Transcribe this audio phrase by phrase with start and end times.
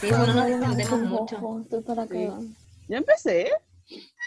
[0.00, 1.36] Sí, bueno, nos distendemos mucho.
[1.86, 2.28] Para Sí.
[2.88, 3.50] Ya empecé.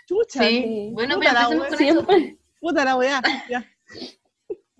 [0.07, 0.43] Chucha.
[0.47, 1.77] Sí, bueno, Puta pero empecemos eso.
[2.05, 3.21] Siempre, Puta la weá.
[3.49, 3.65] Ya.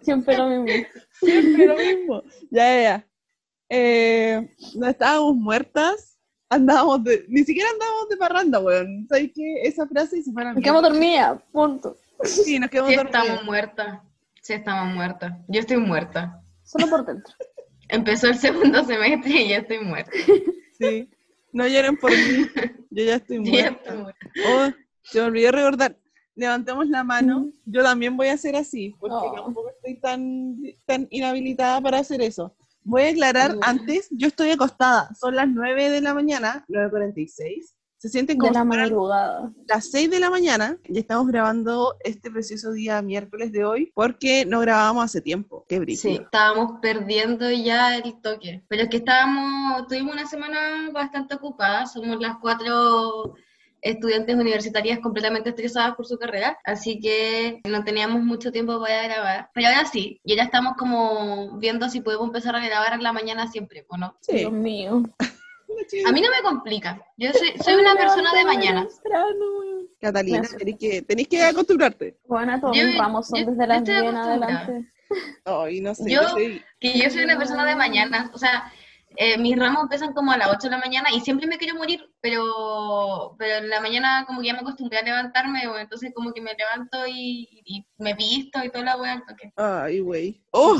[0.01, 0.87] siempre lo mismo.
[1.19, 2.23] Siempre lo mismo.
[2.51, 3.07] Ya, ya, ya.
[3.69, 6.17] Eh, no estábamos muertas.
[6.49, 7.25] Andábamos de.
[7.27, 9.05] Ni siquiera andábamos de parranda, weón.
[9.09, 9.61] ¿Sabes qué?
[9.63, 11.97] Esa frase se fue Me quedamos dormidas, punto.
[12.23, 13.23] Sí, nos quedamos Sí, dormidas.
[13.23, 13.99] estamos muertas.
[14.41, 15.33] Sí, estamos muertas.
[15.49, 16.41] Yo estoy muerta.
[16.63, 17.33] Solo por dentro.
[17.89, 20.11] Empezó el segundo semestre y ya estoy muerta.
[20.79, 21.09] Sí.
[21.51, 22.17] No lloren por mí.
[22.91, 24.13] Yo ya estoy muerta.
[24.47, 24.69] Oh,
[25.03, 25.97] se me olvidó recordar.
[26.35, 27.49] Levantemos la mano.
[27.65, 29.33] Yo también voy a hacer así, porque Oh.
[29.45, 30.55] tampoco estoy tan,
[30.85, 32.55] tan inhabilitada para hacer eso.
[32.83, 35.13] Voy a aclarar antes, yo estoy acostada.
[35.15, 37.73] Son las 9 de la mañana, 9.46.
[37.99, 39.51] Se sienten De como la si madrugada.
[39.67, 44.45] las 6 de la mañana y estamos grabando este precioso día miércoles de hoy porque
[44.45, 45.65] no grabábamos hace tiempo.
[45.67, 46.21] Qué Sí, brillo.
[46.21, 48.63] estábamos perdiendo ya el toque.
[48.67, 51.87] Pero es que estábamos, tuvimos una semana bastante ocupada.
[51.87, 53.33] Somos las cuatro
[53.81, 59.49] estudiantes universitarias completamente estresadas por su carrera, así que no teníamos mucho tiempo para grabar.
[59.53, 63.13] Pero ahora sí, y ya estamos como viendo si podemos empezar a grabar en la
[63.13, 64.15] mañana siempre, ¿o no?
[64.21, 64.37] Sí.
[64.37, 65.03] Dios mío.
[66.05, 67.01] A mí no me complica.
[67.17, 68.87] Yo soy, soy una persona de mañana.
[69.99, 72.17] Catalina, tenés que, tenés que acostumbrarte.
[72.27, 74.91] Bueno, todos mis ramos son yo- desde las estoy 10 en adelante.
[75.45, 76.09] Ay, no sé.
[76.11, 78.29] Yo- soy- Que yo soy una persona de mañana.
[78.33, 78.71] O sea,
[79.15, 81.73] eh, mis ramos empiezan como a las 8 de la mañana y siempre me quiero
[81.75, 86.11] morir, pero, pero en la mañana como que ya me acostumbré a levantarme, o entonces
[86.13, 89.23] como que me levanto y, y me visto y toda la weá.
[89.55, 90.43] Ay, güey.
[90.51, 90.77] Oh,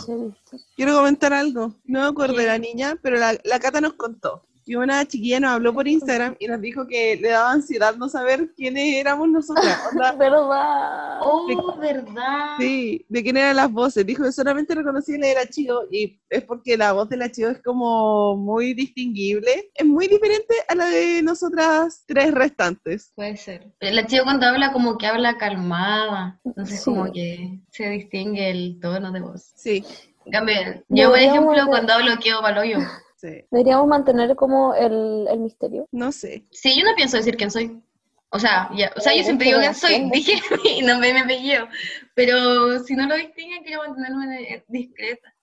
[0.76, 1.74] quiero comentar algo.
[1.86, 5.40] No me acuerdo de la niña, pero la, la Cata nos contó que una chiquilla
[5.40, 9.30] nos habló por Instagram y nos dijo que le daba ansiedad no saber quiénes éramos
[9.30, 9.80] nosotras.
[10.20, 11.20] ¿Verdad?
[11.22, 12.56] Oh, ¿verdad?
[12.60, 14.06] sí, de quién eran las voces.
[14.06, 17.32] Dijo que solamente reconocía la de la Chio y es porque la voz de la
[17.32, 19.72] Chio es como muy distinguible.
[19.74, 23.12] Es muy diferente a la de nosotras tres restantes.
[23.16, 23.72] Puede ser.
[23.80, 26.86] La chica cuando habla como que habla calmada, entonces Sí.
[26.86, 29.52] como que se distingue el tono de voz.
[29.56, 29.84] Sí,
[30.26, 30.56] En cambio,
[30.90, 32.80] yo por ejemplo de- cuando hablo quedo paloyo.
[33.18, 33.44] Sí.
[33.52, 35.86] Deberíamos mantener como el, el misterio.
[35.92, 36.46] No sé.
[36.52, 37.82] Sí, yo no pienso decir quién soy.
[38.30, 40.34] O sea, ya, o sea, yo Es siempre digo quién soy, dije
[40.78, 41.68] y no me, me apellido.
[42.16, 45.34] Pero si no lo distinguen, quiero mantenerme de- discreta.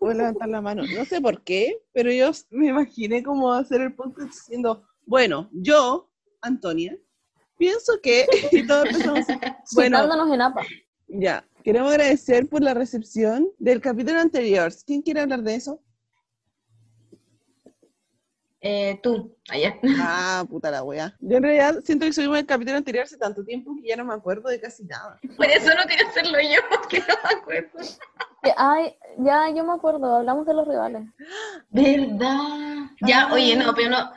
[0.00, 0.82] Voy a levantar la mano.
[0.96, 6.10] No sé por qué, pero yo me imaginé como hacer el podcast diciendo, bueno, yo,
[6.40, 6.96] Antonia,
[7.58, 8.26] pienso que...
[8.52, 9.26] Y todos empezamos.
[9.74, 10.62] Bueno, Citándonos en APA.
[11.08, 11.44] ya.
[11.62, 14.72] Queremos agradecer por la recepción del capítulo anterior.
[14.86, 15.78] ¿Quién quiere hablar de eso?
[18.62, 19.74] Eh, tú, allá.
[20.00, 21.16] Ah, puta la wea.
[21.20, 24.04] Yo en realidad siento que subimos el capítulo anterior hace tanto tiempo que ya no
[24.04, 25.18] me acuerdo de casi nada.
[25.36, 27.78] Por eso no quería hacerlo yo, porque no me acuerdo.
[28.56, 31.02] Ay, ya, yo me acuerdo, hablamos de los rivales.
[31.70, 32.90] ¿Verdad?
[33.06, 33.32] Ya, Ah.
[33.32, 34.10] oye, no, pero no.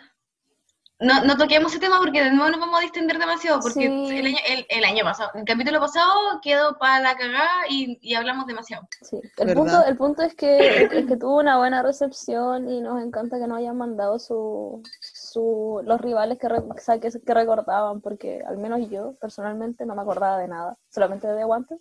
[1.04, 4.18] No, no toquemos ese tema porque de nuevo nos vamos a distender demasiado, porque Sí.
[4.18, 8.16] el, año, el, el año pasado, el capítulo pasado quedó para la cagada y, y
[8.16, 8.88] hablamos demasiado.
[9.02, 9.18] Sí.
[9.38, 9.56] El, ¿Verdad?
[9.62, 13.48] punto, el punto es que, es que tuvo una buena recepción y nos encanta que
[13.48, 18.42] nos hayan mandado su, su, los rivales que, re- o sea, que, que recordaban, porque
[18.48, 21.80] al menos yo personalmente no me acordaba de nada, solamente de guantes.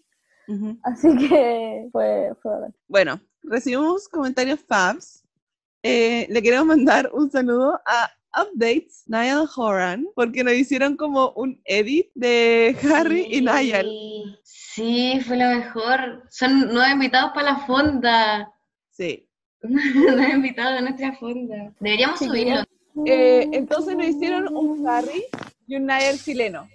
[0.82, 2.52] Así que fue, fue.
[2.88, 5.22] Bueno, recibimos comentarios fabs.
[5.82, 11.60] Eh, le queremos mandar un saludo a Updates, Niall Horan, porque nos hicieron como un
[11.64, 13.86] edit de Harry y Niall.
[14.42, 16.22] Sí, Sí, fue lo mejor.
[16.30, 18.50] Son nueve invitados para la fonda.
[18.90, 19.28] Sí.
[19.62, 21.72] nueve invitados de nuestra fonda.
[21.78, 22.64] Deberíamos Chiquillos.
[22.94, 23.04] subirlo.
[23.06, 25.24] Eh, entonces nos hicieron un Harry
[25.66, 26.68] y un Niall chileno.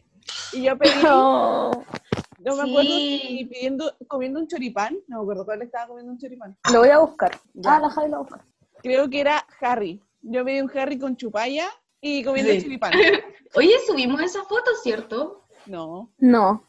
[0.53, 3.19] Y yo pedí, No, no me acuerdo Sí.
[3.39, 6.55] si pidiendo, comiendo un choripán, no me acuerdo cuál estaba comiendo un choripán.
[6.71, 7.31] lo voy a buscar.
[7.55, 7.75] Ya.
[7.75, 8.41] Ah, la Javi lo va a buscar.
[8.83, 9.99] Creo que era Harry.
[10.29, 11.67] Yo pedí un Harry con chupalla
[12.01, 12.79] y comiendo Sí.
[13.55, 15.45] Oye, subimos esa foto, ¿cierto?
[15.65, 16.13] No.
[16.17, 16.63] No,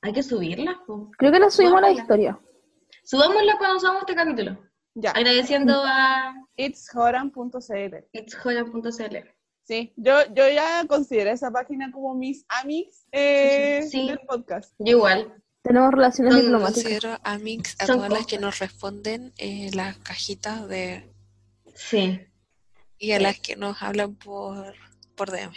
[0.00, 1.10] Hay que subirla, po.
[1.16, 2.38] creo que la subimos a la historia.
[3.04, 4.58] Subámosla cuando subamos este capítulo.
[4.94, 5.10] Ya.
[5.12, 7.94] Agradeciendo a Itshoran.cl.
[8.12, 9.16] itsjoya.cl.
[9.64, 14.08] Sí, yo, yo ya considero esa página como mis amics eh, Sí.
[14.08, 14.74] del podcast.
[14.78, 15.34] Yo igual.
[15.62, 16.82] Tenemos relaciones Son- diplomáticas.
[16.82, 21.08] Considero a mix a Son todas las que nos responden eh, las cajitas de
[21.74, 22.20] Sí.
[23.02, 24.74] Y a las que nos hablan por,
[25.16, 25.52] por DM.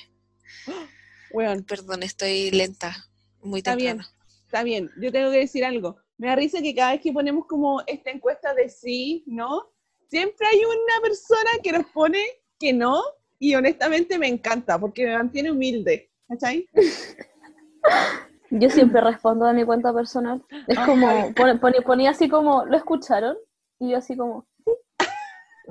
[1.32, 2.96] Weón, Perdón, estoy lenta.
[3.44, 3.98] Muy Está bien.
[4.00, 4.16] temprano.
[4.46, 5.98] está bien, yo tengo que decir algo.
[6.18, 9.70] Me da risa que cada vez que ponemos como esta encuesta de sí, no,
[10.10, 12.20] siempre hay una persona que nos pone
[12.60, 13.00] que no,
[13.38, 16.10] y honestamente me encanta, porque me mantiene humilde.
[16.28, 16.68] ¿Cachai?
[18.50, 20.44] Yo siempre respondo de mi cuenta personal.
[20.68, 23.38] Es como, pone- pone- ponía así como, ¿lo escucharon?
[23.80, 24.48] Y yo así como,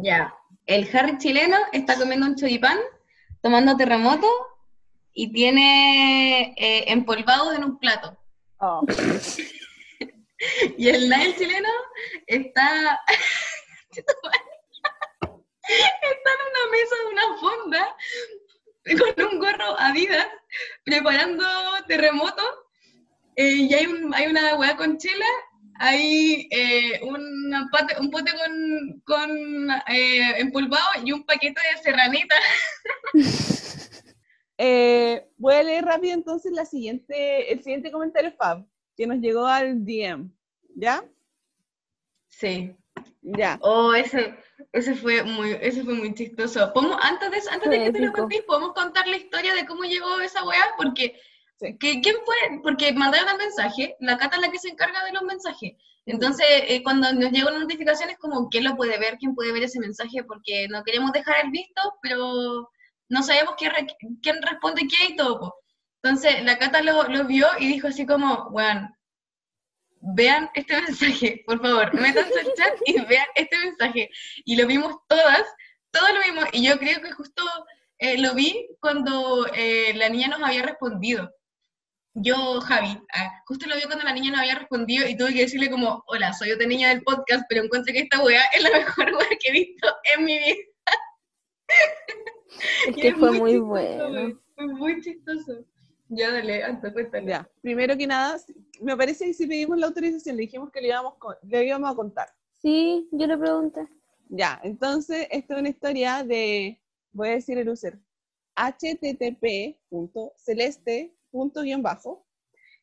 [0.02, 0.32] Ya.
[0.66, 2.78] El Harry chileno está comiendo un choripán,
[3.42, 4.28] tomando terremoto
[5.12, 8.16] y tiene eh, empolvado en un plato.
[8.58, 8.82] Oh.
[10.76, 11.68] Y el Nael chileno
[12.26, 14.10] está, está
[16.32, 17.96] en una mesa de una fonda
[19.16, 20.26] con un gorro Adidas
[20.84, 21.44] preparando
[21.88, 22.42] terremoto.
[23.36, 25.26] eh, y hay, un, hay una hueá con chela,
[25.78, 32.34] hay eh, una pate- un pote con, con eh, empolvado y un paquete de serranita.
[34.56, 38.64] Eh, voy a leer rápido entonces la siguiente, el siguiente comentario Fab,
[38.96, 40.30] que nos llegó al DM.
[40.76, 41.04] ¿Ya?
[42.28, 42.72] Sí.
[43.22, 43.58] Ya.
[43.62, 44.34] Oh, ese,
[44.72, 46.72] ese fue muy, ese fue muy chistoso.
[46.72, 49.82] ¿Podemos- antes de, antes de que te lo contéis, ¿podemos contar la historia de cómo
[49.84, 50.62] llegó esa weá?
[50.76, 51.18] Porque,
[51.78, 52.36] Que, ¿quién fue?
[52.62, 55.72] Porque mandaron el mensaje, la Cata es la que se encarga de los mensajes.
[56.06, 59.16] Entonces, eh, cuando nos llegó una notificación es como, ¿quién lo puede ver?
[59.18, 60.22] ¿Quién puede ver ese mensaje?
[60.24, 62.68] Porque no queremos dejar el visto, pero
[63.08, 63.86] no sabemos quién, re-
[64.22, 65.40] quién responde qué y todo.
[65.40, 65.54] po.
[66.02, 68.94] Entonces, la Cata lo, lo vio y dijo así como, weón,
[70.00, 74.10] vean este mensaje, por favor, métanse al chat y vean este mensaje.
[74.44, 75.42] Y lo vimos todas,
[75.90, 77.42] todos lo vimos, y yo creo que justo
[77.98, 81.30] eh, lo vi cuando eh, la niña nos había respondido.
[82.16, 85.40] Yo, Javi, ah, justo lo vi cuando la niña nos había respondido y tuve que
[85.40, 88.70] decirle como, hola, soy otra niña del podcast, pero encuentro que esta weá es la
[88.70, 90.54] mejor weá que he visto en mi vida.
[92.88, 94.40] es que es fue muy chistoso, bueno.
[94.54, 95.64] Fue muy chistoso.
[96.08, 97.26] Ya, dale, Anto, cuéntale.
[97.26, 97.50] Ya.
[97.62, 98.38] Primero que nada,
[98.80, 101.90] me parece que si pedimos la autorización, le dijimos que le íbamos, con- le íbamos
[101.90, 102.28] a contar.
[102.62, 103.88] Sí, yo le pregunté.
[104.28, 106.80] Ya, entonces, esta es una historia de,
[107.12, 107.98] voy a decir el user,
[111.34, 112.24] http.celeste.bajo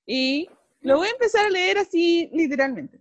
[0.06, 0.50] y
[0.82, 3.00] lo voy a empezar a leer así literalmente.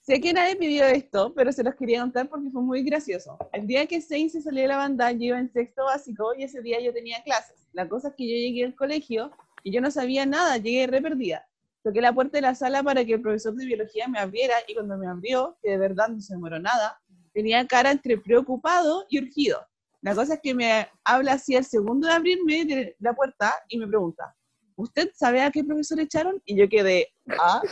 [0.00, 3.38] Sé que nadie pidió esto, pero se los quería contar porque fue muy gracioso.
[3.52, 6.42] El día que Zane se salió de la banda, yo iba en sexto básico y
[6.42, 7.68] ese día yo tenía clases.
[7.72, 9.30] La cosa es que yo llegué al colegio
[9.62, 11.46] y yo no sabía nada, llegué re perdida.
[11.84, 14.74] Toqué la puerta de la sala para que el profesor de biología me abriera y
[14.74, 17.00] cuando me abrió, que de verdad no se demoró nada,
[17.32, 19.64] tenía cara entre preocupado y urgido.
[20.02, 23.78] La cosa es que me habla así al segundo de abrirme de la puerta y
[23.78, 24.34] me pregunta,
[24.76, 26.42] ¿usted sabe a qué profesor echaron?
[26.44, 27.08] Y yo quedé,
[27.40, 27.62] ¿ah?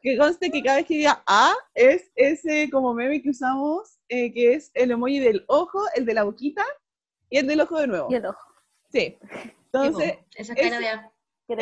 [0.00, 4.32] Que conste que cada vez que diga A es ese como meme que usamos, eh,
[4.32, 6.64] que es el emoji del ojo, el de la boquita
[7.30, 8.06] y el del ojo de nuevo.
[8.10, 8.38] Y el ojo.
[8.92, 9.18] Sí.
[9.72, 10.88] Entonces, Esa cara ese- de...
[10.88, 11.12] A.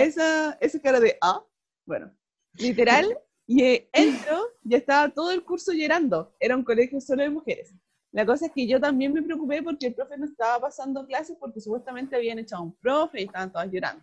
[0.04, 1.42] esa, esa cara de A,
[1.86, 2.12] bueno,
[2.54, 6.34] literal, y eh, entro, ya estaba todo el curso llorando.
[6.40, 7.72] Era un colegio solo de mujeres.
[8.16, 11.36] La cosa es que yo también me preocupé porque el profe no estaba pasando clases
[11.38, 14.02] porque supuestamente habían echado a un profe y estaban todas llorando.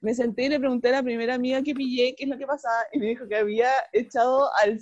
[0.00, 2.46] Me senté y le pregunté a la primera amiga que pillé qué es lo que
[2.46, 4.78] pasaba y me dijo que había echado al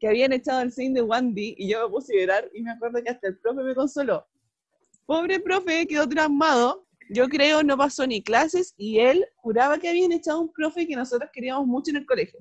[0.00, 2.70] que habían echado al Saint de Wandy y yo me puse a llorar y me
[2.70, 4.26] acuerdo que hasta el profe me consoló.
[5.04, 6.86] Pobre profe quedó traumado.
[7.10, 10.86] Yo creo no pasó ni clases y él juraba que habían echado a un profe
[10.86, 12.40] que nosotros queríamos mucho en el colegio.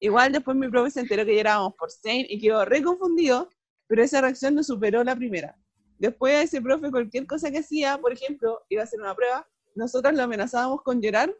[0.00, 3.48] Igual después mi profe se enteró que llorábamos por Saint y quedó re confundido,
[3.86, 5.56] pero esa reacción no superó la primera.
[5.98, 9.48] Después a ese profe cualquier cosa que hacía, por ejemplo, iba a hacer una prueba,
[9.74, 11.34] nosotros lo amenazábamos con llorar.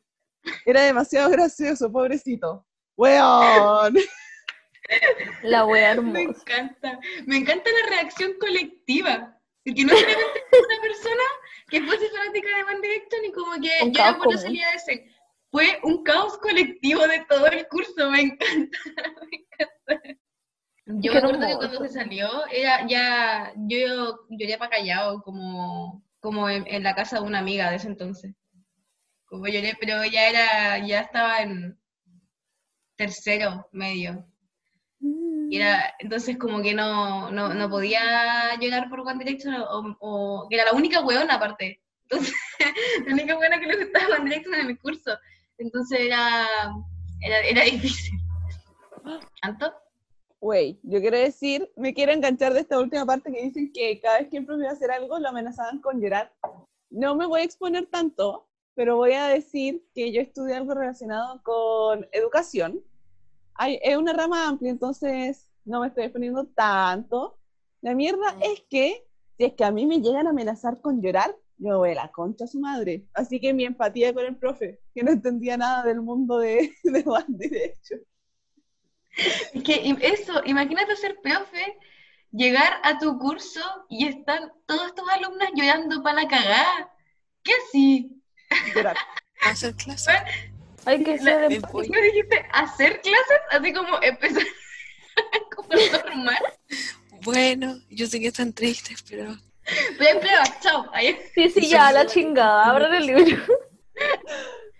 [0.67, 2.67] Era demasiado gracioso, pobrecito.
[2.97, 3.97] ¡Weón!
[5.43, 6.41] La wea Me hermosa.
[6.41, 9.39] encanta, me encanta la reacción colectiva.
[9.65, 11.23] Porque no solamente fue una persona
[11.69, 14.39] que fuese fanática de One Direction y como que Un yo por común.
[14.39, 15.07] salida de ese.
[15.51, 20.21] Fue un caos colectivo de todo el curso, me encanta, me encanta.
[20.87, 26.65] Yo acuerdo que cuando se salió, era ya, yo lloré para callado, como, como en,
[26.67, 28.35] en la casa de una amiga de ese entonces.
[29.27, 31.79] Como lloré, pero ya era, ya estaba en
[32.97, 34.27] tercero, medio.
[35.01, 40.49] Y era, entonces como que no, no, no podía llorar por One Direction o, o-
[40.49, 41.81] que era la única weona aparte.
[42.05, 42.35] Entonces,
[43.07, 45.17] la única weona que le gustaba One Direction en el curso.
[45.59, 46.47] Entonces era,
[47.21, 48.19] era, era difícil.
[49.43, 49.73] ¿Anto?
[50.43, 54.19] Wey, yo quiero decir, me quiero enganchar de esta última parte que dicen que cada
[54.19, 56.33] vez que iba a hacer algo lo amenazaban con llorar.
[56.91, 61.41] No me voy a exponer tanto, pero voy a decir que yo estudié algo relacionado
[61.45, 62.83] con educación.
[63.55, 67.39] Hay, es una rama amplia, entonces no me estoy exponiendo tanto.
[67.81, 69.07] La mierda es que
[69.37, 72.11] si es que a mí me llegan a amenazar con llorar, yo voy a la
[72.11, 73.07] concha a su madre.
[73.15, 77.03] Así que mi empatía con el profe, que no entendía nada del mundo de, de
[77.05, 77.95] Bandy, de hecho.
[79.55, 81.79] Es que eso, imagínate ser profe,
[82.31, 86.91] llegar a tu curso y están todos tus alumnos llorando para la cagada.
[87.43, 88.23] ¿Qué así?
[88.75, 88.97] Llorar.
[89.43, 90.13] Hacer clase.
[90.85, 91.73] Hay que ser me empático.
[91.73, 91.87] voy.
[91.91, 92.47] ¿Qué me dijiste?
[92.53, 93.41] ¿Hacer clases?
[93.51, 94.43] Así como empezar
[95.57, 96.43] como normal.
[97.23, 99.37] Bueno, yo sé que están tristes, pero
[99.99, 100.87] Pero pruebas, chao.
[100.93, 103.37] Ahí Sí, sí, ya, la chingada, abran el libro.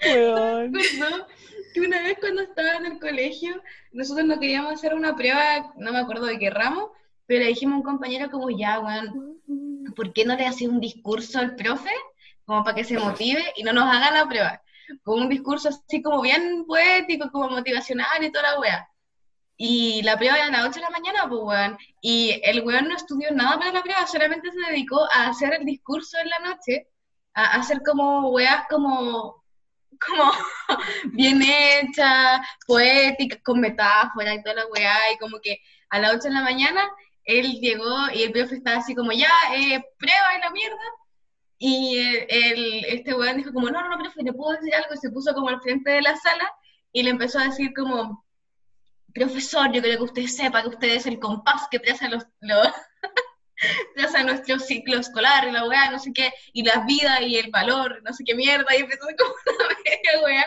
[0.01, 1.27] Acuerdo
[1.73, 3.63] que una vez cuando estaba en el colegio,
[3.93, 6.93] nosotros no queríamos hacer una prueba, no me acuerdo de qué ramo,
[7.27, 9.41] pero le dijimos a un compañero como, ya, weón,
[9.95, 11.91] ¿por qué no le haces un discurso al profe?
[12.45, 14.63] Como para que se motive y no nos haga la prueba.
[15.05, 18.89] Con un discurso así como bien poético, como motivacional y toda la wea.
[19.57, 21.79] Y la prueba era a las 8 de la mañana, pues weón.
[22.01, 25.65] Y el weón no estudió nada para la prueba, solamente se dedicó a hacer el
[25.65, 26.89] discurso en la noche,
[27.35, 29.42] a hacer como weas como,
[30.07, 30.33] como
[31.13, 34.97] bien hechas, poéticas, con metáforas y toda la wea.
[35.15, 35.59] Y como que
[35.91, 36.89] a las 8 de la mañana
[37.25, 40.77] él llegó y el profe estaba así como, ya, eh, prueba y la mierda.
[41.59, 44.95] Y el, el- este weón dijo como, no, no, no, profe, ¿le puedo decir algo?
[44.95, 46.51] Y se puso como al frente de la sala
[46.93, 48.25] y le empezó a decir como,
[49.15, 52.25] profesor, yo creo que usted sepa que usted es el compás que traza los
[53.97, 57.51] traza nuestro ciclo escolar, y la weá, no sé qué, y la vida y el
[57.51, 60.47] valor, no sé qué mierda, y empezó como una media weá,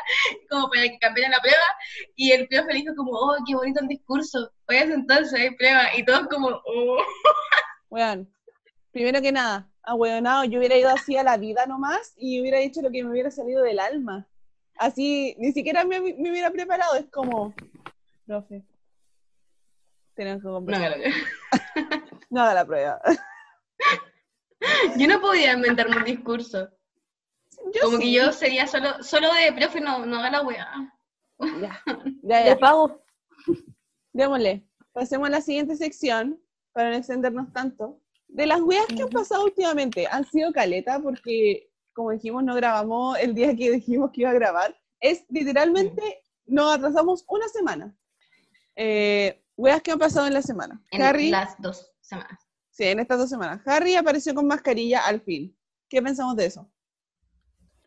[0.50, 1.57] como para que cambiara la prueba,
[2.15, 5.51] y el profe le dijo como, oh, qué bonito el discurso, voy a entonces hay
[5.55, 6.98] prueba, y todos como, oh,
[7.89, 8.29] Weón,
[8.91, 12.81] primero que nada, ahueonado, yo hubiera ido así a la vida nomás y hubiera dicho
[12.81, 14.27] lo que me hubiera salido del alma.
[14.77, 17.53] Así, ni siquiera me, me hubiera preparado, es como,
[18.25, 18.63] profe,
[20.15, 20.95] tenemos que no, conversar.
[20.95, 22.04] claro.
[22.29, 23.01] No haga la prueba.
[24.98, 26.70] yo no podía inventarme un discurso,
[27.74, 30.94] Yo como que yo sería solo, solo de, profe, no, no haga la weá.
[31.39, 32.58] Ya, ya, Le ya.
[32.58, 33.03] pago.
[34.13, 34.65] Démosle.
[34.94, 36.41] Pasemos a la siguiente sección
[36.72, 38.01] para no extendernos tanto.
[38.27, 43.17] De las weas que han pasado últimamente, han sido caleta porque, como dijimos, no grabamos
[43.20, 44.77] el día que dijimos que iba a grabar.
[45.00, 47.96] Es literalmente, nos atrasamos una semana.
[48.75, 50.82] Eh, weas que han pasado en la semana.
[50.91, 52.39] En Harry, las dos semanas.
[52.69, 53.62] sí, en estas dos semanas.
[53.65, 55.55] Harry apareció con mascarilla al fin.
[55.89, 56.71] ¿Qué pensamos de eso?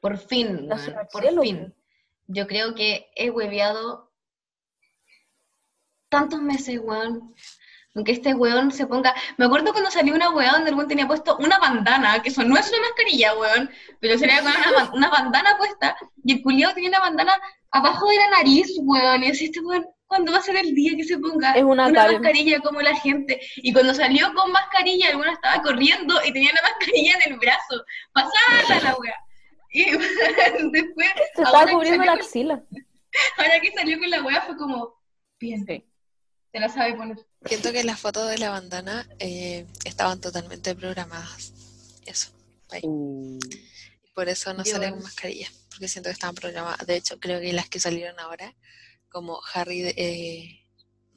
[0.01, 0.69] Por fin,
[1.13, 1.75] por cielo, fin.
[2.27, 4.13] Yo creo que he hueveado
[6.09, 7.35] tantos meses, weón.
[7.95, 9.15] Aunque este weón se ponga.
[9.39, 12.45] Me acuerdo cuando salió una weá donde el weón tenía puesto una bandana, que eso
[12.45, 13.71] no es una mascarilla, weón,
[14.01, 17.33] pero sería con una bandana puesta y el culiado tenía una bandana
[17.71, 19.25] abajo de la nariz, weón.
[19.25, 21.93] Y así, este weón, ¿cuándo va a ser el día que se ponga Es una
[21.93, 22.21] Karen.
[22.21, 23.41] mascarilla como la gente?
[23.57, 27.85] Y cuando salió con mascarilla, weón estaba corriendo y tenía la mascarilla en el brazo.
[28.13, 29.15] Pasada la weá.
[29.71, 29.85] Y
[30.73, 31.07] después.
[31.37, 32.65] Se ahora estaba que cubriendo la salió con- axila.
[33.39, 35.01] Ahora que salió con la weá fue como,
[35.41, 35.85] bien, Sí.
[36.53, 37.17] te la sabe poner.
[37.47, 41.53] siento que las fotos de la bandana eh, estaban totalmente programadas.
[42.07, 42.31] Eso.
[42.71, 42.83] ahí.
[44.15, 44.79] Por eso no Dios.
[45.03, 46.87] mascarilla, porque siento que estaban programadas.
[46.87, 48.55] De hecho, creo que las que salieron ahora,
[49.11, 50.65] como Harry, eh,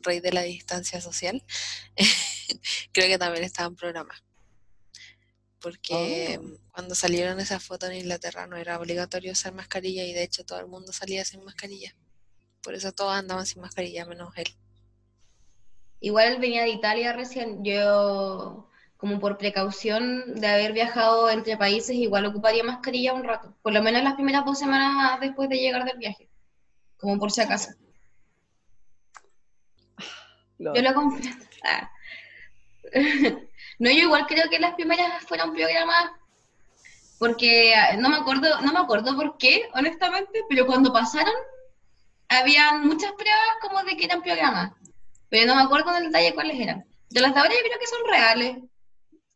[0.03, 1.43] rey de la distancia social,
[2.93, 4.23] creo que también estaban programadas.
[5.59, 6.57] Porque Oh.
[6.71, 10.59] cuando salieron esas fotos en Inglaterra no era obligatorio usar mascarilla y de hecho todo
[10.59, 11.95] el mundo salía sin mascarilla.
[12.63, 14.47] Por eso todos andaban sin mascarilla, menos él.
[15.99, 18.67] Igual él venía de Italia recién, yo
[18.97, 23.81] como por precaución de haber viajado entre países, igual ocuparía mascarilla un rato, por lo
[23.81, 26.29] menos las primeras dos semanas después de llegar del viaje,
[26.97, 27.71] como por si acaso.
[30.61, 31.29] Lo- Yo lo compré.
[31.63, 31.89] Ah.
[33.79, 36.11] No, yo igual creo que las primeras fueron programadas,
[37.17, 41.33] porque ah, no me acuerdo, no me acuerdo por qué, honestamente, pero cuando pasaron,
[42.29, 44.73] habían muchas pruebas como de que eran programadas,
[45.29, 46.85] pero no me acuerdo en detalle cuáles eran.
[47.09, 48.57] De las de ahora yo creo que son reales.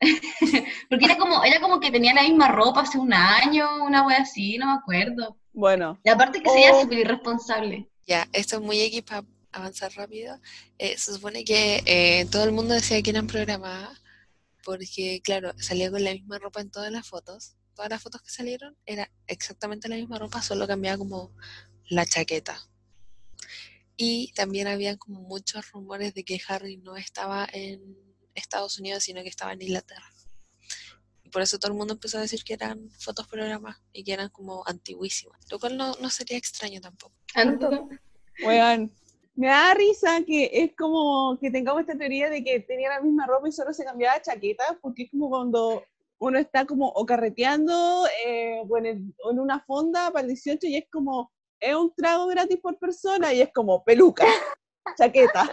[0.89, 4.20] Porque era como, era como que tenía la misma ropa hace un año, una wea
[4.22, 5.38] así, no me acuerdo.
[5.53, 6.82] Bueno, Y aparte que sería Oh.
[6.82, 7.88] súper irresponsable.
[8.05, 9.24] Ya, esto es muy para
[9.56, 10.40] avanzar rápido.
[10.78, 14.02] Eh, se supone que eh, todo el mundo decía que eran programadas
[14.64, 17.56] porque, claro, salía con la misma ropa en todas las fotos.
[17.76, 21.36] Todas las fotos que salieron era exactamente la misma ropa, solo cambiaba como
[21.90, 22.58] la chaqueta.
[23.98, 27.98] Y también había como muchos rumores de que Harry no estaba en
[28.34, 30.12] Estados Unidos, sino que estaba en Inglaterra.
[31.24, 34.14] Y por eso todo el mundo empezó a decir que eran fotos programadas y que
[34.14, 35.40] eran como antiguísimas.
[35.50, 37.16] Lo cual no, no sería extraño tampoco.
[38.44, 38.92] weón,
[39.36, 43.25] me da risa que es como que tengamos esta teoría de que tenía la misma
[43.27, 45.84] ropa y solo se cambiaba chaqueta, porque es como cuando
[46.20, 50.27] uno está como o carreteando eh, o en, el- o en una fonda para el
[50.30, 54.25] 18 y es como, es un trago gratis por persona y es como peluca,
[54.98, 55.50] chaqueta.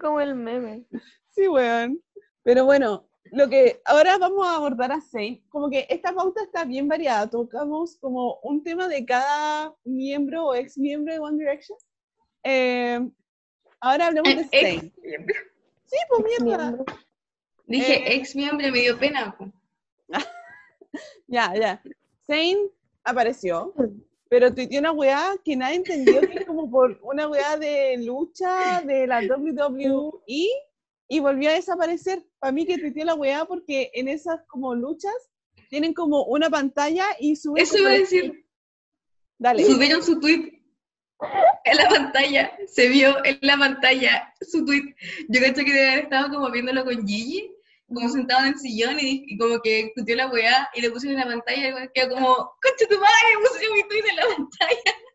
[0.00, 0.84] Como el meme.
[1.30, 2.00] Sí, weón.
[2.42, 6.64] Pero bueno, lo que ahora vamos a abordar a Zayn, como que esta pauta está
[6.64, 7.28] bien variada.
[7.28, 11.78] Tocamos como un tema de cada miembro o ex miembro de One Direction.
[12.48, 13.00] Eh,
[13.80, 14.92] ahora hablemos de Ex Zayn.
[15.86, 16.78] Sí, pues mierda.
[17.66, 18.16] Dije Eh.
[18.16, 19.36] ex miembro, me dio pena.
[21.26, 21.82] Ya, ya.
[22.26, 22.56] Zayn
[23.02, 23.74] apareció,
[24.28, 28.80] pero tuiteó una weá que nadie entendió que es como por una weá de lucha
[28.82, 30.48] de la WWE
[31.08, 32.24] y volvió a desaparecer.
[32.38, 35.12] Para mí que tuiteó la weá porque en esas como luchas
[35.68, 37.62] tienen como una pantalla y suben.
[37.64, 38.46] Eso iba a decir.
[39.36, 39.64] Dale.
[39.64, 40.55] Subieron su tweet
[41.76, 42.52] en la pantalla.
[42.66, 44.94] Se vio en la pantalla su tweet.
[45.28, 47.52] Yo cacho que debe haber estado como viéndolo con Gigi,
[47.88, 51.20] como sentado en el sillón y, y como que discutió la weá y le pusieron
[51.20, 55.06] en la pantalla y quedó como, concha tu madre, puse mi tweet en la pantalla.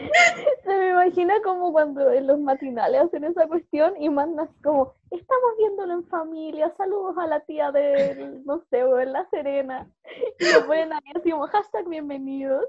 [0.64, 4.94] Se me imagina como cuando en los matinales hacen esa cuestión y mandan así como,
[5.10, 9.90] estamos viéndolo en familia, saludos a la tía de, no sé, o en La Serena.
[10.38, 12.64] Y lo ponen ahí así como hashtag bienvenidos.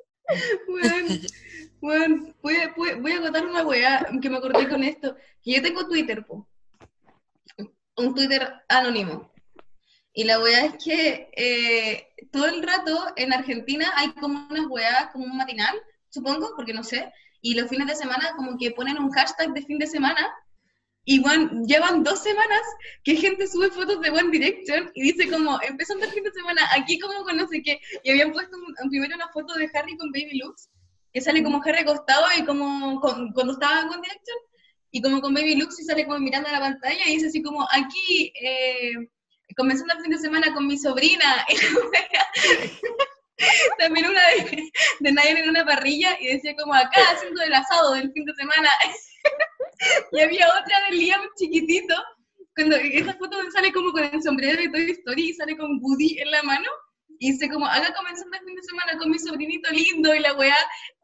[1.81, 5.15] Weón, voy voy, voy a contar una weá que me acordé con esto.
[5.43, 6.25] Yo tengo Twitter.
[7.97, 9.31] Un Twitter anónimo.
[10.13, 15.07] Y la weá es que eh, todo el rato en Argentina hay como unas weas,
[15.11, 15.75] como un matinal,
[16.09, 17.11] supongo, porque no sé.
[17.41, 20.33] Y los fines de semana como que ponen un hashtag de fin de semana.
[21.03, 22.62] Y weón, llevan dos semanas
[23.03, 26.62] que gente sube fotos de One Direction y dice como, empezando el fin de semana,
[26.75, 27.79] aquí como con no sé qué.
[28.03, 30.70] Y habían puesto un- primero una foto de Harry con Baby Lux,
[31.12, 34.38] que sale como Harry acostado y como con- cuando estaba en One Direction,
[34.91, 37.41] y como con Baby Lux y sale como mirando a la pantalla y dice así
[37.41, 38.91] como, aquí, eh,
[39.58, 41.46] comenzando el fin de semana con mi sobrina.
[43.79, 47.93] También una de, de Nayan en una parrilla y decía como acá haciendo el asado
[47.93, 48.69] del fin de semana.
[50.12, 51.95] y había otra de Liam chiquitito,
[52.56, 56.19] cuando esa foto sale como con el sombrero de Toy Story y sale con Woody
[56.19, 56.69] en la mano.
[57.19, 60.34] Y dice como, acá comenzando el fin de semana con mi sobrinito lindo y la
[60.34, 60.58] weá.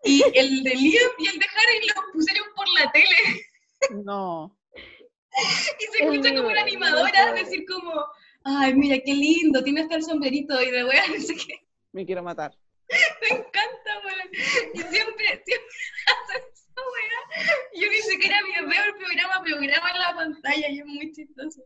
[0.03, 4.03] Y el de Liam y el de Harry los pusieron por la tele.
[4.03, 4.57] No.
[5.79, 7.93] Y se escucha como una animadora decir como,
[8.43, 11.66] ay, mira, qué lindo, tiene hasta el sombrerito y la weá, no sé qué.
[11.91, 12.57] Me quiero matar.
[13.21, 14.29] Me encanta, weón.
[14.73, 15.75] Y siempre, siempre
[16.53, 17.47] esa weá.
[17.73, 21.61] Yo ni siquiera veo el programa, programa en la pantalla y es muy chistoso.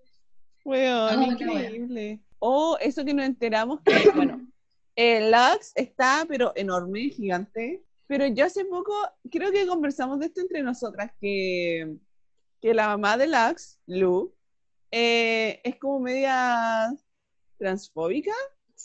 [0.63, 1.27] Weón, wea.
[1.27, 2.19] increíble.
[2.39, 4.47] O eso que nos enteramos que, bueno,
[4.95, 7.84] el Lux está, pero enorme, gigante.
[8.07, 8.93] Pero yo hace poco,
[9.31, 11.95] creo que conversamos de esto entre nosotras, que,
[12.62, 14.36] que la mamá de Lux, Lu,
[14.91, 16.93] eh, es como media
[17.57, 18.34] transfóbica.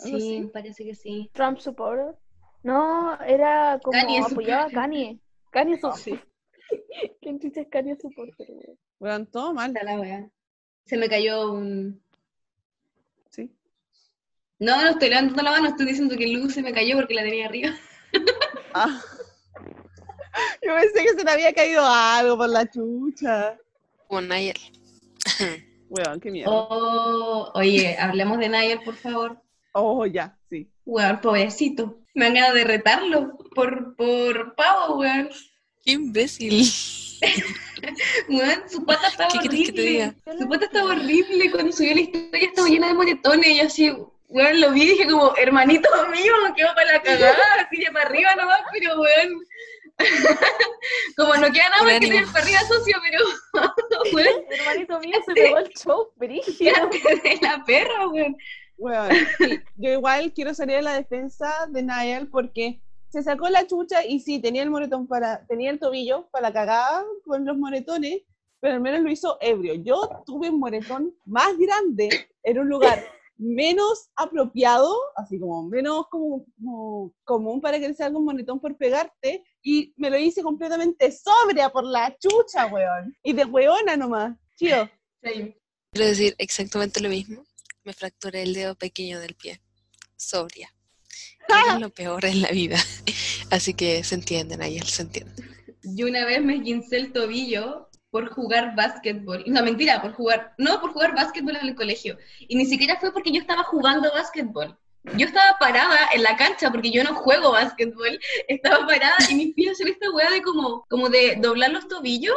[0.01, 0.51] ¿Algo Sí, así?
[0.53, 1.31] parece que sí.
[1.33, 2.15] Trump supporter.
[2.63, 4.71] No, era como Kanye apoyaba a.
[4.71, 5.19] Kanye.
[5.51, 6.11] Kanye Sí.
[6.11, 6.27] supporter.
[7.23, 8.47] ¿Quién chucha es Kanye supporter?
[8.99, 9.73] Weón, todo mal.
[9.73, 10.29] La weá.
[10.85, 12.01] Se me cayó un...
[13.31, 13.51] Sí.
[14.59, 17.15] No, no estoy levantando la mano, estoy diciendo que el luz se me cayó porque
[17.15, 17.71] la tenía arriba.
[18.79, 19.01] Ah.
[20.63, 23.59] Yo pensé que se le había caído algo por la chucha.
[24.07, 24.57] Como Nayel.
[25.89, 26.51] Weón, qué miedo.
[26.53, 29.41] Oh, oye, hablemos de Nayel, por favor.
[29.79, 30.71] Oh, ya, sí.
[30.87, 31.99] Weón, pobrecito.
[32.15, 35.29] Me han ganado de retarlo por, por pavo, weón.
[35.85, 36.65] ¡Qué imbécil!
[38.31, 40.15] Weón, su pata estaba ¿Qué querés que te diga?
[40.25, 40.39] horrible.
[40.43, 43.47] Su pata estaba horrible cuando subió la historia, estaba llena de moretones.
[43.49, 43.95] Y yo así,
[44.29, 47.93] weón, lo vi y dije como, hermanito mío, que va para la cagada, así ya
[47.93, 49.43] para arriba nomás, pero weón.
[51.17, 53.25] como no queda nada más que tener para arriba socio, pero
[54.15, 56.89] weón, Hermanito mío se pegó el show, brígido.
[56.89, 58.37] de la perra, weón.
[58.79, 59.09] Bueno,
[59.39, 64.05] sí, yo igual quiero salir a la defensa de Niall porque se sacó la chucha
[64.05, 68.23] y sí, tenía el moretón para, tenía el tobillo para la cagada con los moretones,
[68.61, 69.75] pero al menos lo hizo ebrio.
[69.75, 72.09] Yo tuve un moretón más grande
[72.43, 73.03] en un lugar
[73.39, 79.45] menos apropiado, así como menos como, como común para que sea algún moretón por pegarte,
[79.63, 83.17] y me lo hice completamente sobria por la chucha, weón.
[83.23, 84.37] Y de weona nomás.
[84.57, 84.89] Chido.
[85.23, 85.55] Sí.
[85.93, 87.45] Quiero decir exactamente lo mismo.
[87.87, 89.63] Me fracturé el dedo pequeño del pie.
[90.17, 90.75] Sobria.
[91.73, 92.77] Es lo peor en la vida.
[93.53, 95.33] Así que se entiende, Nayel, se entiende.
[95.85, 99.45] Yo una vez me esguincé el tobillo por jugar básquetbol.
[99.47, 102.19] No, mentira, por jugar, no, por jugar básquetbol en el colegio.
[102.41, 104.77] Y ni siquiera fue porque yo estaba jugando básquetbol.
[105.17, 108.19] Yo estaba parada en la cancha porque yo no juego básquetbol.
[108.49, 112.37] Estaba parada y mis pies hacían esta weá de como, como de doblar los tobillos.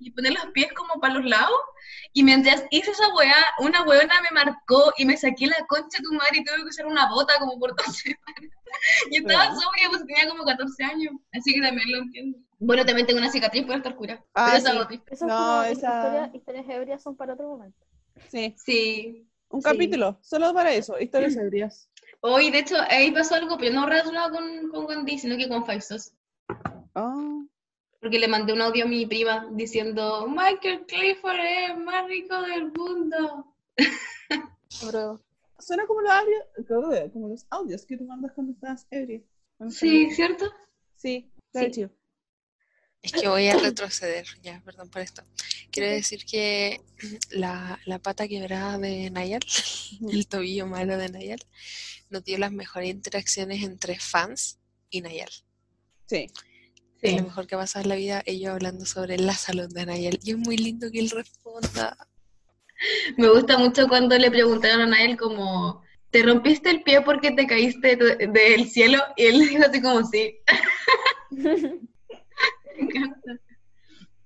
[0.00, 1.56] y poner los pies como para los lados.
[2.16, 6.04] Y mientras hice esa weá, una weona me marcó y me saqué la concha de
[6.04, 8.50] tu madre y tuve que usar una bota como por dos semanas.
[9.10, 11.12] Y estaba sobria, pues tenía como 14 años.
[11.32, 12.38] Así que también lo entiendo.
[12.60, 14.24] Bueno, también tengo una cicatriz por estar cura.
[14.34, 15.26] Ah, pero esa sí.
[15.26, 17.78] No, es como esa- historia- historias ebrias son para otro momento.
[18.30, 19.28] Sí, Sí.
[19.50, 19.64] un Sí.
[19.70, 21.90] capítulo, solo para eso, historias ebrias.
[22.20, 25.66] Hoy, de hecho, ahí pasó algo, pero no relacionado con, con Wendy, sino que con
[25.66, 26.12] Faisos.
[26.94, 27.42] Ah,
[28.04, 32.38] Porque le mandé un audio a mi prima diciendo, Michael Clifford es el más rico
[32.42, 33.56] del mundo.
[34.82, 35.22] Apruebo.
[35.58, 38.86] suena como los, audios, como los audios que tú mandas cuando estás.
[39.56, 40.52] Cuando Sí, ¿cierto?
[40.94, 41.86] Sí, claro, Sí.
[43.00, 45.22] Es que voy a retroceder, ya, perdón por esto.
[45.70, 46.82] Quiero decir que
[47.30, 49.40] la, la pata quebrada de Nayal,
[50.12, 51.40] el tobillo malo de Nayal,
[52.10, 54.58] nos dio las mejores interacciones entre fans
[54.90, 55.30] y Nayal.
[56.06, 56.26] Sí.
[57.04, 57.18] Es Sí.
[57.18, 60.18] lo mejor que pasa en la vida, ellos hablando sobre la salud de Nayal.
[60.22, 61.96] Y es muy lindo que él responda.
[63.18, 67.46] Me gusta mucho cuando le preguntaron a Nael como, ¿te rompiste el pie porque te
[67.46, 69.00] caíste de- del cielo?
[69.16, 70.38] Y él dijo así como, sí.
[71.30, 71.80] Me
[72.78, 73.38] encanta.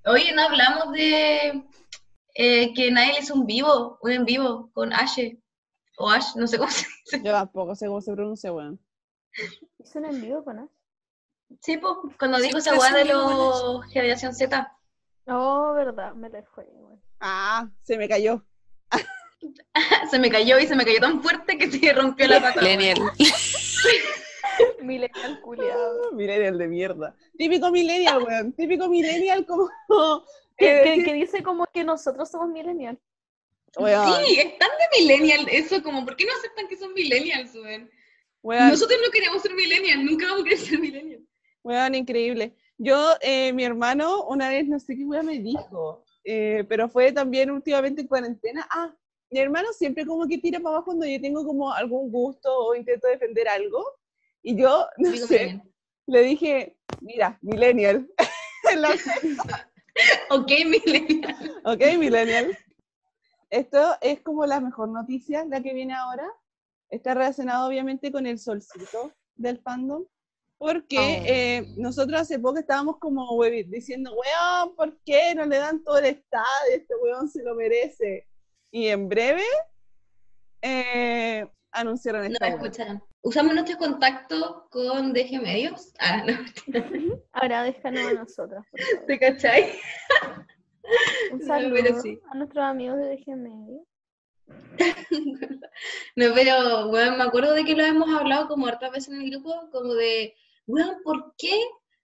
[0.06, 1.64] Oye, no hablamos de
[2.34, 5.38] eh, que Nael hizo un vivo, un en vivo con Ashe.
[5.98, 7.24] O Ash, no sé cómo se dice.
[7.24, 8.80] Yo tampoco sé cómo se pronuncia, weón.
[9.80, 10.70] Hizo un envío con Ash.
[11.60, 14.76] Sí, pues, cuando dijo esa Siempre weá de los Generación Z.
[15.26, 16.64] Oh, verdad, me le fue.
[16.72, 16.96] güey.
[17.20, 18.44] Ah, se me cayó.
[20.10, 22.60] Se me cayó y se me cayó tan fuerte que se rompió la pata.
[22.60, 22.98] Millennial.
[24.82, 26.12] Millennial culiado.
[26.12, 27.16] Millennial de mierda.
[27.36, 28.52] Típico millennial, weón.
[28.54, 29.70] Típico millennial como...
[30.56, 32.98] Que, eh, que- que dice como que nosotros somos millennial.
[33.76, 37.54] weón, Sí, es tan de millennial eso, como, ¿por qué no aceptan que son millennials,
[37.54, 37.88] weón?
[38.42, 41.22] weón, Nosotros no queremos ser millennials, nunca vamos a querer ser millennials.
[41.68, 42.54] Weón, increíble.
[42.78, 47.12] Yo, eh, mi hermano, una vez, no sé qué weón me dijo, eh, pero fue
[47.12, 48.66] también últimamente en cuarentena.
[48.70, 48.94] Ah,
[49.30, 52.74] mi hermano siempre como que tira para abajo cuando yo tengo como algún gusto o
[52.74, 53.84] intento defender algo.
[54.42, 55.72] Y yo, no Digo sé, millennial.
[56.06, 58.08] le dije, mira, millennial.
[60.30, 61.36] Ok, millennial.
[61.64, 62.56] ok, millennial.
[63.50, 66.28] Esto es como la mejor noticia, la que viene ahora.
[66.90, 70.04] Está relacionado obviamente con el solcito del fandom.
[70.58, 71.24] Porque Oh.
[71.26, 76.06] eh, nosotros hace poco estábamos como diciendo, weón, ¿por qué no le dan todo el
[76.06, 76.74] estadio?
[76.74, 78.26] Este weón se lo merece.
[78.72, 79.44] Y en breve
[80.62, 82.62] eh, anunciaron No esta me weá.
[82.62, 83.02] escucharon.
[83.22, 85.92] Usamos nuestros contactos con DG Medios.
[85.98, 86.36] Ah, no,
[87.32, 89.06] Ahora déjanos a nosotros, por favor.
[89.06, 89.72] ¿te cachai?
[91.32, 92.18] Un No, saludo pero sí.
[92.30, 93.84] a nuestros amigos de DG Medio.
[96.16, 99.30] No, pero, weón, me acuerdo de que lo hemos hablado como hartas veces en el
[99.30, 100.34] grupo, como de,
[100.68, 101.60] weón, ¿por qué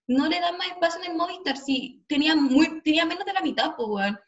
[0.07, 1.57] no le dan más espacio en el Movistar?
[1.57, 4.19] Si tenía, muy, tenía menos de la mitad, pues, weón.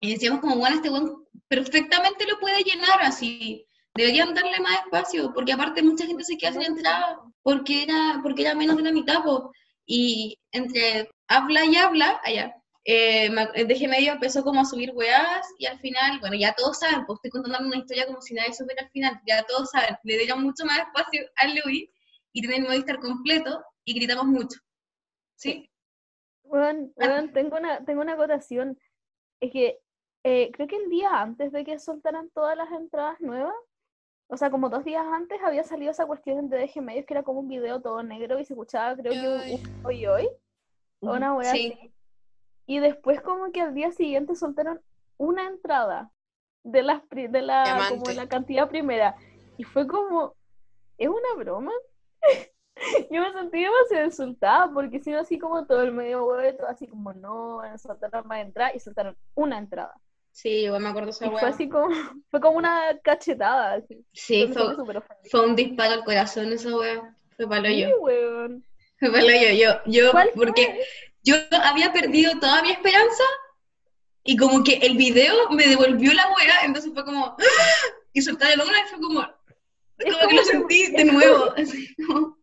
[0.00, 3.66] Y decíamos como, weón, este weón perfectamente lo puede llenar así.
[3.94, 8.42] Deberían darle más espacio, porque aparte mucha gente se queda sin entrada, porque era, porque
[8.42, 9.40] era menos de la mitad, pues.
[9.86, 15.66] Y entre habla y habla, allá, eh, DG Medio empezó como a subir weas y
[15.66, 18.82] al final, bueno, ya todos saben, pues estoy contando una historia como si nadie supiera
[18.82, 21.88] al final, ya todos saben, le dieron mucho más espacio al Louis
[22.32, 24.58] y tienen Movistar completo y gritamos mucho.
[25.36, 25.70] ¿Sí?
[26.44, 26.90] Bueno,
[27.32, 28.78] tengo una, tengo una acotación.
[29.40, 29.80] Es que
[30.24, 33.54] eh, creo que el día antes de que soltaran todas las entradas nuevas,
[34.28, 37.22] o sea, como dos días antes había salido esa cuestión de DG Medios que era
[37.22, 40.28] como un video todo negro y se escuchaba, creo que un, un hoy hoy,
[41.00, 41.72] o una wea Sí.
[41.76, 41.92] así.
[42.66, 44.80] Y después como que al día siguiente soltaron
[45.18, 46.10] una entrada
[46.64, 49.16] de las de la como la cantidad primera
[49.58, 50.36] y fue como
[50.96, 51.72] ¿es una broma?
[53.10, 56.86] Yo me sentí demasiado insultada porque si no así como todo el medio huevo, así
[56.88, 59.94] como no, van a soltar más entradas y soltaron una entrada.
[60.32, 61.88] Sí, yo me acuerdo esa Y fue así como,
[62.30, 63.74] fue como una cachetada.
[63.74, 64.04] Así.
[64.12, 64.74] Sí, fue,
[65.30, 67.16] fue un disparo al corazón esa wea.
[67.36, 68.00] Fue palo Sí, yo.
[68.00, 68.64] weón.
[68.98, 69.52] Fue palo yo.
[69.52, 70.46] Yo, yo, ¿Cuál fue?
[70.46, 70.84] porque
[71.22, 73.24] yo había perdido toda mi esperanza
[74.24, 77.36] y como que el video me devolvió la wea, entonces fue como, ¡ah!
[78.12, 79.26] y soltar el una y fue como,
[80.04, 81.52] como que lo sentí de nuevo.
[81.56, 82.36] así como-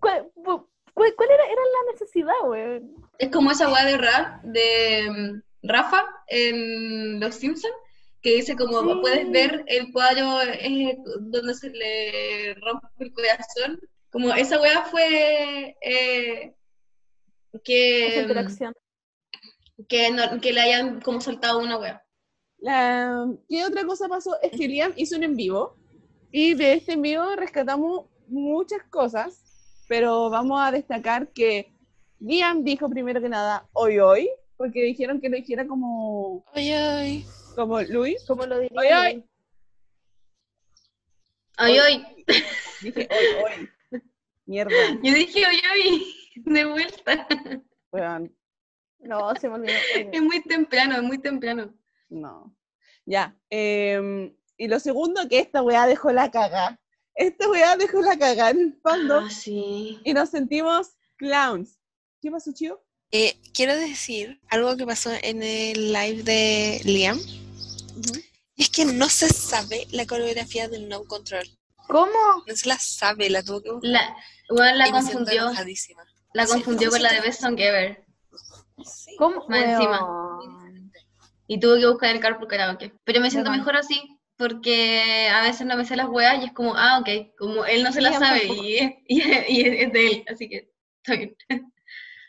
[0.00, 2.94] ¿Cuál, cuál- cuál era, era la necesidad, weón?
[3.18, 7.74] Es como esa weá de rap de mm, Rafa en Los Simpsons,
[8.22, 8.98] que dice como Sí.
[9.00, 13.80] puedes ver el cuadro eh, donde se le rompe el corazón.
[14.10, 16.54] Como esa weá fue eh,
[17.64, 18.74] que, interacción.
[19.88, 22.02] que, no- que le hayan como soltado una weá.
[22.58, 24.36] La- ¿Qué otra cosa pasó?
[24.42, 25.76] Es que Liam hizo un en vivo
[26.32, 31.72] y de este en vivo rescatamos muchas cosas, pero vamos a destacar que
[32.20, 37.26] Liam dijo primero que nada hoy hoy, porque dijeron que lo dijera como, Ay, ay.
[37.54, 38.24] como Luis.
[38.26, 38.78] ¿Cómo lo diría?
[38.80, 39.24] Ay, ay.
[41.56, 42.24] Ay, ay.
[42.82, 43.44] Dije, hoy,
[43.92, 44.00] hoy.
[44.46, 44.70] Mierda.
[45.02, 46.14] Yo dije, ay, ay.
[46.36, 47.26] De vuelta.
[49.00, 49.72] No, se me olvidó.
[49.94, 51.74] Es muy temprano, es muy temprano.
[52.08, 52.54] no.
[53.06, 53.34] Ya.
[53.48, 56.78] em, y lo segundo, que esta weá dejó la caga.
[57.14, 59.98] Esta weá dejó la caga en el fandom Ah, sí.
[60.04, 61.78] y nos sentimos clowns.
[62.20, 62.84] ¿Qué pasó, Chio?
[63.10, 67.18] Eh, quiero decir algo que pasó en el live de Liam.
[68.54, 71.48] Es que no se sabe la coreografía del No Control.
[71.88, 72.10] ¿Cómo?
[72.46, 73.90] No se la sabe, la tuvo que buscar.
[73.90, 74.16] La,
[74.50, 75.50] bueno, la y confundió.
[76.34, 78.04] La Sí, confundió no, con sí, la de Best Song Ever.
[78.84, 79.16] Sí.
[79.16, 79.46] ¿Cómo?
[79.48, 80.06] Más encima.
[81.46, 82.92] Y tuve que buscar el carpool karaoke.
[83.04, 84.19] Pero me siento mejor así.
[84.40, 87.34] Porque a veces no me sé las weas y es como, ah, ok.
[87.38, 90.06] Como él no se las Sí, mí sabe y, es- y, es- y es de
[90.06, 90.24] él.
[90.28, 90.70] Así que
[91.04, 91.36] está bien.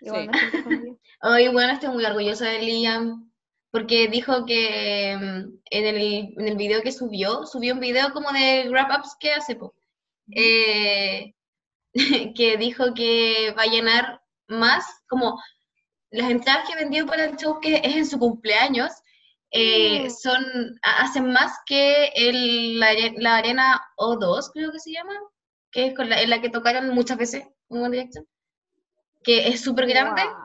[0.01, 0.97] Igual Sí.
[1.21, 3.31] Hoy, bueno, estoy muy orgullosa de Liam.
[3.71, 8.29] Porque dijo que mm, en el, en el video que subió, subió un video como
[8.33, 9.73] de wrap-ups que hace, po.
[10.35, 11.33] Eh,
[12.35, 15.41] que dijo que va a llenar más, como
[16.09, 18.91] las entradas que vendió para el show que es en su cumpleaños,
[19.51, 20.09] eh, Mm.
[20.09, 20.43] son,
[20.81, 25.13] ha- hacen más que el, la, la Arena O2, creo que se llama,
[25.71, 28.25] que es con la, en la que tocaron muchas veces en One Direction,
[29.23, 30.35] que es súper grande, Guau.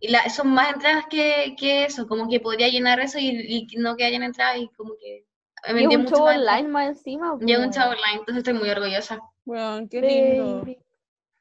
[0.00, 3.76] y la- son más entradas que, que eso, como que podría llenar eso y, y
[3.78, 5.24] no que hayan entradas y como que
[5.72, 6.36] vendió un mucho show más.
[6.38, 7.36] online más encima.
[7.40, 7.76] Y es un pues.
[7.76, 9.18] show online, entonces estoy muy orgullosa.
[9.46, 10.64] Weón, qué lindo.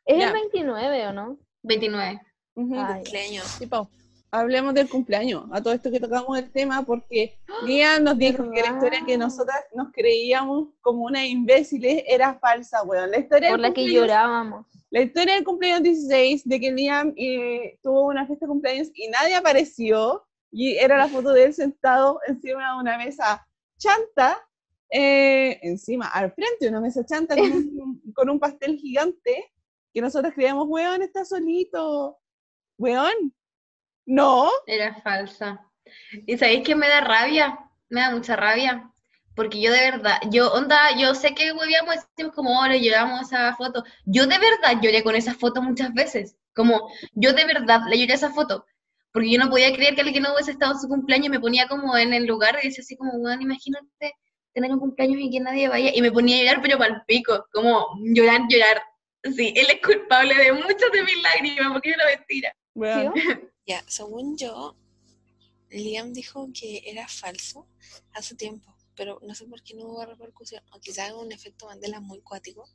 [0.06, 0.28] Es Ya.
[0.28, 1.38] el 29, ¿o no?
[1.64, 2.22] 29.
[2.56, 2.76] Ujú.
[2.80, 3.46] Ay, Cumpleaños.
[3.46, 3.88] Sí, Pau.
[4.32, 8.62] Hablemos del cumpleaños, a todo esto que tocamos el tema, porque Liam nos dijo que
[8.62, 9.26] la historia que ¿Verdad?
[9.26, 13.10] nosotras nos creíamos como unas imbéciles era falsa, weón.
[13.10, 14.68] La historia, por la que llorábamos.
[14.92, 19.08] la historia del cumpleaños 16, de que Liam eh, tuvo una fiesta de cumpleaños y
[19.08, 23.48] nadie apareció, y era la foto de él sentado encima de una mesa
[23.80, 24.38] chanta,
[24.92, 29.52] eh, encima, al frente de una mesa chanta con un, con un pastel gigante,
[29.92, 32.20] que nosotros creíamos, weón, está solito,
[32.78, 33.34] weón,
[34.10, 35.64] no, Era falsa.
[36.26, 37.60] ¿Y sabéis que me da rabia?
[37.90, 38.92] Me da mucha rabia.
[39.36, 43.56] Porque yo de verdad, yo, onda, yo sé que huevíamos, decimos como, ahora lloramos esa
[43.56, 43.84] foto.
[44.06, 46.36] Yo de verdad lloré con esa foto muchas veces.
[46.56, 48.66] Como, yo de verdad le lloré a esa foto.
[49.14, 51.40] Porque yo no podía creer que alguien no hubiese estado en su cumpleaños y me
[51.40, 54.16] ponía como en el lugar y decía así como, weón, imagínate
[54.54, 55.92] tener un cumpleaños y que nadie vaya.
[55.94, 58.82] Y me ponía a llorar, pero para pico, como llorar, llorar.
[59.36, 62.56] Sí, él es culpable de muchas de mis lágrimas, porque es una mentira.
[62.74, 63.14] weón.
[63.14, 63.22] ¿Sí?
[63.66, 64.76] Ya, según yo,
[65.70, 67.68] Liam dijo que era falso
[68.14, 72.00] hace tiempo, pero no sé por qué no hubo repercusión, o quizás un efecto Mandela
[72.00, 72.68] muy cuático,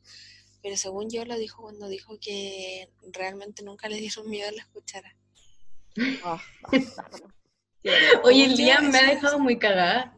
[0.62, 4.66] pero según yo lo dijo cuando dijo que realmente nunca le dieron miedo a la
[4.66, 5.16] cuchara.
[6.24, 6.42] Ah,
[8.24, 10.16] Oye, día me ha dejado muy cagada.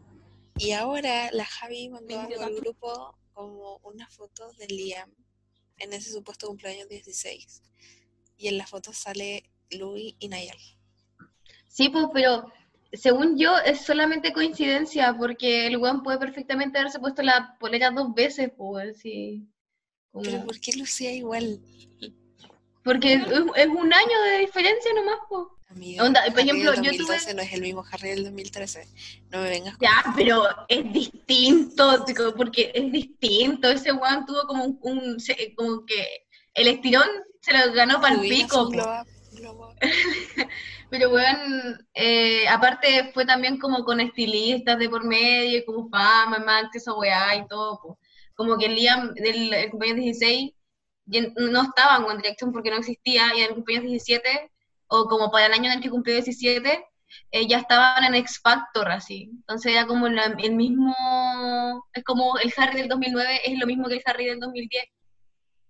[0.57, 5.13] Y ahora la Javi mandó al grupo como una foto de Liam
[5.79, 7.63] en ese supuesto cumpleaños 16.
[8.39, 10.57] Y en la foto sale Louis y Nayal.
[11.69, 12.51] Sí, pues, pero
[12.93, 18.15] según yo es solamente coincidencia, porque el weón puede perfectamente haberse puesto la polera dos
[18.15, 19.47] veces, pues, sí.
[20.13, 21.61] Como- Pero ¿por qué lucía igual?
[22.83, 23.23] Porque es,
[23.57, 25.47] es un año de diferencia nomás, pues.
[25.69, 28.87] Amiga, Onda, por ejemplo, yo tuve- 2012 no es el mismo Harry del 2013.
[29.31, 29.87] No me vengas con...
[29.89, 32.05] Ya, pero es distinto,
[32.37, 33.69] porque es distinto.
[33.69, 34.79] Ese weón tuvo como un,
[35.57, 36.07] como que
[36.55, 37.09] el estirón
[37.41, 38.71] se lo ganó para el pico,
[40.91, 46.65] Pero weón, eh, aparte fue también como con estilistas de por medio, como fama, más
[46.73, 47.81] que esa weá y todo.
[47.83, 47.99] po.
[48.35, 50.53] Como que el Liam del el cumpleaños 16
[51.07, 54.51] ya no estaba en Direction porque no existía, y en el cumpleaños 17,
[54.89, 56.85] o como para el año en el que cumplió 17,
[57.31, 59.31] eh, ya estaban en X Factor, así.
[59.33, 60.95] Entonces era como la- el mismo,
[61.93, 64.85] es como el Harry del 2009 es lo mismo que el Harry del 2010.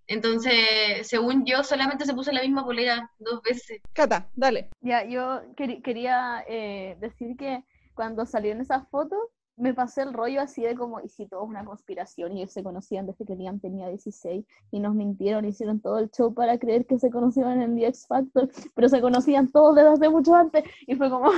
[0.08, 3.80] Entonces, según yo, solamente se puso la misma polera dos veces.
[3.92, 4.70] Cata, dale.
[4.80, 7.64] Ya, yo quería eh, decir que
[7.94, 9.18] cuando salieron esas fotos,
[9.56, 12.52] me pasé el rollo así de como, y si todo es una conspiración, y ellos
[12.52, 16.58] se conocían desde que Liam tenía 16, y nos mintieron, hicieron todo el show para
[16.58, 20.34] creer que se conocían en The X Factor, pero se conocían todos desde hace mucho
[20.34, 21.30] antes, y fue como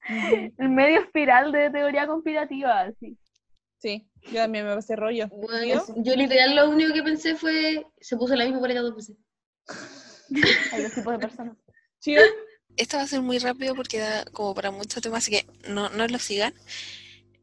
[0.58, 3.18] el medio espiral de teoría conspirativa, así.
[3.76, 5.28] Sí, yo también me pasé rollo.
[5.28, 5.84] Bueno, ¿Yo?
[5.96, 9.16] yo literal lo único que pensé fue, se puso la misma polera dos veces.
[10.72, 11.56] Hay dos tipos de personas.
[12.00, 12.20] ¿Chío?
[12.76, 15.88] Esto va a ser muy rápido porque da como para mucho tema, así que no,
[15.90, 16.54] no lo sigan.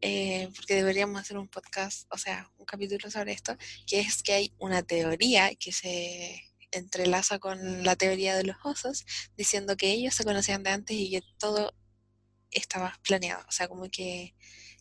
[0.01, 4.33] eh, porque deberíamos hacer un podcast, o sea, un capítulo sobre esto, que es que
[4.33, 10.13] hay una teoría que se entrelaza con la teoría de los osos, diciendo que ellos
[10.15, 11.73] se conocían de antes y que todo
[12.51, 13.43] estaba planeado.
[13.47, 14.35] O sea, como que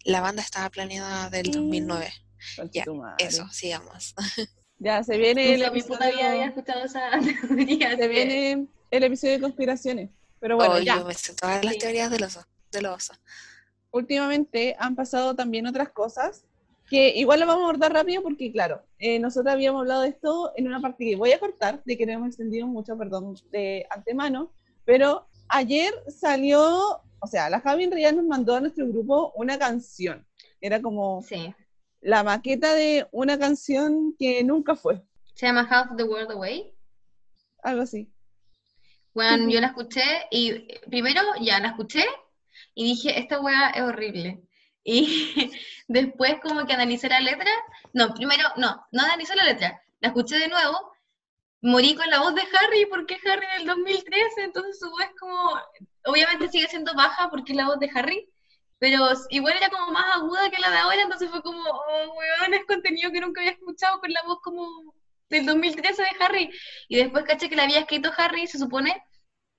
[0.04, 2.12] la banda estaba planeada del 2009.
[2.56, 3.26] Concha Ya.
[3.26, 4.14] Eso, sigamos.
[4.80, 7.10] Ya, se viene el vida había episodio, escuchado esa
[7.48, 7.96] teoría.
[7.96, 10.10] se viene el episodio de conspiraciones.
[10.38, 10.98] Pero bueno, Oh, ya.
[10.98, 11.80] yo me sé todas las Sí.
[11.80, 12.44] teorías del oso.
[12.70, 13.12] Del oso.
[13.90, 16.44] últimamente han pasado también otras cosas
[16.88, 20.52] que igual lo vamos a abordar rápido porque, claro, eh, nosotros habíamos hablado de esto
[20.56, 23.84] en una parte que voy a cortar, de que no hemos extendido mucho, perdón, de
[23.90, 24.52] antemano,
[24.84, 30.26] pero ayer salió, o sea, la Javi realidad nos mandó a nuestro grupo una canción.
[30.60, 31.54] Era como Sí.
[32.00, 35.02] la maqueta de una canción que nunca fue,
[35.34, 36.72] Se llama Half the World Away.
[37.62, 38.10] algo así.
[39.14, 40.52] Bueno, yo la escuché y
[40.88, 42.04] primero ya la escuché
[42.74, 44.42] y dije, esta weá es horrible.
[44.84, 45.50] Y
[45.88, 47.50] después como que analicé la letra,
[47.92, 50.92] no, primero, no, no analicé la letra, la escuché de nuevo,
[51.60, 55.60] morí con la voz de Harry porque Harry en el 2013, entonces su voz como,
[56.04, 58.28] obviamente sigue siendo baja porque es la voz de Harry,
[58.78, 62.54] pero igual era como más aguda que la de ahora, entonces fue como, oh, weón,
[62.54, 64.94] es contenido que nunca había escuchado con la voz como
[65.30, 66.50] del 2013 de Harry.
[66.88, 69.02] Y después caché que la había escrito Harry, se supone,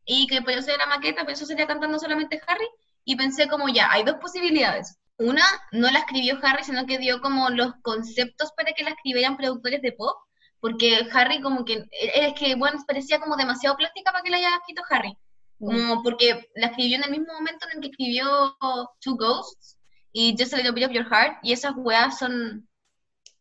[0.05, 2.67] y que por eso era maqueta, pero eso sería cantando solamente Harry,
[3.03, 4.97] y pensé como ya, hay dos posibilidades.
[5.17, 9.35] Una, no la escribió Harry, sino que dio como los conceptos para que la escribieran
[9.35, 10.17] productores de pop,
[10.61, 14.55] porque Harry como que, es que, bueno, parecía como demasiado plástica para que la haya
[14.57, 15.17] escrito Harry,
[15.57, 18.57] como porque la escribió en el mismo momento en el que escribió
[19.01, 19.77] Two Ghosts
[20.11, 22.67] y Just a Little Bit of Your Heart, y esas weas son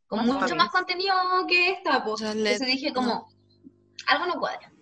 [0.07, 1.15] con mucho más contenido
[1.49, 2.21] que esta, pues.
[2.21, 3.29] Let- Entonces dije como,
[4.07, 4.73] algo no cuadra.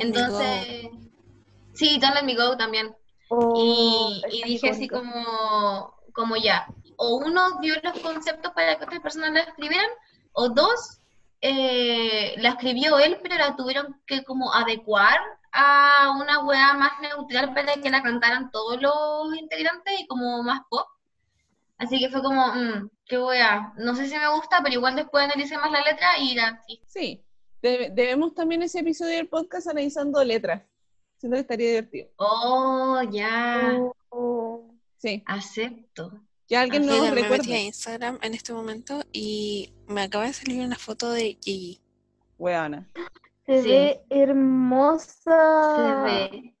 [0.00, 0.86] Entonces,
[1.74, 2.94] sí, Don't Let Me Go también.
[3.28, 9.00] Oh, Y, dije así como, como ya, o uno dio los conceptos para que otras
[9.00, 9.88] personas la escribieran,
[10.32, 11.00] o dos,
[11.40, 15.18] eh, la escribió él, pero la tuvieron que como adecuar
[15.52, 20.60] a una weá más neutral para que la cantaran todos los integrantes y como más
[20.68, 20.86] pop.
[21.78, 25.24] Así que fue como, mm, qué weá, no sé si me gusta, pero igual después
[25.24, 26.60] analicé más la letra y la...
[26.66, 26.80] sí.
[26.86, 27.20] Sí,
[27.62, 30.62] Debe- debemos también ese episodio del podcast analizando letras.
[31.16, 32.10] Siento que estaría divertido.
[32.16, 33.78] Oh, ya,
[34.10, 36.12] Oh, Sí, acepto.
[36.48, 37.60] Que alguien Mira, me metí a.
[37.60, 41.80] Instagram en este momento y me acaba de salir una foto de Gigi.
[42.38, 42.90] Weona.
[43.46, 43.68] se Sí.
[43.68, 45.76] ve hermosa.
[45.76, 46.54] Se ve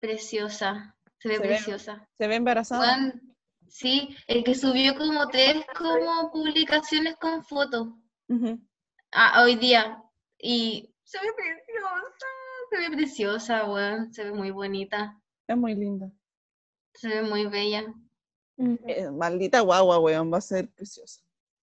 [0.00, 2.08] preciosa, se ve Se ve- preciosa.
[2.18, 2.80] Se ve embarazada.
[2.84, 3.22] Juan,
[3.68, 7.88] sí, el que subió como tres como publicaciones con fotos
[9.12, 10.02] ah, hoy día
[10.38, 12.02] y se ve preciosa,
[12.70, 16.10] se ve preciosa, weón, se ve muy bonita, Es muy linda.
[16.94, 17.84] se ve muy bella.
[18.58, 21.20] Eh, maldita guagua, weón, va a ser preciosa.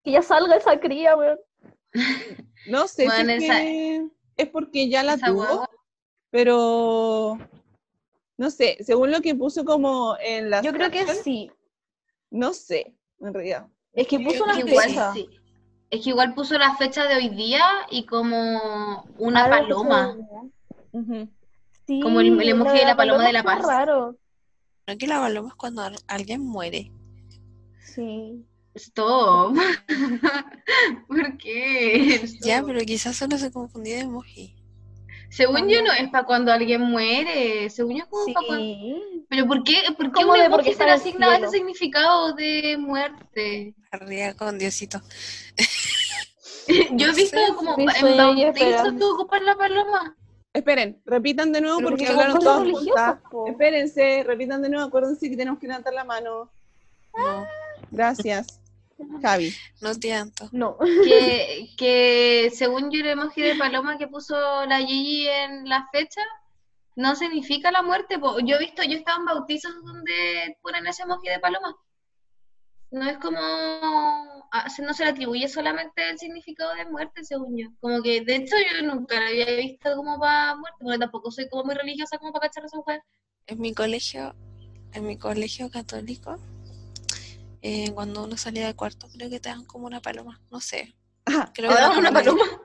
[0.03, 1.39] Que ya salga esa cría, weón.
[2.67, 5.71] No sé si es, esa- que es porque ya la tuvo, guagua.
[6.31, 7.39] pero
[8.37, 11.51] no sé, según lo que puso como en la Yo creo que sí.
[12.31, 13.67] no sé, en realidad.
[13.93, 15.13] Es que puso una fecha.
[15.13, 15.29] sí.
[15.91, 20.17] Es que igual puso la fecha de hoy día y como una Algo paloma.
[21.87, 23.67] Sí, Como el- el emoji de la paloma de la paz.
[23.67, 24.17] raro.
[24.87, 26.93] No que la paloma es cuando al- alguien muere.
[27.79, 28.45] Sí.
[28.75, 29.57] Stop.
[31.09, 32.23] ¿Por qué?
[32.41, 34.57] Ya, pero quizás solo se confundió de emoji.
[35.31, 38.65] Según yo no es para cuando alguien muere, según yo es como para cuando...
[38.65, 39.25] Sí.
[39.29, 41.37] Pero ¿por qué, por qué un de emoji porque se está le en el asigna
[41.37, 43.75] ese significado de muerte?
[43.91, 45.01] Arriba con Diosito.
[46.93, 50.17] Yo he visto Sí, como en bautizos que ocupan la paloma.
[50.53, 53.19] Esperen, repitan de nuevo porque hablaron cosas juntas.
[53.31, 53.47] po.
[53.47, 56.51] Espérense, repitan de nuevo, acuérdense que tenemos que levantar la mano.
[57.17, 57.47] No,
[57.91, 58.61] Gracias.
[59.21, 59.55] Javi.
[59.81, 60.49] no tanto.
[60.53, 60.77] No.
[60.79, 64.35] Que, que según yo el emoji de paloma que puso
[64.67, 66.23] la Gigi en la fecha,
[66.97, 68.19] no significa la muerte.
[68.19, 68.39] po.
[68.41, 71.77] Yo he visto, yo he estado en bautizos donde ponen ese emoji de paloma.
[72.91, 73.41] No es como,
[74.83, 77.69] no se le atribuye solamente el significado de muerte, según yo.
[77.81, 81.49] Como que, de hecho, yo nunca lo había visto como para muerte, porque tampoco soy
[81.49, 83.03] como muy religiosa como para cachar esa mujer.
[83.47, 84.35] En mi colegio,
[84.93, 86.39] en mi colegio católico,
[87.63, 90.41] eh, cuando uno salía de cuarto, creo que te dan como una paloma.
[90.51, 90.95] No sé.
[91.27, 92.63] Ah, Creo Ahora que una como- paloma.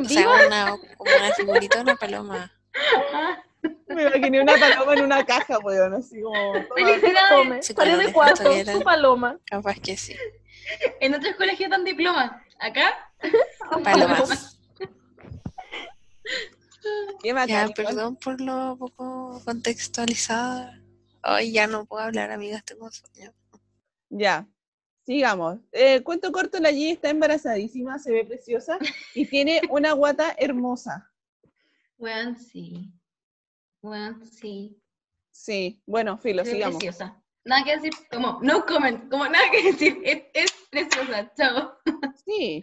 [0.00, 2.52] O sea, una, como una figurita una paloma.
[3.88, 6.52] me imaginé una paloma en una caja, weón, así como.
[6.76, 7.66] Felicidades.
[7.66, 9.38] Salió cuando de cuarto, su paloma.
[9.46, 10.14] Capaz que sí.
[11.00, 12.44] En otros colegios dan diploma.
[12.58, 13.12] Acá,
[13.84, 14.58] Palomas.
[17.22, 20.78] Qué Ya, perdón por lo poco contextualizada.
[21.24, 23.32] Hoy ya no puedo hablar, amigas, tengo sueño.
[24.10, 24.48] Ya,
[25.06, 25.60] sigamos.
[25.70, 28.78] Eh, cuento corto, la G está embarazadísima, se ve preciosa
[29.14, 31.10] y tiene una guata hermosa.
[31.98, 32.90] Weón, sí.
[33.80, 34.76] Weón, sí.
[35.30, 36.76] Sí, bueno, filo, Es sigamos.
[36.76, 37.21] preciosa.
[37.44, 41.76] Nada que decir, como, no comment, como nada que decir, es, es preciosa, chao.
[42.24, 42.62] Sí.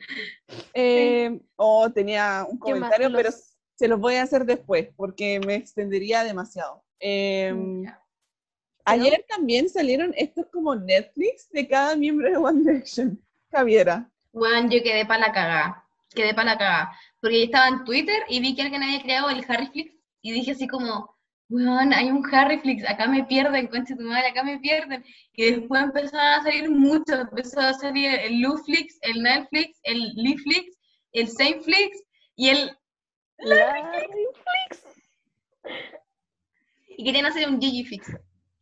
[0.74, 3.30] Eh, oh, tenía un comentario, pero
[3.76, 6.84] se los voy a hacer después porque me extendería demasiado.
[7.00, 7.54] Eh,
[7.84, 8.02] Ya.
[8.86, 13.22] ayer también salieron estos como Netflix de cada miembro de One Direction.
[13.52, 14.10] Javiera.
[14.32, 18.24] Bueno, yo quedé para la cagada, quedé para la cagada, porque yo estaba en Twitter
[18.30, 21.18] y vi que alguien había creado el Harryflix y dije así como,
[21.50, 25.04] weón, hay un Harryflix, acá me pierden, concha tu madre, acá me pierden.
[25.34, 30.78] Y después empezaron a salir muchos, empezó a salir el Luflix, el Netflix, el Leaflix,
[31.14, 32.04] el Sameflix
[32.36, 32.78] y el...
[33.40, 33.82] Larry
[36.98, 38.08] Y querían hacer un Gigiflix.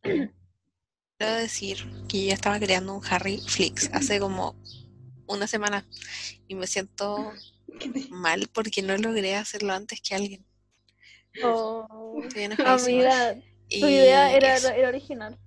[0.02, 1.78] Quiero decir
[2.08, 4.54] que yo estaba creando un Harry Flix hace como
[5.26, 5.84] una semana
[6.46, 7.32] y me siento
[8.10, 10.47] mal porque no logré hacerlo antes que alguien.
[11.44, 12.22] Oh,
[12.64, 15.38] amiga, tu Y idea era, era original.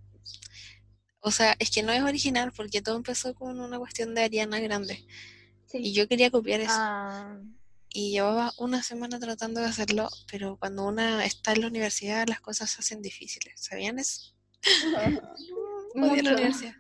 [1.19, 4.59] O sea, es que no es original porque todo empezó con una cuestión de Ariana
[4.59, 5.05] Grande.
[5.73, 5.93] Y Sí.
[5.93, 6.71] yo quería copiar eso.
[6.75, 7.37] Ah,
[7.93, 12.39] Y llevaba una semana tratando de hacerlo, pero cuando una está en la universidad las
[12.39, 13.53] cosas se hacen difíciles.
[13.61, 14.33] ¿Sabían eso?
[15.95, 16.31] Odio la Mucho.
[16.33, 16.73] universidad.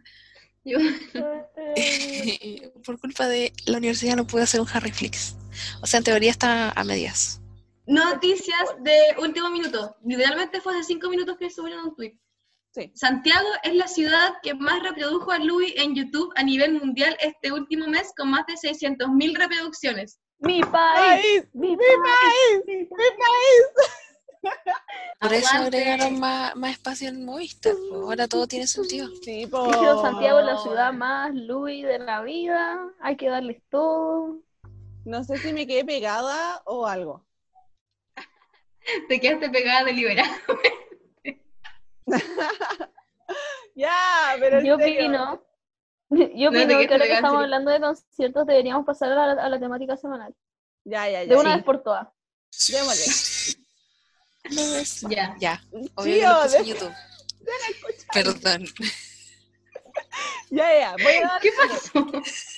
[0.63, 0.77] Yo-
[2.85, 5.35] Por culpa de la universidad no pude hacer un Harry Flix.
[5.81, 7.40] O sea, en teoría está a medias.
[7.91, 9.97] Noticias de último minuto.
[10.05, 12.17] Literalmente fue hace cinco minutos que subieron un tweet.
[12.73, 12.89] Sí.
[12.95, 17.51] Santiago es la ciudad que más reprodujo a Louis en YouTube a nivel mundial este
[17.51, 20.21] último mes con más de 600.000 reproducciones.
[20.39, 21.49] mi país, ¡País!
[21.51, 22.63] mi ¡Mi país.
[22.65, 24.53] ¡Mi país!
[25.19, 27.73] Por eso agregaron más, más espacio en Movistar.
[27.93, 29.09] Ahora todo tiene sentido.
[29.21, 34.39] Sí, Santiago es la ciudad más Louis de la vida, hay que darles todo.
[35.03, 37.25] No sé si me quedé pegada o algo.
[39.07, 40.29] Te quedaste pegada deliberada.
[43.73, 44.99] Ya, pero en Yo serio.
[44.99, 45.43] opino,
[46.35, 49.59] yo opino que ahora que estamos hablando de conciertos deberíamos pasar a la, a la
[49.59, 50.35] temática semanal.
[50.83, 51.29] Ya, ya, ya.
[51.29, 51.55] De una sí.
[51.55, 52.07] vez por todas.
[52.69, 53.55] Démosle.
[55.15, 55.35] Ya.
[55.39, 55.61] Ya,
[55.95, 56.93] obvio Sí, que lo o puse en YouTube.
[58.13, 58.65] Perdón.
[60.49, 60.95] Ya, ya.
[61.01, 62.05] Voy a dar, ¿Qué pasó?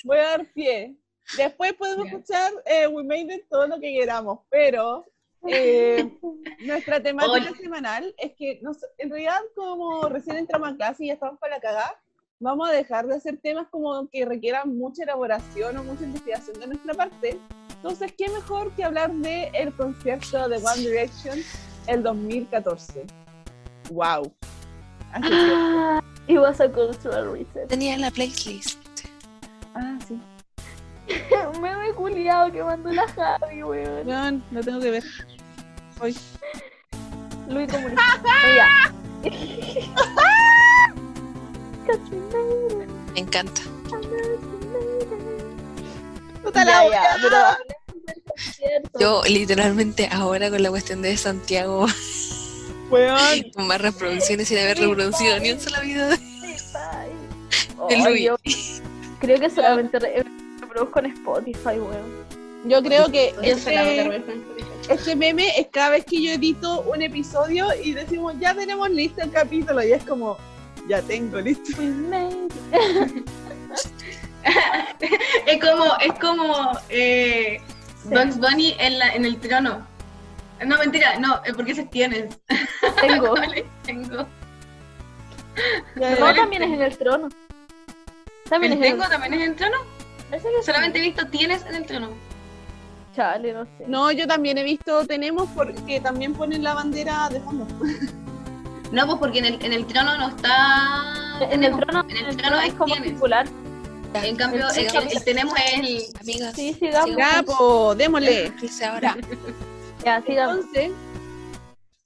[0.04, 0.96] voy a dar pie.
[1.36, 5.06] Después podemos escuchar eh, We Made It todo lo que queramos, pero
[5.48, 6.08] eh,
[6.66, 7.56] nuestra temática Hola.
[7.56, 11.56] semanal es que nos- en realidad como recién entramos a clase y ya estamos para
[11.56, 12.00] la cagada,
[12.40, 16.66] vamos a dejar de hacer temas como que requieran mucha elaboración o mucha investigación de
[16.68, 17.38] nuestra parte.
[17.76, 21.38] Entonces, ¿qué mejor que hablar de el concierto de One Direction
[21.86, 23.04] el 2014?
[23.90, 24.32] ¡Wow!
[25.12, 27.68] Así que- Ah, it was a cultural reset.
[27.68, 28.78] Tenía la playlist.
[29.74, 30.18] ah, sí.
[31.60, 34.06] Me he culiado que mandó la Javi, weón.
[34.06, 35.04] No, no tengo que ver.
[36.00, 36.16] Hoy.
[37.48, 38.02] Luis comunista.
[43.14, 43.62] Me encanta.
[46.42, 47.36] Puta la ya, pero.
[48.98, 51.86] Yo literalmente ahora con la cuestión de Santiago,
[52.90, 53.18] Weón.
[53.54, 56.18] con más reproducciones sin haber reproducido ni un solo video de
[58.20, 58.36] yo
[59.20, 60.24] creo que solamente re-
[60.60, 62.24] reproduzco en Spotify, weón.
[62.64, 64.22] Yo creo que Yo solamente
[64.88, 69.22] este, meme es cada vez que yo edito un episodio y decimos, ya tenemos listo
[69.22, 69.82] el capítulo.
[69.82, 70.36] Y es como,
[70.88, 71.72] ya tengo listo.
[75.46, 77.58] Es como, es como eh,
[78.04, 79.86] Bugs Bunny en, la, en el trono.
[80.64, 82.38] No, mentira, no, eh, porque ese tienes.
[83.00, 83.34] Tengo.
[83.36, 84.26] Vale, tengo.
[85.96, 86.34] Ya, No, ya.
[86.34, 87.28] también es en el trono.
[88.48, 89.76] También ¿El es en tengo el también es en el trono?
[90.30, 90.62] Que.
[90.62, 92.10] Solamente he visto tienes en el trono.
[93.14, 93.84] Chale, no sé.
[93.86, 97.66] No, yo también he visto, tenemos, porque también ponen la bandera de fondo.
[98.92, 101.04] No, pues porque en el, en el trono no está.
[101.50, 103.46] En el trono, En el trono es como circular.
[104.14, 106.16] En cambio, el, tenemos es el.
[106.20, 107.16] Amigas, Sí, sigamos.
[107.16, 108.52] Ya, po, démosle.
[108.88, 109.16] Ahora.
[110.04, 110.58] Ya, sigamos.
[110.58, 110.92] Entonces,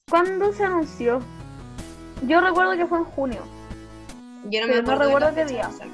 [0.08, 1.20] ¿Cuándo se anunció?
[2.26, 3.42] Yo recuerdo que fue en junio.
[4.50, 5.62] Yo no acuerdo recuerdo la qué día.
[5.64, 5.86] exacta.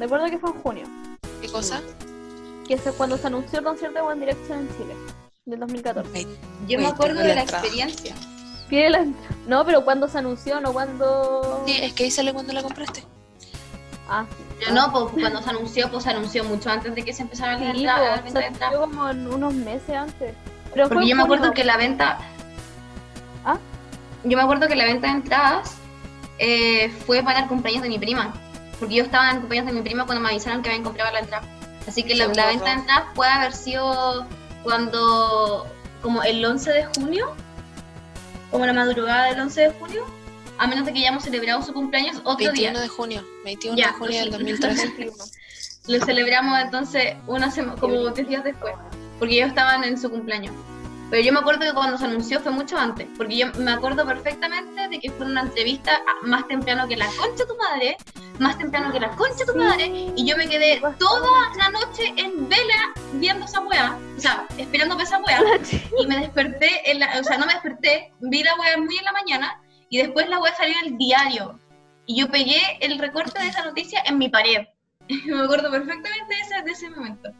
[0.00, 0.86] Recuerdo que fue en junio.
[1.40, 1.80] ¿Qué cosa?
[2.68, 4.94] Que es cuando se anunció el concierto de One Direction en Chile.
[5.46, 6.10] Del 2014.
[6.12, 6.28] Wait,
[6.68, 7.64] Yo me acuerdo de la la entrada.
[7.64, 8.14] experiencia.
[8.70, 9.06] La-
[9.46, 11.62] No, pero cuando se anunció, no cuando.
[11.66, 13.02] Sí, es que ahí sale cuando la compraste.
[14.10, 14.26] Ah,
[14.60, 17.60] Yo no, pues cuando se anunció, pues se anunció mucho antes de que se empezaran
[17.60, 18.74] las sí, entradas, las po, ventas de se entradas.
[18.74, 20.34] anunció como en unos meses antes.
[20.74, 22.18] Pero Porque yo me acuerdo que la venta.
[23.46, 23.56] ¿Ah?
[24.24, 25.76] Yo me acuerdo que la venta de entradas
[26.38, 28.34] eh, fue para el cumpleaños de mi prima.
[28.78, 31.10] Porque yo estaba en el cumpleaños de mi prima cuando me avisaron que habían comprado
[31.12, 31.46] la entrada.
[31.88, 34.26] Así que la, la venta de entradas puede haber sido
[34.62, 35.66] cuando.
[36.02, 37.34] como el 11 de junio.
[38.50, 40.04] Como la madrugada del 11 de junio.
[40.58, 42.80] a menos de que hayamos celebrado su cumpleaños otro 21 día.
[42.80, 44.30] de junio, 21 Ya, de junio del sí.
[44.30, 45.10] 2013.
[45.88, 48.74] Lo celebramos entonces una como 10 días después,
[49.18, 50.52] porque ellos estaban en su cumpleaños.
[51.10, 54.04] Pero yo me acuerdo que cuando se anunció fue mucho antes, porque yo me acuerdo
[54.04, 57.96] perfectamente de que fue una entrevista más temprano que la concha de tu madre,
[58.38, 62.12] más temprano que la concha de tu madre, y yo me quedé toda la noche
[62.16, 65.40] en vela viendo esa weá, o sea, esperando ver esa weá,
[65.98, 69.04] y me desperté, en la, o sea, no me desperté, vi la weá muy en
[69.04, 71.58] la mañana, y después la weá salió en el diario,
[72.04, 74.66] y yo pegué el recorte de esa noticia en mi pared.
[75.08, 77.30] me acuerdo perfectamente de ese, de ese momento.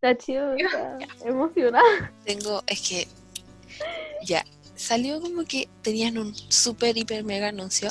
[0.00, 2.12] Está chido, está emocionada.
[2.24, 3.08] Tengo, es que
[4.24, 4.44] ya,
[4.76, 7.90] salió como que tenían un super, hiper, mega anuncio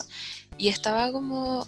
[0.57, 1.67] y estaba como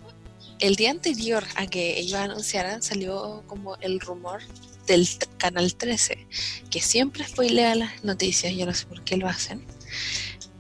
[0.60, 4.42] el día anterior a que ellos anunciaran, salió como el rumor
[4.88, 5.06] del
[5.38, 6.26] canal 13,
[6.72, 9.66] que siempre spoilea las noticias, yo no sé por qué lo hacen.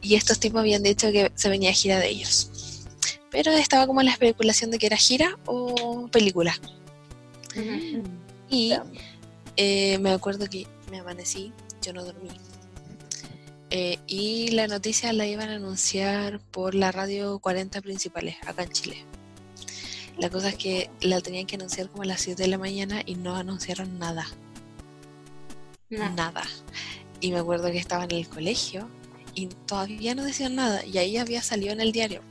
[0.01, 2.85] Y estos tipos habían dicho que se venía gira de ellos.
[3.31, 6.53] Pero estaba como la especulación de que era gira o película.
[8.49, 8.73] Y
[9.57, 12.29] eh, me acuerdo que me amanecí, yo no dormí.
[13.71, 18.71] Eh, y la noticia la iban a anunciar por la radio 40 principales, acá en
[18.71, 19.05] Chile.
[20.17, 23.03] La cosa es que la tenían que anunciar como a las 7 de la mañana
[23.05, 24.27] y no anunciaron nada,
[25.89, 26.09] No.
[26.13, 26.43] nada.
[27.21, 28.89] Y me acuerdo que estaba en el colegio
[29.35, 32.21] y todavía no decían nada y ahí había salido en el diario.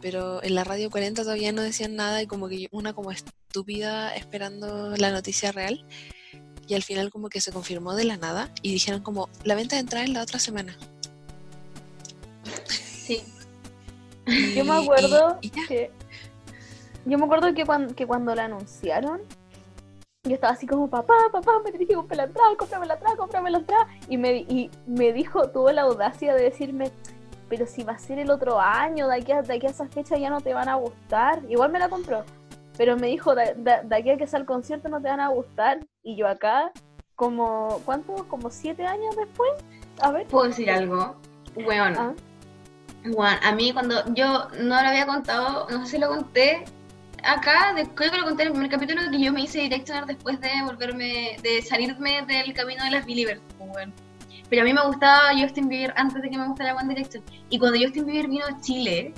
[0.00, 3.10] Pero en la radio 40 todavía no decían nada y como que una como
[3.54, 5.84] estúpida esperando la noticia real
[6.66, 9.76] y al final como que se confirmó de la nada y dijeron como la venta
[9.76, 10.76] de entrada en la otra semana.
[12.66, 13.22] Sí.
[14.26, 15.92] Y- Yo me acuerdo y- y que.
[17.06, 19.20] Yo me acuerdo que, cuan- que cuando la anunciaron,
[20.24, 23.50] yo estaba así como, papá, papá, me que comprar la entrada, cómprame la entrada, cómprame
[23.52, 23.86] la entrada.
[24.08, 26.90] Y me, y me dijo, tuvo la audacia de decirme,
[27.48, 29.86] pero si va a ser el otro año, de aquí a, de aquí a esa
[29.86, 31.40] fecha ya no te van a gustar.
[31.48, 32.24] Igual me la compró.
[32.76, 35.20] Pero me dijo, de, de- de aquí a que sea el concierto no te van
[35.20, 35.80] a gustar.
[36.02, 36.72] Y yo acá,
[37.14, 38.26] como, ¿cuánto?
[38.28, 39.50] Como siete años después.
[40.00, 40.26] A ver.
[40.26, 41.16] ¿Puedo decir algo?
[41.54, 41.94] Weón.
[41.96, 42.12] Ah.
[43.04, 46.64] Weón, a mí cuando yo no lo había contado, no sé si lo conté
[47.22, 50.06] acá, de- creo que lo conté en el primer capítulo que yo me hice Directioner
[50.06, 53.92] después de volverme, de salirme del camino de las Believers, pues, weón.
[54.50, 57.22] Pero a mí me gustaba Justin Bieber antes de que me gustara One Direction.
[57.50, 59.14] Y cuando Justin Bieber vino a Chile,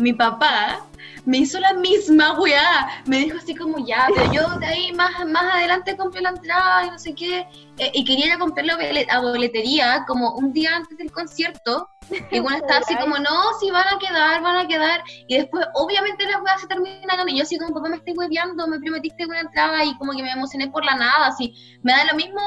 [0.00, 0.84] mi papá
[1.24, 3.02] me hizo la misma weá.
[3.06, 6.86] Me dijo así como, ya, pero yo de ahí más, más adelante compré la entrada
[6.86, 7.46] y no sé qué.
[7.78, 11.10] Eh, y quería ir a comprarlo a bole- a boletería como un día antes del
[11.12, 11.88] concierto.
[12.32, 13.30] Y bueno, estaba así como, no,
[13.60, 15.02] si van a quedar, van a quedar.
[15.28, 17.28] Y después, obviamente, las weas se terminaron.
[17.28, 20.22] Y yo así como, papá, me estoy hueveando, me prometiste una entrada y como que
[20.22, 21.26] me emocioné por la nada.
[21.28, 22.40] Así, me da lo mismo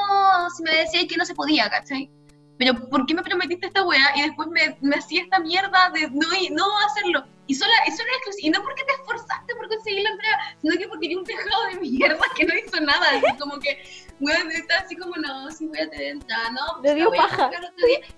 [0.56, 2.10] si me decías que no se podía, ¿cachai?
[2.58, 4.12] Pero, ¿por qué me prometiste esta wea?
[4.16, 7.24] Y después me, me hacía esta mierda de no, y- no hacerlo.
[7.46, 8.08] Y solo, y solo.
[8.40, 11.64] Y no porque te esforzaste por conseguir la entrega, sino que porque era un tejado
[11.72, 13.06] de mierda que no hizo nada.
[13.10, 13.82] Así como que,
[14.20, 16.80] weón, está así como, no, si voy a tener entrada, no.
[16.82, 17.50] Le dio paja.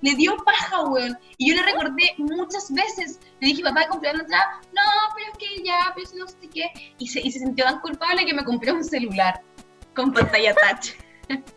[0.02, 1.18] Le dio paja, weón.
[1.38, 3.18] Y yo le recordé muchas veces.
[3.40, 4.60] Le dije, papá, compré la entrada.
[4.72, 4.82] No,
[5.16, 6.70] pero es que ya, pero no sé qué.
[6.98, 9.40] Y se, y se sintió tan culpable que me compré un celular
[9.94, 10.90] con pantalla touch.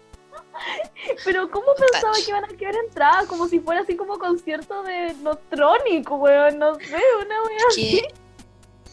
[1.25, 3.25] Pero ¿cómo pensaba que iban a quedar entradas?
[3.27, 7.63] Como si fuera así como concierto de Notronic, weón, no sé, una weá.
[7.75, 8.01] que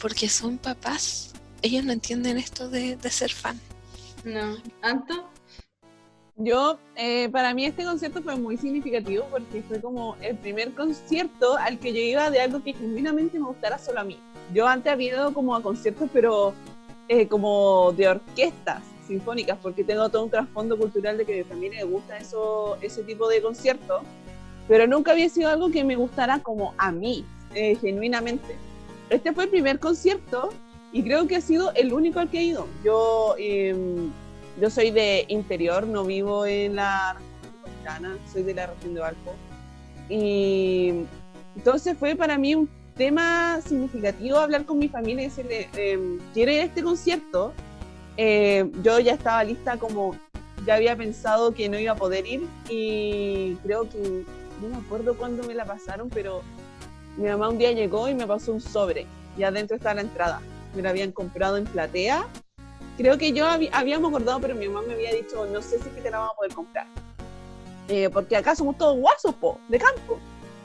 [0.00, 1.32] porque son papás.
[1.62, 3.58] Ellos no entienden esto de, de ser fan.
[4.24, 4.56] No.
[4.82, 5.28] ¿Anto?
[6.36, 11.56] Yo, eh, para mí este concierto fue muy significativo porque fue como el primer concierto
[11.56, 14.18] al que yo iba de algo que genuinamente me gustara solo a mí.
[14.52, 16.52] Yo antes había ido como a conciertos, pero
[17.08, 21.84] eh, como de orquestas sinfónicas, porque tengo todo un trasfondo cultural de que también me
[21.84, 24.02] gusta eso, ese tipo de conciertos,
[24.68, 28.56] pero nunca había sido algo que me gustara como a mí, eh, genuinamente.
[29.10, 30.50] Este fue el primer concierto
[30.92, 32.66] y creo que ha sido el único al que he ido.
[32.84, 33.34] Yo...
[33.38, 34.10] em,
[34.60, 39.34] yo soy de interior, no vivo en la metropolitana, soy de la región de Valpo.
[40.08, 40.92] Y
[41.54, 46.54] entonces fue para mí un tema significativo hablar con mi familia y decirle, eh, ¿quiere
[46.54, 47.52] ir a este concierto?
[48.16, 50.16] Eh, yo ya estaba lista como,
[50.66, 54.24] ya había pensado que no iba a poder ir y creo que,
[54.62, 56.42] no me acuerdo cuándo me la pasaron, pero
[57.16, 59.06] mi mamá un día llegó y me pasó un sobre
[59.36, 60.40] y adentro estaba la entrada.
[60.74, 62.26] Me la habían comprado en platea
[62.96, 65.90] creo que yo habi- habíamos acordado, pero mi mamá me había dicho, no sé si
[65.90, 66.86] te la vamos a poder comprar.
[67.88, 70.18] Eh, porque acá somos todos guasos, po, de campo.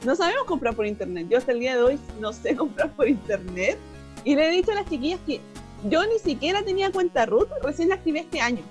[0.04, 1.26] No sabemos comprar por internet.
[1.28, 3.76] Yo hasta el día de hoy no sé comprar por internet.
[4.24, 5.40] Y le he dicho a las chiquillas que
[5.88, 8.62] yo ni siquiera tenía cuenta root, recién la activé este año.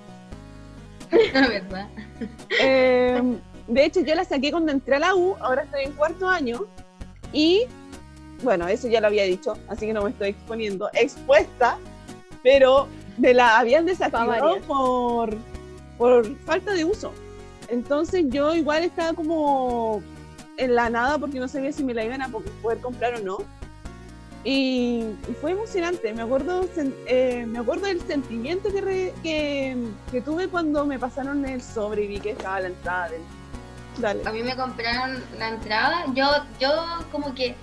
[1.34, 1.88] La verdad.
[2.60, 3.22] Eh,
[3.66, 6.64] de hecho, yo la saqué cuando entré a la U, ahora estoy en cuarto año,
[7.32, 7.62] y
[8.42, 11.78] bueno, eso ya lo había dicho, así que no me estoy exponiendo, expuesta,
[12.42, 12.88] pero
[13.18, 15.36] me la habían desactivado por,
[15.98, 17.12] por falta de uso.
[17.68, 20.02] Entonces yo igual estaba como
[20.56, 23.20] en la nada porque no sabía si me la iban a po- poder comprar o
[23.20, 23.38] no.
[24.44, 26.66] Y, y fue emocionante, me acuerdo,
[27.06, 29.76] eh, me acuerdo del sentimiento que, re- que,
[30.10, 33.22] que tuve cuando me pasaron el sobre y vi que estaba la entrada del...
[33.98, 34.22] Dale.
[34.26, 36.06] A mí me compraron la entrada.
[36.14, 36.26] Yo,
[36.58, 36.70] yo
[37.12, 37.54] como que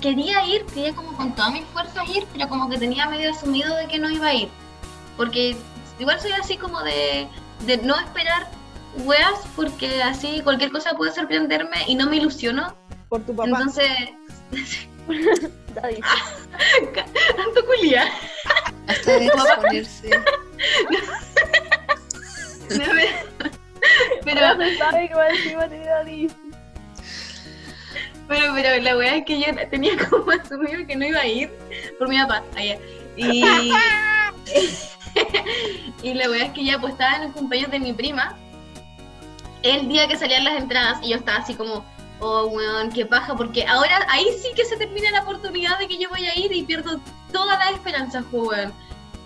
[0.00, 3.76] quería ir, quería como con todas mis fuerzas ir, pero como que tenía medio asumido
[3.76, 4.48] de que no iba a ir.
[5.16, 5.54] Porque
[6.00, 7.28] igual soy así como de,
[7.66, 8.48] de no esperar
[9.04, 12.74] weas, porque así cualquier cosa puede sorprenderme y no me ilusiono.
[13.08, 13.50] Por tu papá.
[13.50, 13.86] Entonces,
[15.74, 16.00] Daddy.
[17.36, 18.04] tanto culia.
[18.86, 20.10] Hasta de exponerse.
[24.24, 24.40] Pero,
[24.78, 26.28] sabe que va encima de Daddy.
[28.28, 31.50] Pero, pero la weá es que yo tenía como asumido que no iba a ir
[31.98, 32.78] por mi papá allá.
[33.16, 33.44] Y,
[36.02, 38.36] y la weá es que ya pues estaba en el cumpleaños de mi prima,
[39.62, 41.84] el día que salían las entradas, y yo estaba así como,
[42.22, 45.98] oh weón, qué paja, porque ahora ahí sí que se termina la oportunidad de que
[45.98, 47.00] yo vaya a ir y pierdo
[47.32, 48.72] todas las esperanzas, pues, weón.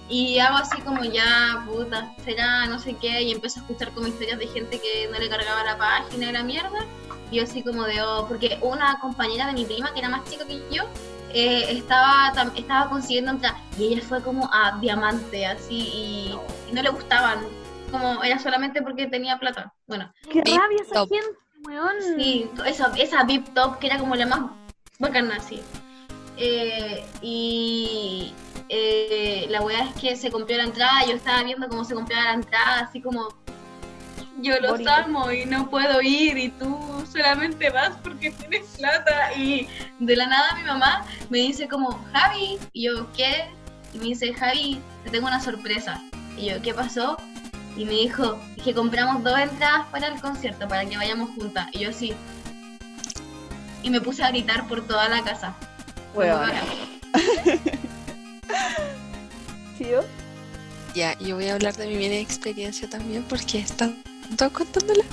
[0.09, 4.07] Y hago así como ya, puta, será no sé qué, y empiezo a escuchar como
[4.07, 6.87] historias de gente que no le cargaba la página y la mierda.
[7.31, 10.25] Y yo así como de, oh, porque una compañera de mi prima, que era más
[10.31, 10.85] chica que yo,
[11.33, 16.39] eh, estaba, tam- estaba consiguiendo entrar y ella fue como a diamante, así, y,
[16.71, 17.41] y no le gustaban,
[17.91, 19.73] como era solamente porque tenía plata.
[19.89, 21.37] Bueno, Qué rabia esa gente,
[21.67, 21.95] weón.
[22.17, 24.41] sí, esa, esa VIP Top, que era como la más
[24.99, 25.61] bacana, así.
[26.39, 28.33] Eh, y
[28.69, 32.25] eh, la weá es que se compró la entrada, yo estaba viendo cómo se compraba
[32.25, 33.29] la entrada, así como
[34.41, 34.91] yo los Bonito.
[34.91, 36.79] amo y no puedo ir y tú
[37.11, 39.67] solamente vas porque tienes plata y
[39.99, 43.47] de la nada mi mamá me dice como Javi y yo ¿qué?
[43.95, 46.03] y me dice Javi te tengo una sorpresa
[46.37, 47.17] y yo ¿qué pasó?
[47.77, 51.81] Y me dijo que compramos dos entradas para el concierto para que vayamos juntas y
[51.81, 52.15] yo sí
[53.83, 55.55] y me puse a gritar por toda la casa
[56.17, 56.51] Weón.
[59.79, 60.05] ¿Tío?
[60.95, 64.03] Ya, yo voy a hablar de mi mini experiencia también porque están
[64.39, 65.05] todos contándola.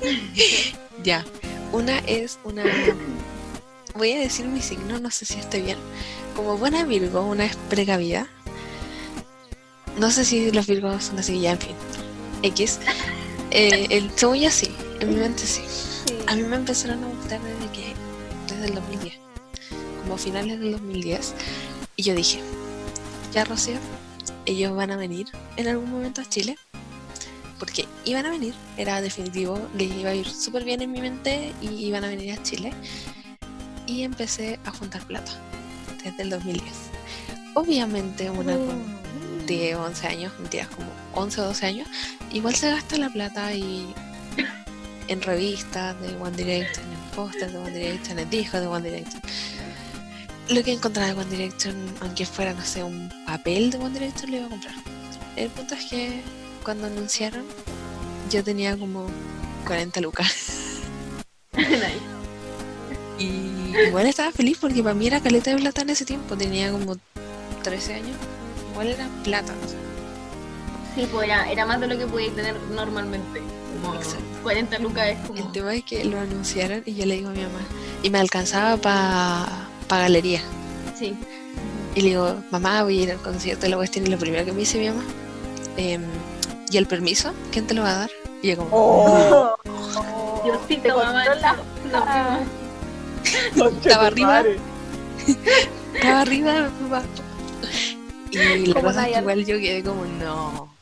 [1.02, 1.24] ya,
[1.72, 2.62] una es una.
[3.96, 5.76] Voy a decir mi signo, no sé si esté bien.
[6.36, 8.28] Como buena Virgo, una es precavida
[9.98, 11.76] no sé si los Virgos son así, ya en fin.
[12.42, 12.80] X.
[13.50, 14.68] Eh, el, según yo sí,
[15.00, 15.62] en mi mente sí.
[16.26, 17.94] A mí me empezaron a gustar desde que,
[18.46, 19.14] desde el 2010,
[20.02, 21.34] como finales del 2010.
[21.96, 22.40] Y yo dije,
[23.32, 23.78] ya Rocío,
[24.46, 25.26] ellos van a venir
[25.56, 26.56] en algún momento a Chile,
[27.58, 31.52] porque iban a venir, era definitivo, les iba a ir súper bien en mi mente
[31.60, 32.72] y iban a venir a Chile.
[33.86, 35.32] Y empecé a juntar plata
[36.04, 36.70] desde el 2010.
[37.54, 38.54] Obviamente una...
[38.54, 39.07] Uh
[39.48, 41.88] 10, 11 años, mentiras, como 11 o 12 años,
[42.30, 43.92] igual se gasta la plata y
[45.08, 49.22] en revistas de One Direction, en posters de One Direction, en discos de One Direction.
[50.50, 54.30] Lo que encontraba de One Direction, aunque fuera, no sé, un papel de One Direction,
[54.30, 54.74] lo iba a comprar.
[55.36, 56.20] El punto es que
[56.62, 57.44] cuando anunciaron,
[58.30, 59.06] yo tenía como
[59.66, 60.82] 40 lucas.
[63.18, 63.24] y
[63.86, 66.96] igual estaba feliz porque para mí era caleta de plata en ese tiempo, tenía como
[67.62, 68.16] 13 años.
[68.80, 69.74] Igual era plata, no sé.
[70.94, 73.40] Sí, pues era, era más de lo que podías tener normalmente.
[73.82, 74.24] Como Exacto.
[74.44, 75.40] 40 lucas es como.
[75.40, 77.58] El tema es que lo anunciaron y yo le digo a mi mamá,
[78.04, 80.40] y me alcanzaba para galería.
[80.96, 81.16] Sí.
[81.96, 84.06] Y le digo, mamá, voy a ir al concierto de la cuestión.
[84.06, 85.02] Y lo primero que me dice mi mamá,
[85.76, 86.02] em,
[86.70, 87.32] ¿y el permiso?
[87.50, 88.10] ¿Quién te lo va a dar?
[88.42, 89.56] Y yo como, Oh,
[90.44, 91.24] Diosito, Te mamá.
[91.34, 91.56] la-
[93.56, 94.42] no, concha Estaba arriba.
[95.94, 97.02] estaba arriba, papá.
[98.30, 100.74] Y la cosa es que igual yo quedé como, no,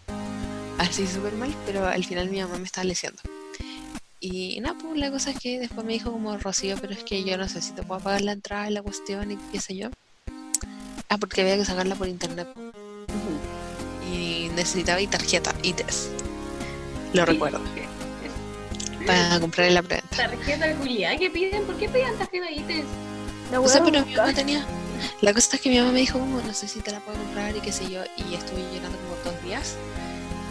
[0.78, 3.18] así súper mal, pero al final mi mamá me estaba leyendo.
[4.18, 7.22] Y nada, pues la cosa es que después me dijo como, Rocío, pero es que
[7.22, 9.76] yo no sé si te puedo pagar la entrada y la cuestión y qué sé
[9.76, 9.90] yo.
[11.08, 12.48] Ah, porque había que sacarla por internet.
[14.12, 16.10] Y necesitaba y tarjeta, ITES.
[17.12, 17.60] Lo recuerdo.
[19.06, 20.16] Para comprar la preventa.
[20.16, 21.62] Tarjeta culiada ¿qué piden?
[21.64, 22.84] ¿Por qué piden tarjeta ITES?
[23.52, 24.22] No sé, weá pero mi busca.
[24.22, 24.66] mamá tenía.
[25.20, 27.56] La cosa es que mi mamá me dijo no sé si te la puedo comprar
[27.56, 28.02] y qué sé yo.
[28.16, 29.76] Y estuve llorando como dos días.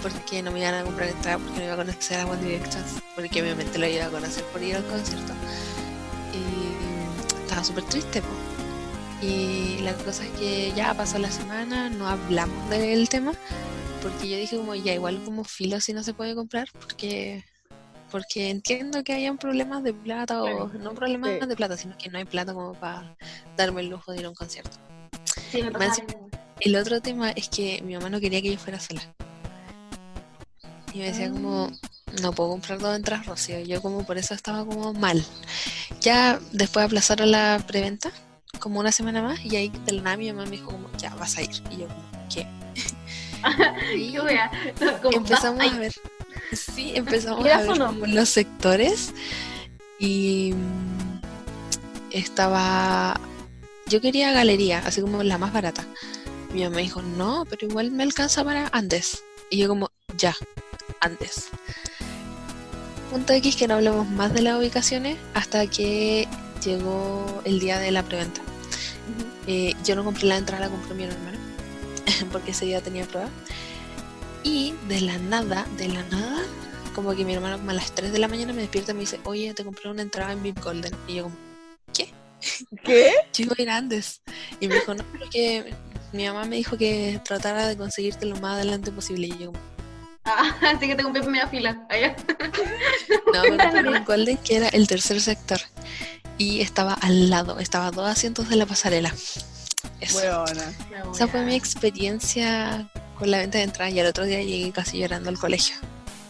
[0.02, 2.84] Porque no me iban a comprar entrada porque no iba a conocer a One Direction.
[3.16, 5.34] Porque obviamente lo iba a conocer por ir al concierto.
[6.34, 8.28] Y estaba súper triste, po.
[9.26, 13.34] Y la cosa es que ya pasó la semana, no hablamos del tema.
[14.04, 16.70] Porque yo dije como, ya igual como filo si no se puede comprar.
[16.80, 17.44] Porque
[18.16, 21.46] porque entiendo que hayan problemas de plata o no problemas Sí.
[21.46, 23.14] de plata, sino que no hay plata como para
[23.58, 24.78] darme el lujo de ir a un concierto.
[25.52, 26.02] Sí, me pasa.
[26.62, 29.02] El otro tema es que mi mamá no quería que yo fuera sola.
[30.94, 31.70] Y me decía como,
[32.22, 33.60] no puedo comprar dos entradas, Rocío.
[33.60, 35.22] Yo como por eso estaba como mal.
[36.00, 38.14] Ya después aplazaron la preventa,
[38.62, 41.14] como una semana más, y ahí de la nada mi mamá me dijo como, ya,
[41.16, 41.62] vas a ir.
[41.70, 42.02] Y yo como,
[42.34, 42.48] ¿qué?
[43.98, 44.52] Y Qué wea.
[45.02, 45.94] Como, empezamos a ver,
[46.52, 47.46] sí, empezamos
[48.08, 49.14] los sectores
[50.00, 50.54] y
[52.12, 53.20] estaba,
[53.88, 55.86] yo quería galería, así como la más barata.
[56.54, 59.24] Mi mamá me dijo, no, pero igual me alcanza para Andes.
[59.50, 60.36] Y yo como, ya,
[61.02, 61.50] Andes.
[63.12, 66.28] Punto X que no hablemos más de las ubicaciones hasta que
[66.64, 68.42] llegó el día de la preventa.
[69.48, 71.38] Eh, yo no compré la entrada, la compró mi hermano,
[72.32, 73.30] porque ese día tenía prueba.
[74.46, 76.44] Y de la nada, de la nada,
[76.94, 79.00] como que mi hermano como a las 3 de la mañana me despierta y me
[79.00, 80.96] dice, oye, te compré una entrada en VIP Golden.
[81.08, 81.36] Y yo como,
[81.92, 82.14] ¿Qué?
[83.58, 84.22] a ir antes.
[84.60, 85.74] Y me dijo, no, pero es que
[86.14, 89.26] mi mamá me dijo que tratara de conseguirte lo más adelante posible.
[89.26, 89.60] Y yo como,
[90.26, 91.84] Ah, así que te compré primera fila.
[91.90, 92.16] Allá.
[93.34, 95.60] no, me compré en Golden, que era el tercer sector.
[96.38, 99.12] Y estaba al lado, estaba a dos asientos de la pasarela.
[100.02, 100.18] Eso.
[100.20, 100.72] Weona.
[101.12, 105.00] Esa fue mi experiencia con la venta de entradas y al otro día llegué casi
[105.00, 105.76] llorando al colegio.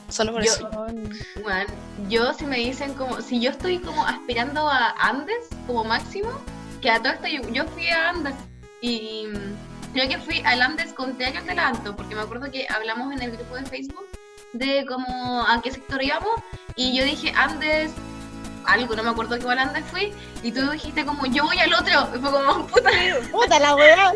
[0.10, 0.70] Solo por Yo- eso.
[1.44, 1.74] Bueno,
[2.10, 6.30] yo si me dicen como, si yo estoy como aspirando a Andes como máximo,
[6.82, 8.36] que a todo esto yo, yo fui a Andes
[8.82, 9.28] y
[9.94, 13.22] creo que fui al Andes contrario al del Anto, porque me acuerdo que hablamos en
[13.24, 14.06] el grupo de Facebook
[14.54, 16.36] de como a qué sector íbamos
[16.76, 17.92] y yo dije Andes,
[18.66, 20.14] algo, no me acuerdo qué Andes fui
[20.44, 22.90] y tú dijiste como yo voy al otro, y fue como puta,
[23.32, 24.14] ¡Puta la weá!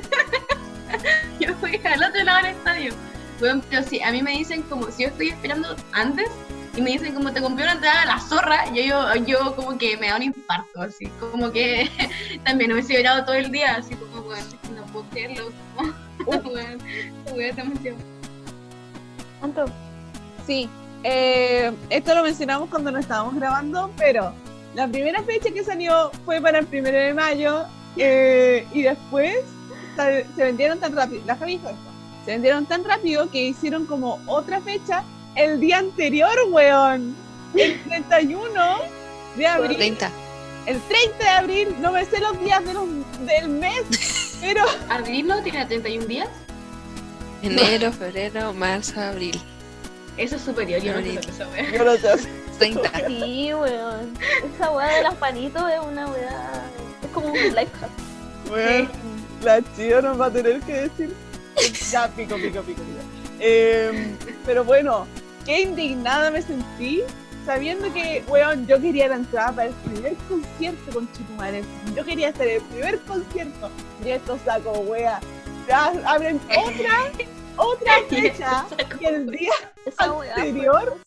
[1.40, 2.94] yo fui al otro lado del estadio.
[3.40, 6.30] Bueno, pero sí, a mí me dicen como, si yo estoy esperando antes
[6.76, 9.78] y me dicen como te compré una entrada a la zorra, yo, yo, yo como
[9.78, 11.90] que me da un infarto, así, como que
[12.44, 15.52] también hubiese llorado todo el día, así como, bueno, no puedo creerlo,
[16.26, 16.84] como, bueno,
[17.32, 17.96] voy a emoción.
[19.40, 19.66] ¿Cuánto?
[20.46, 20.70] Sí,
[21.04, 24.34] eh, esto lo mencionamos cuando nos estábamos grabando, pero
[24.76, 27.66] la primera fecha que salió fue para el primero de mayo
[27.98, 29.38] eh, y después
[30.06, 31.82] se, se vendieron tan rápido, la Javi dijo esto,
[32.26, 35.04] se vendieron tan rápido que hicieron como otra fecha
[35.36, 37.16] el día anterior, weón,
[37.56, 38.52] el 31
[39.36, 40.12] de abril, 30.
[40.66, 42.88] el 30 de abril, no me sé los días de los-
[43.26, 46.28] del mes, pero ¿Abril no tiene 31 días?
[47.42, 49.40] Enero, febrero, marzo, abril.
[50.18, 51.66] Eso es superior, yo no sé lo Abril.
[51.72, 52.30] que yo no sé.
[52.60, 52.92] 30.
[53.08, 54.14] Sí, weón.
[54.54, 56.52] Esa weá de las panitos es una weá.
[57.02, 58.52] Es como un life hack.
[58.52, 58.90] Weón,
[59.44, 61.16] la chido nos va a tener que decir.
[61.92, 63.00] Ya, pico, pico, pico, pico.
[63.40, 64.14] Eh,
[64.46, 65.06] pero bueno,
[65.46, 67.02] qué indignada me sentí
[67.46, 71.66] sabiendo que, weón, yo quería la entrada para el primer concierto con Chitumares.
[71.96, 73.70] Yo quería hacer el primer concierto.
[74.06, 75.20] Y esto saco, wea.
[75.68, 77.28] Ya abren otra,
[77.58, 78.66] otra fecha
[79.00, 79.52] que el día
[79.98, 80.98] fue- anterior.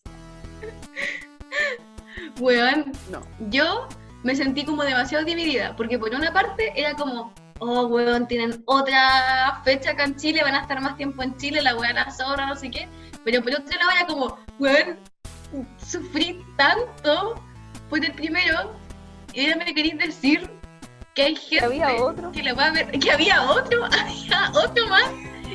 [2.41, 3.23] Weón, No.
[3.51, 3.89] yo
[4.23, 9.61] me sentí como demasiado dividida, porque por una parte era como, oh, weón, tienen otra
[9.65, 12.47] fecha acá en Chile, van a estar más tiempo en Chile, la weá la sobra,
[12.47, 12.89] no sé qué,
[13.25, 14.99] pero por otro lado era como, weón,
[15.85, 17.41] sufrí tanto
[17.89, 18.73] por el primero,
[19.33, 20.51] y ahora me queréis decir
[21.15, 22.33] que hay gente había otro.
[22.33, 25.11] que la va a ver, que había otro, había otro más,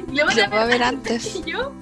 [0.07, 1.35] y lo van a voy a ver ver antes.
[1.35, 1.73] y yo,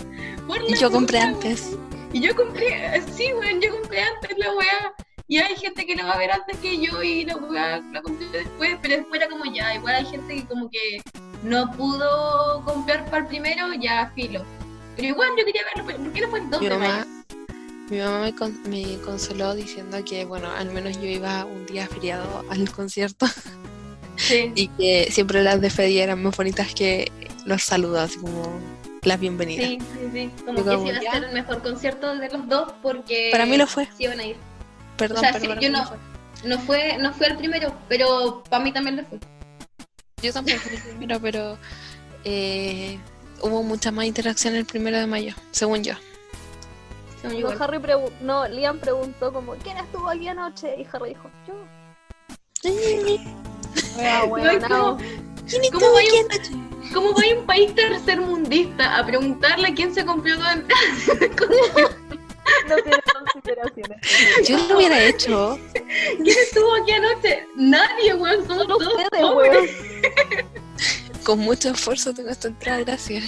[0.67, 1.77] Y yo compré antes.
[2.13, 4.93] Y yo compré, sí, weón, yo compré antes la weá.
[5.27, 8.01] Y hay gente que la va a ver antes que yo y la weá la
[8.01, 11.01] compré después, pero después era como ya, igual hay gente que como que
[11.43, 14.43] no pudo comprar para el primero, ya filo.
[14.95, 17.05] Pero igual yo quería verlo, pero ¿por qué no fue el 2 Mi mamá, mayo?
[17.89, 21.87] mi mamá me, con- me consoló diciendo que, bueno, al menos yo iba un día
[21.87, 23.25] feriado al concierto
[24.17, 24.51] Sí.
[24.55, 27.11] y que siempre las despedidas eran más bonitas que
[27.45, 28.59] los saludos, así como
[29.01, 29.67] las bienvenidas.
[29.67, 30.29] Sí, sí, sí.
[30.45, 33.29] Como Yo que como, sí iba a ser el mejor concierto de los dos porque
[33.31, 33.85] Para mí lo fue.
[33.97, 34.35] sí iban a ir.
[34.97, 35.97] Perdón, O sea, sí, yo no- fue.
[36.43, 39.19] No fue, no fue el primero, pero para mí también lo fue.
[40.21, 41.57] Yo tampoco fui el primero, pero
[42.23, 42.99] eh,
[43.41, 45.93] hubo mucha más interacción el primero de mayo, según yo.
[47.21, 47.61] Según No, igual.
[47.61, 47.79] Harry
[48.21, 50.75] no, Liam preguntó como, ¿quién estuvo aquí anoche?
[50.79, 51.55] Y Harry dijo, yo.
[53.95, 54.97] No.
[55.71, 60.35] ¿Cómo va, a un, ¿Cómo va a un país tercermundista a preguntarle quién se compró
[60.37, 61.95] dos entradas?
[62.69, 62.97] No tiene
[63.33, 63.97] consideraciones.
[64.47, 65.59] Yo lo hubiera hecho.
[65.73, 67.47] ¿Quién estuvo aquí anoche?
[67.55, 69.67] Nadie, weón, somos Solo todos ustedes, weón.
[71.23, 73.23] Con mucho esfuerzo tengo esta entrada, gracias.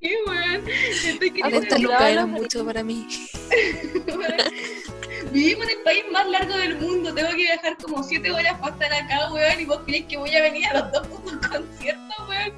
[0.00, 0.68] Sí, weón.
[0.68, 3.06] Esta Acostumbrado luca a era mucho para mí.
[5.32, 7.14] Vivimos en el país más largo del mundo.
[7.14, 9.60] Tengo que viajar como 7 horas para estar acá, weón.
[9.60, 12.52] Y vos crees que voy a venir a los dos putos conciertos, weón.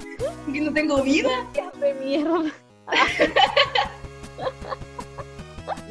[0.53, 1.29] Que no tengo vida.
[1.79, 2.51] de mierda.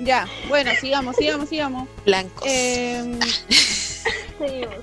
[0.03, 1.89] Ya, bueno, sigamos, sigamos, sigamos.
[2.05, 2.43] Blancos.
[2.47, 3.19] Eh,
[4.39, 4.75] Seguimos.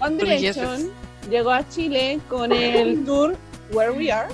[0.00, 0.90] One Direction
[1.30, 3.36] llegó a Chile con el tour
[3.72, 4.32] Where We Are.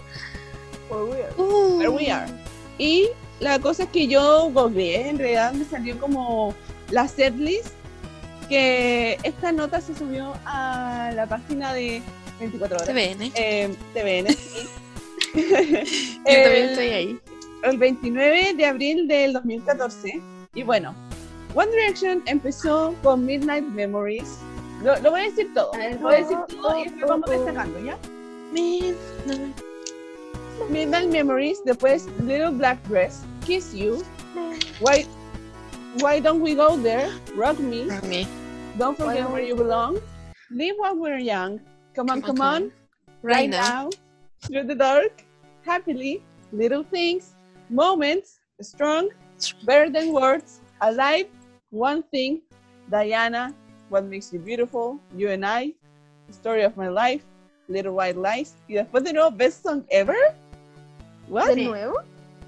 [0.88, 1.32] Por weird.
[1.78, 2.30] Where We Are.
[2.78, 3.08] Y
[3.40, 6.54] la cosa es que yo googleé, en realidad me salió como
[6.90, 7.68] la setlist,
[8.48, 12.02] que esta nota se subió a la página de
[12.38, 12.88] 24 horas.
[12.88, 13.32] TVN.
[13.34, 14.68] Eh, TVN, sí.
[15.34, 15.86] Yo también
[16.26, 17.20] El- estoy ahí.
[17.62, 20.20] El 29 de abril del 2014.
[20.54, 20.94] Y bueno,
[21.54, 24.38] One Direction empezó con Midnight Memories.
[24.82, 25.70] Lo, lo voy a decir todo.
[25.74, 27.96] Lo voy a decir todo y después vamos destacando, ¿ya?
[30.70, 34.02] Midnight Memories, después Little Black Dress, Kiss You,
[34.80, 35.06] Why,
[36.00, 37.86] Why Don't We Go There, Rock Me.
[38.78, 39.98] Don't Forget Where You Belong,
[40.50, 41.60] Live While We're Young,
[41.94, 42.72] Come On, Come On,
[43.22, 43.90] Right now.
[44.40, 45.24] Through the Dark,
[45.64, 47.31] Happily, Little Things,
[47.72, 49.08] Moments, Strong,
[49.64, 51.26] Better Than Words, Alive,
[51.70, 52.42] One Thing,
[52.90, 53.54] Diana,
[53.90, 55.74] What Makes You Beautiful, You and I,
[56.30, 57.24] Story of My Life,
[57.68, 60.16] Little White Lies, y después de nuevo Best Song Ever.
[61.28, 61.48] What?
[61.48, 61.64] ¿De Sí.
[61.64, 61.94] nuevo?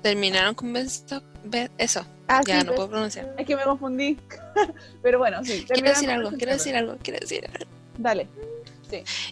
[0.03, 2.05] Terminaron con Best of- Be- Eso.
[2.29, 3.35] Ah, Ya sí, no puedo pronunciar.
[3.39, 4.19] es que me confundí.
[5.03, 5.65] Pero bueno, sí.
[5.67, 6.59] Quiero decir algo, Best Song quiero Ever.
[6.59, 7.71] decir algo, quiero decir algo.
[7.99, 8.29] Dale.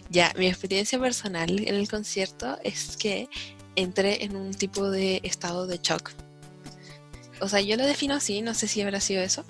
[0.09, 3.29] Ya, mi experiencia personal en el concierto es que
[3.75, 6.11] entré en un tipo de estado de shock.
[7.41, 9.43] O sea, yo lo defino así, no sé si habrá sido eso,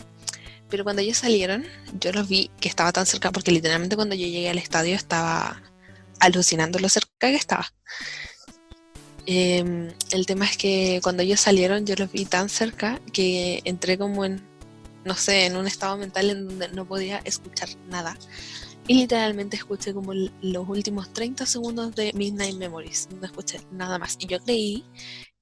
[0.70, 1.66] pero cuando ellos salieron,
[2.00, 5.62] yo los vi que estaba tan cerca, porque literalmente cuando yo llegué al estadio estaba
[6.20, 7.72] alucinando lo cerca que estaba.
[9.26, 13.98] Em, el tema es que cuando ellos salieron, yo los vi tan cerca que entré
[13.98, 14.42] como en,
[15.06, 18.18] no sé, en un estado mental en donde no podía escuchar nada.
[18.88, 23.08] Y literalmente escuché como los últimos 30 segundos de Midnight Memories.
[23.20, 24.18] No escuché nada más.
[24.20, 24.84] Y yo creí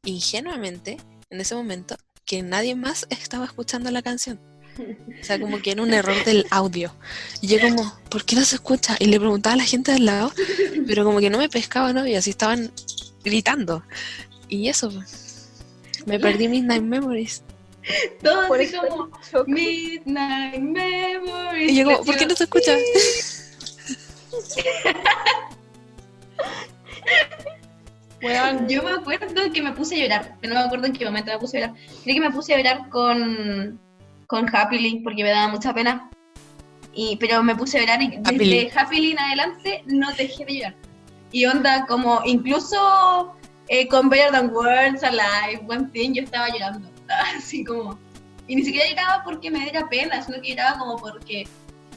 [0.04, 0.98] ingenuamente
[1.30, 4.40] en ese momento que nadie más estaba escuchando la canción.
[4.80, 6.94] O sea, como que era un error del audio.
[7.42, 8.96] Y yo como, ¿por qué no se escucha?
[9.00, 10.32] Y le preguntaba a la gente al lado,
[10.88, 12.08] pero como que no me pescaba, ¿no?
[12.08, 12.72] Y así estaban
[13.24, 13.84] gritando.
[14.48, 14.92] Y eso,
[16.06, 17.44] me perdí Midnight Memories.
[18.22, 19.10] Todo Por así eso como.
[19.48, 21.72] Midnight Memories.
[21.72, 22.78] Y yo como, ¿por qué no se escucha?
[28.22, 31.06] Weón, Yo me acuerdo que me puse a llorar, pero no me acuerdo en qué
[31.06, 31.76] momento me puse a llorar.
[32.04, 33.80] Creo que me puse a llorar con,
[34.28, 36.10] con Happily, porque me daba mucha pena.
[36.94, 38.72] Y, pero me puse a llorar y desde Happily.
[38.76, 40.76] Happily en adelante no dejé de llorar.
[41.32, 43.34] Y onda, como incluso
[43.70, 46.90] eh, con Better Than Words, Alive, One Thing, yo estaba llorando.
[47.36, 47.98] Así como.
[48.48, 51.48] Y ni siquiera lloraba porque me diera pena, sino que lloraba como porque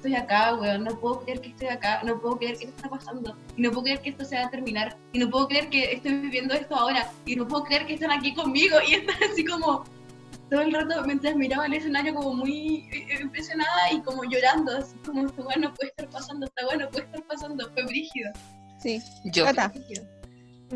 [0.08, 0.84] estoy acá, weón.
[0.84, 3.36] No puedo creer que estoy acá, no puedo creer que esto está pasando.
[3.56, 4.96] Y no puedo creer que esto se va a terminar.
[5.12, 7.10] Y no puedo creer que estoy viviendo esto ahora.
[7.24, 8.76] Y no puedo creer que están aquí conmigo.
[8.86, 9.84] Y estaba así como
[10.50, 14.94] todo el rato mientras miraba el escenario como muy eh, impresionada y como llorando, así
[14.98, 18.30] como esto bueno puede estar pasando, está bueno puede estar pasando, fue brígido.
[18.78, 19.00] sí.
[19.32, 19.46] Yo.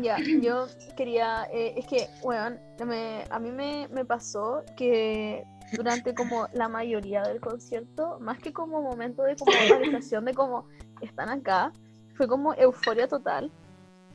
[0.01, 0.67] Ya, yo
[0.97, 5.43] quería, eh, es que, weón, me- a mí me, me pasó que
[5.73, 10.67] durante como la mayoría del concierto, más que como momento de como realización de como
[11.01, 11.71] están acá,
[12.15, 13.51] fue como euforia total.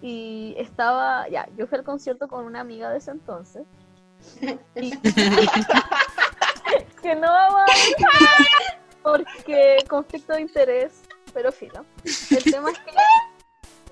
[0.03, 3.65] Y estaba, ya, yo fui al concierto con una amiga de ese entonces.
[4.75, 4.99] Y-
[7.03, 7.67] que no vamos a
[9.03, 11.03] porque conflicto de interés,
[11.33, 11.85] pero filo.
[12.31, 12.91] El tema es que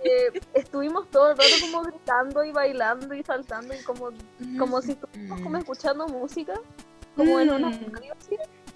[0.05, 4.09] eh, estuvimos todo el rato como gritando y bailando y saltando y como,
[4.59, 6.55] como si estuviéramos como escuchando música,
[7.17, 7.93] como en una Mm.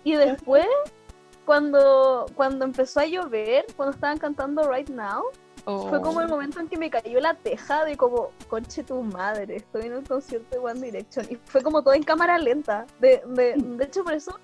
[0.05, 0.67] Y después,
[1.45, 5.23] cuando, cuando empezó a llover, cuando estaban cantando Right Now,
[5.65, 6.23] fue como Oh.
[6.23, 9.95] el momento en que me cayó la teja de como, conche tu madre, estoy en
[9.95, 11.27] el concierto de One Direction.
[11.29, 12.87] Y fue como todo en cámara lenta.
[13.01, 14.39] De, de, de hecho, por eso,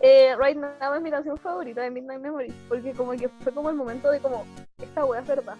[0.00, 3.70] eh, Right Now es mi canción favorita de Midnight Memories, porque como que fue como
[3.70, 4.44] el momento de como,
[4.78, 5.56] esta wea es verdad.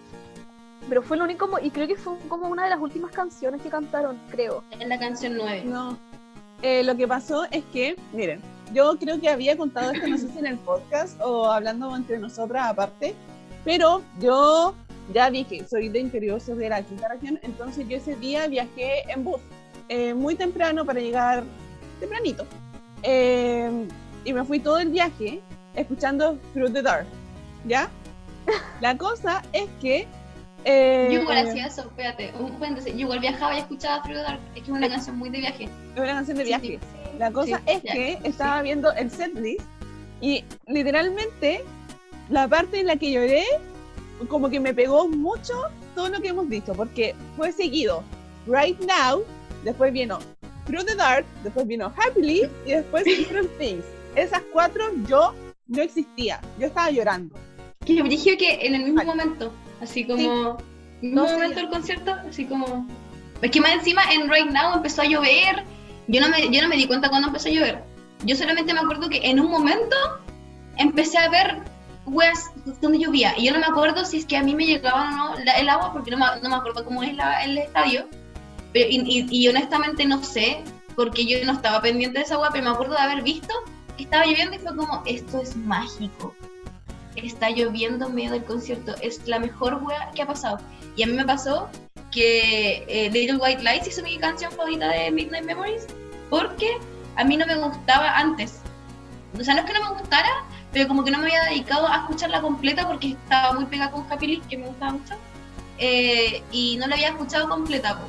[0.87, 3.69] Pero fue lo único, y creo que fue como una de las últimas canciones que
[3.69, 4.63] cantaron, creo.
[4.71, 5.63] Es la canción 9.
[5.65, 5.97] No.
[6.61, 8.41] Eh, lo que pasó es que, miren,
[8.73, 12.19] yo creo que había contado esto, no sé si en el podcast o hablando entre
[12.19, 13.15] nosotras aparte,
[13.65, 14.75] pero yo
[15.13, 19.11] ya dije, soy de interior, soy de la quinta región, entonces yo ese día viajé
[19.11, 19.41] en bus,
[19.89, 21.43] eh, muy temprano para llegar
[21.99, 22.45] tempranito.
[23.03, 23.87] Eh,
[24.23, 25.41] y me fui todo el viaje
[25.75, 27.07] escuchando Through the Dark,
[27.65, 27.89] ¿ya?
[28.81, 30.07] La cosa es que...
[30.65, 34.23] eh, Yo igual hacía eso, espérate, un paréntesis, yo igual viajaba y escuchaba Through the
[34.23, 35.63] Dark, es que es una canción muy de viaje.
[35.65, 36.67] es una canción de Sí, viaje.
[36.81, 37.17] sí.
[37.19, 38.27] La cosa Sí, es ya, que sí.
[38.29, 39.61] estaba viendo el setlist
[40.21, 41.63] Y literalmente,
[42.29, 43.43] la parte en la que lloré,
[44.27, 45.53] como que me pegó mucho
[45.95, 48.03] todo lo que hemos dicho, porque fue seguido
[48.47, 49.23] Right Now,
[49.63, 50.19] después vino
[50.65, 53.83] Through the Dark, después vino Happily y después Different Things.
[54.15, 55.33] Esas cuatro yo
[55.67, 57.35] no existía, yo estaba llorando.
[57.85, 59.51] Que brillo que en el mismo momento,
[59.81, 60.17] así como...
[60.17, 60.57] mismo
[61.01, 62.85] No momento del concierto, así como...
[63.41, 65.63] Es que más encima en Right Now empezó a llover.
[66.07, 67.83] Yo no me, yo no me di cuenta cuando empezó a llover.
[68.23, 69.95] Yo solamente me acuerdo que en un momento
[70.77, 71.57] empecé a ver
[72.05, 72.51] weas
[72.81, 73.33] donde llovía.
[73.37, 75.53] Y yo no me acuerdo si es que a mí me llegaba o no la-
[75.53, 78.07] el agua, porque no me, no me acuerdo cómo es la- el estadio.
[78.73, 80.61] Pero- y, y- y honestamente no sé,
[80.95, 83.53] porque yo no estaba pendiente de esa agua, pero me acuerdo de haber visto
[83.97, 86.35] que estaba lloviendo y fue como, esto es mágico.
[87.15, 88.95] Está lloviendo en medio del concierto.
[89.01, 90.59] Es la mejor wea que ha pasado.
[90.95, 91.69] Y a mí me pasó
[92.11, 95.87] que eh, Little White Lights hizo mi canción favorita de Midnight Memories
[96.29, 96.77] porque
[97.15, 98.59] a mí no me gustaba antes.
[99.39, 100.29] O sea, no es que no me gustara,
[100.73, 104.05] pero como que no me había dedicado a escucharla completa porque estaba muy pegada con
[104.11, 105.15] Happy Leaf, que me gustaba mucho.
[105.77, 107.99] eh, y no la había escuchado completa.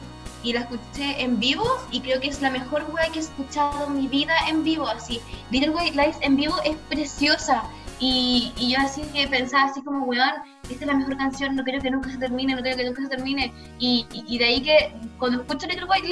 [0.45, 3.87] Y la escuché en vivo y creo que es la mejor wea que he escuchado
[3.87, 4.89] en mi vida en vivo.
[4.89, 7.63] Así, Little White Lights en vivo es preciosa.
[8.05, 10.33] Y, y yo así que pensaba así como, weón,
[10.65, 13.01] esta es la mejor canción, no quiero que nunca se termine, no quiero que nunca
[13.03, 13.55] se termine.
[13.79, 16.09] Y, y, de ahí que cuando escucho Little White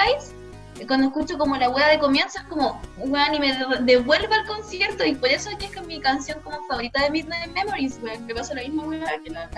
[0.79, 4.33] eh, cuando escucho como la wea de comienzo, es como, weón, y me de- devuelve
[4.33, 5.05] al concierto.
[5.05, 8.25] Y por eso es que es mi canción como favorita de Midnight Memories, weón.
[8.25, 9.51] Me pasa la misma wea que la.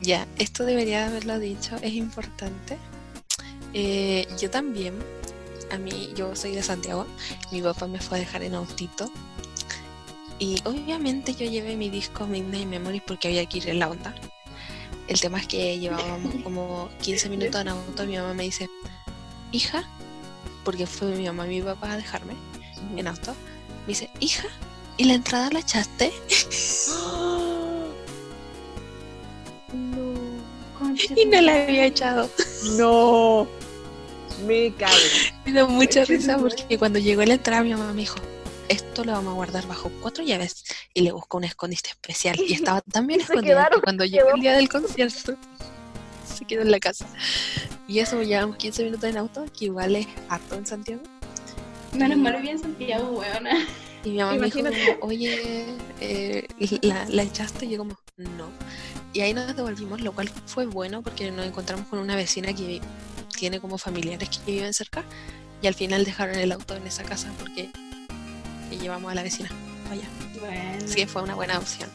[0.00, 2.78] Ya, esto debería haberlo dicho, es importante.
[3.74, 4.94] Eh, yo también,
[5.70, 7.06] a mí, yo soy de Santiago,
[7.52, 9.10] mi papá me fue a dejar en autito.
[10.38, 14.14] Y obviamente yo llevé mi disco Midnight Memories porque había que ir en la onda.
[15.06, 18.68] El tema es que llevábamos como 15 minutos en auto y mi mamá me dice,
[19.52, 19.84] hija,
[20.64, 22.34] porque fue mi mamá y mi papá a dejarme
[22.96, 23.34] en auto,
[23.82, 24.48] me dice, hija,
[24.96, 26.12] ¿y la entrada la echaste?
[31.16, 32.30] Y no la había echado.
[32.78, 33.46] No,
[34.46, 34.94] me cago.
[35.44, 38.16] Me da mucha risa porque cuando llegó la entrada mi mamá me dijo,
[38.68, 42.54] esto lo vamos a guardar bajo cuatro llaves y le buscó un escondite especial y
[42.54, 45.34] estaba tan bien escondido quedaron- que cuando llegó el día del concierto
[46.26, 47.06] se quedó en la casa.
[47.86, 51.02] Y eso llevamos 15 minutos en auto, que igual es harto en Santiago.
[51.92, 53.66] Menos mal bien Santiago, weona.
[54.02, 54.98] Y mi mamá me dijo, Imagínate.
[54.98, 55.66] como, oye,
[56.00, 56.46] eh,
[56.82, 57.66] ¿la, ¿la echaste?
[57.66, 58.48] Y yo como, no.
[59.12, 62.80] Y ahí nos devolvimos, lo cual fue bueno porque nos encontramos con una vecina que
[63.38, 65.04] tiene como familiares que viven cerca
[65.62, 67.70] y al final dejaron el auto en esa casa porque
[68.74, 69.48] y llevamos a la vecina
[69.90, 70.04] allá.
[70.40, 70.84] Bueno.
[70.84, 71.88] Así que fue una buena opción.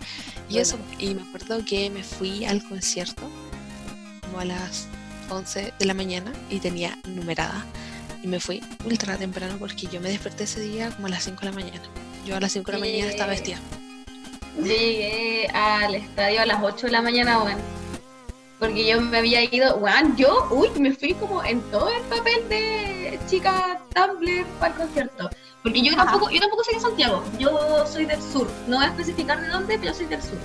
[0.48, 0.62] Y Bueno.
[0.62, 3.30] eso, y me acuerdo que me fui al concierto
[4.22, 4.88] como a las
[5.30, 7.66] 11 de la mañana y tenía numerada.
[8.24, 11.40] Y me fui ultra temprano porque yo me desperté ese día como a las 5
[11.40, 11.82] de la mañana.
[12.26, 13.60] Yo a las 5 de la mañana estaba vestida.
[14.62, 17.60] Llegué al estadio a las 8 de la mañana, weón.
[18.60, 22.50] Porque yo me había ido, weón, yo, uy, me fui como en todo el papel
[22.50, 25.30] de chica Tumblr para el concierto.
[25.64, 28.50] Porque yo tampoco, yo tampoco soy de Santiago, yo soy del sur.
[28.68, 30.38] No voy a especificar de dónde, pero soy del sur.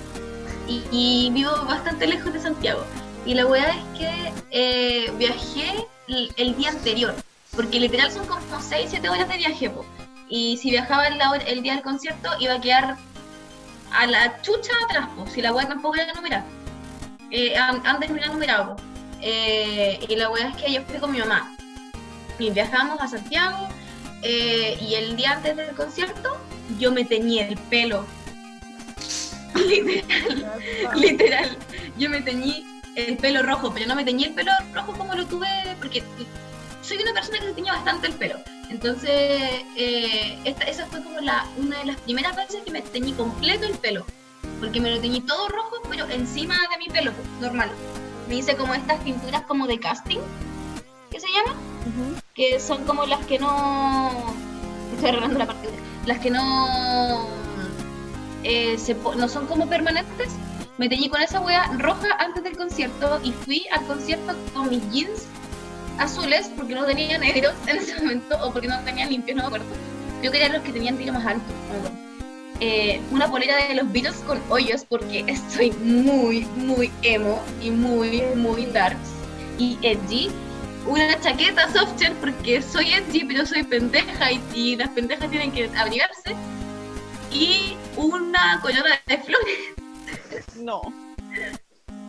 [0.67, 2.83] Y, y vivo bastante lejos de Santiago.
[3.25, 7.15] Y la weá es que eh, viajé el, el día anterior.
[7.55, 9.85] Porque literal son como 6, 7 horas de viaje, po.
[10.27, 12.97] Y si viajaba el, el día del concierto, iba a quedar
[13.93, 16.45] a la chucha atrás, po, si la weá tampoco era numerada.
[17.31, 18.75] Eh, an- antes no era numerado.
[19.21, 21.55] Eh, y la weá es que yo fui con mi mamá.
[22.37, 23.69] Y viajamos a Santiago.
[24.21, 26.37] Eh, y el día antes del concierto,
[26.79, 28.05] yo me teñí el pelo.
[29.55, 30.59] Literal,
[30.95, 31.57] literal.
[31.97, 35.25] Yo me teñí el pelo rojo, pero no me teñí el pelo rojo como lo
[35.25, 35.47] tuve,
[35.79, 36.03] porque
[36.81, 38.35] soy una persona que se tiñe bastante el pelo.
[38.69, 39.11] Entonces,
[39.75, 44.05] eh, esa fue como una de las primeras veces que me teñí completo el pelo.
[44.59, 47.69] Porque me lo teñí todo rojo, pero encima de mi pelo, normal.
[48.27, 50.19] Me hice como estas pinturas como de casting,
[51.11, 51.55] ¿qué se llama?
[52.35, 54.11] Que son como las que no...
[54.93, 55.69] Estoy arreglando la parte.
[56.05, 57.27] Las que no...
[58.43, 58.77] eh,
[59.17, 60.33] no son como permanentes.
[60.77, 64.83] Me teñí con esa wea roja antes del concierto y fui al concierto con mis
[64.91, 65.27] jeans
[65.97, 69.47] azules porque no tenían negros en ese momento o porque no tenían limpios, no me
[69.47, 69.65] acuerdo.
[70.19, 71.45] Creo que eran los que tenían tiro más alto.
[72.59, 78.21] Eh, una polera de los Beatles con hoyos porque estoy muy, muy emo y muy,
[78.35, 78.97] muy dark
[79.57, 80.29] y edgy.
[80.85, 85.69] Una chaqueta softshell porque soy edgy pero soy pendeja y, y las pendejas tienen que
[85.75, 86.35] abrigarse.
[87.31, 89.57] Y una corona de flores
[90.57, 90.81] No.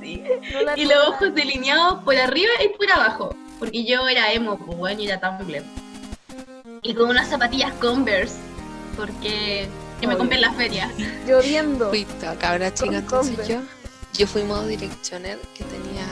[0.00, 0.22] Sí.
[0.52, 3.34] No la y los ojos delineados por arriba y por abajo.
[3.58, 5.64] Porque yo era emo, pues bueno, y era Tumblr.
[6.82, 8.36] Y con unas zapatillas Converse.
[8.96, 9.66] Porque
[10.00, 10.90] Que me compré en la feria.
[11.26, 11.88] Lloviendo.
[11.88, 12.06] Fui
[12.38, 13.52] cabra chica, Con entonces Converse.
[13.54, 13.60] yo,
[14.18, 16.04] yo fui modo Directioner que tenía,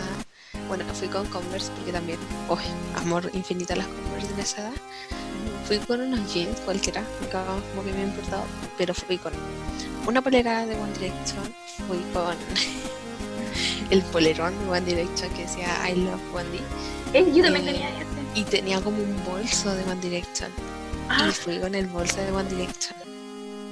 [0.69, 2.59] bueno, fui con Converse porque también, oh,
[2.97, 4.73] amor infinito a las Converse en esa edad.
[5.65, 8.45] Fui con unos jeans cualquiera, nunca como que me ha importado,
[8.77, 9.33] pero fui con
[10.07, 11.55] una polera de One Direction,
[11.87, 12.37] fui con
[13.91, 16.61] el polerón de One Direction que decía I love Wendy
[17.13, 18.31] Eh, yo también Eh, tenía ese.
[18.35, 20.51] y tenía como un bolso de One Direction
[21.09, 22.97] Ah, y fui con el bolso de One Direction.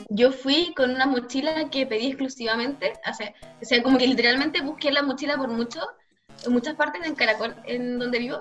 [0.08, 4.60] Yo fui con una mochila que pedí exclusivamente, o sea, o sea, como que literalmente
[4.60, 5.80] busqué la mochila por mucho,
[6.44, 8.40] en muchas partes en Caracol, en donde vivo,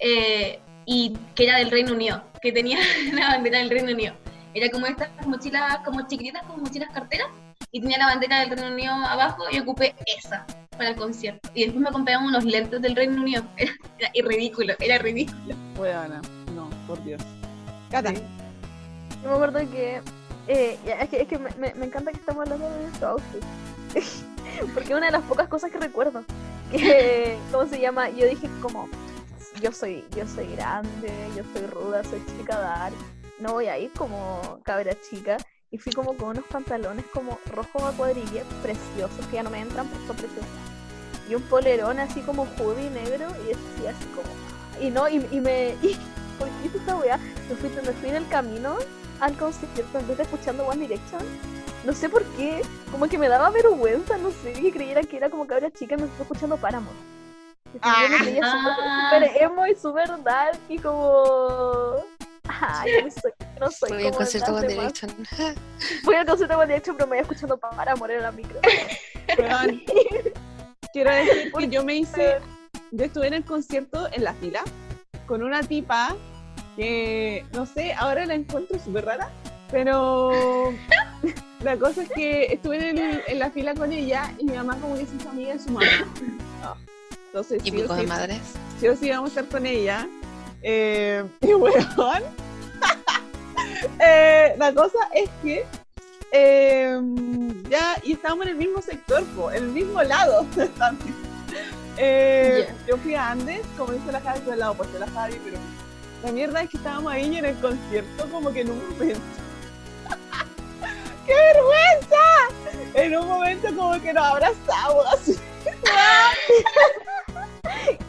[0.00, 2.78] eh, y que era del Reino Unido, que tenía
[3.12, 4.14] la bandera del Reino Unido.
[4.54, 7.28] Era como estas mochilas como chiquititas, como mochilas carteras,
[7.72, 11.48] y tenía la bandera del Reino Unido abajo, y ocupé esa para el concierto.
[11.54, 13.44] Y después me compré unos lentes del Reino Unido.
[13.56, 15.54] Era, era ridículo, era ridículo.
[16.54, 17.22] No, por Dios.
[17.90, 18.20] Cata, Yo
[19.28, 20.00] me acuerdo que.
[20.48, 23.42] eh, es que, es que me, me- me encanta que estamos hablando de nuestro outfit.
[24.74, 26.24] Porque es una de las pocas cosas que recuerdo.
[26.70, 28.10] Que, ¿cómo se llama?
[28.10, 28.88] Yo dije como,
[29.60, 32.92] yo soy, yo soy grande, yo soy ruda, soy chica dar.
[33.38, 35.36] No voy a ir como cabra chica.
[35.70, 39.60] Y fui como con unos pantalones como rojos a cuadrilla, preciosos, que ya no me
[39.60, 40.50] entran, pero son preciosos.
[41.28, 44.28] Y un polerón así como hoodie negro, y decía así como...
[44.80, 45.70] Y no, y, y me...
[45.82, 45.96] Y,
[46.38, 47.16] ¿Por qué esta weá?
[47.16, 48.76] Me fui, me fui en el camino
[49.20, 51.22] al concierto en vez de escuchando One Direction.
[51.84, 55.28] No sé por qué, como que me daba vergüenza, no sé, que creyera que era
[55.28, 56.96] como cabra chica y me estoy escuchando Paramore.
[57.80, 59.10] Así yo me creía súper Ah.
[59.12, 61.96] súper emo y súper dark y como...
[62.46, 64.74] Ay, no soy, no soy al como concierto de las One.
[64.74, 65.56] Direction.
[66.04, 68.60] Fui al concierto de One Direction, pero me iba escuchando Paramore en la micro.
[70.92, 72.38] Quiero decir que yo me hice,
[72.92, 74.62] yo estuve en el concierto en la fila
[75.26, 76.14] con una tipa
[76.76, 79.30] que, no sé, ahora la encuentro súper rara,
[79.70, 80.72] pero
[81.62, 84.76] la cosa es que estuve en, el- en la fila con ella y mi mamá
[84.80, 85.86] como que se hizo amiga de su mamá.
[86.62, 86.74] Ah,
[87.26, 88.40] Entonces, sí o Típico de sí, madres.
[88.80, 90.08] sí o sí vamos a estar con ella.
[90.62, 92.22] Eh, y weón,
[94.00, 95.64] eh, la cosa es que
[96.32, 97.00] eh,
[97.68, 100.46] ya, y estábamos en el mismo sector, po, en el mismo lado
[100.78, 101.14] también.
[101.96, 105.58] Eh, Yo fui a Andes, como dice la Javi, al lado de la Javi, pero
[106.24, 109.20] la mierda es que estábamos ahí y en el concierto como que en un momento...
[111.26, 112.24] ¡Qué vergüenza!
[112.94, 115.36] En un momento como que nos abrazamos así.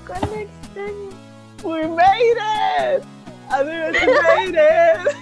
[0.07, 1.09] ¿Cuál es extraño?
[1.63, 3.03] We made it!
[3.49, 3.95] I made
[4.55, 5.15] it!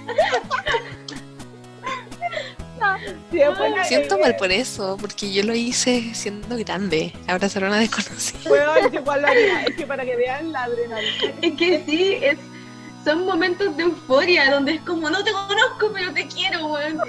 [2.80, 3.00] La-
[3.86, 7.14] Siento mal por eso, porque yo lo hice siendo grande.
[7.28, 8.50] Abrazar a una desconocida.
[8.50, 9.64] Weón, yo igual lo haría.
[9.64, 11.34] Es que para que vean la adrenalina.
[11.42, 12.38] Es que sí, es,
[13.04, 17.00] son momentos de euforia donde es como, no te conozco, pero te quiero, weón.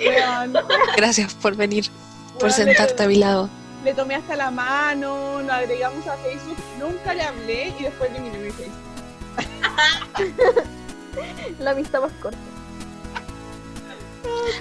[0.97, 1.91] Gracias por venir,
[2.39, 3.49] por sentarte a mi lado.
[3.83, 8.11] Le, le tomé hasta la mano, lo agregamos a Facebook, nunca le hablé y después
[8.11, 8.85] eliminé mi Facebook.
[11.61, 12.39] La amistad más corta.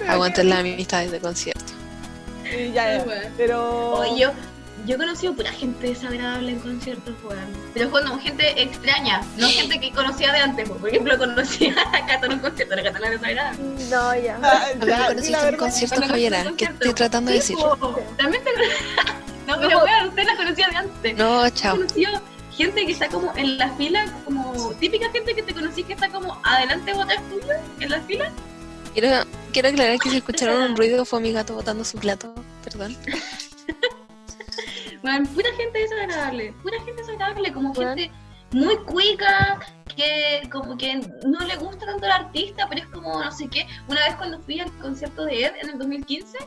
[0.08, 1.72] Aguanten la amistad desde concierto.
[2.44, 3.04] Y ya, ya.
[3.04, 3.32] Weón.
[3.36, 3.94] Pero.
[3.94, 4.30] Oye,
[4.86, 7.46] yo, he conocido pura gente desagradable en conciertos, weón.
[7.72, 10.68] Pero cuando gente extraña, no gente que conocía de antes.
[10.68, 13.62] Por ejemplo, conocí a Cata en un concierto, la Cata no era desagradable.
[13.90, 14.38] No, ya.
[14.42, 16.44] Ah, A mí me conociste en un concierto, Javiera.
[16.56, 17.56] ¿Qué estoy tratando de decir?
[18.16, 18.50] También te
[19.46, 19.84] No, pero No.
[19.84, 21.16] weón, usted la conocía de antes.
[21.16, 21.76] No, chao.
[21.76, 22.22] conocido
[22.56, 26.08] gente que está como en la fila, como típica gente que te conocí que está
[26.08, 28.30] como adelante o atrás tuyo, en la fila.
[28.92, 32.32] Quiero, quiero aclarar que si escucharon un ruido fue mi gato botando su plato.
[32.62, 32.96] Perdón.
[35.04, 37.94] Bueno, pura gente desagradable, pura gente desagradable, como Bueno.
[37.94, 38.10] gente
[38.52, 39.60] muy cuica,
[39.94, 43.66] que como que no le gusta tanto el artista, pero es como no sé qué.
[43.86, 46.38] Una vez cuando fui al concierto de Ed en el 2015,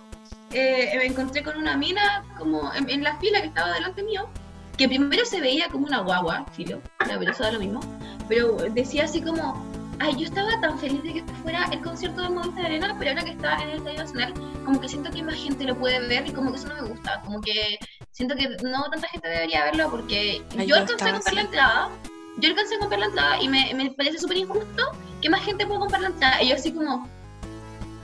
[0.53, 4.27] eh, me encontré con una mina como en, en la fila que estaba delante mío,
[4.75, 7.79] que primero se veía como una guagua, filo, ya, pero eso da lo mismo,
[8.27, 9.63] pero decía así como,
[9.99, 13.23] ay, yo estaba tan feliz de que fuera el concierto de Movistar Arena, pero ahora
[13.23, 14.33] que está en el Estadio Nacional,
[14.65, 16.89] como que siento que más gente lo puede ver y como que eso no me
[16.89, 17.77] gusta, como que
[18.17, 21.89] siento que no tanta gente debería verlo porque Ay, yo alcancé a comprar la entrada,
[22.37, 24.91] yo alcancé a comprar la entrada y me, me parece súper injusto
[25.21, 26.41] que más gente pueda comprar la entrada.
[26.41, 27.07] Y yo así como,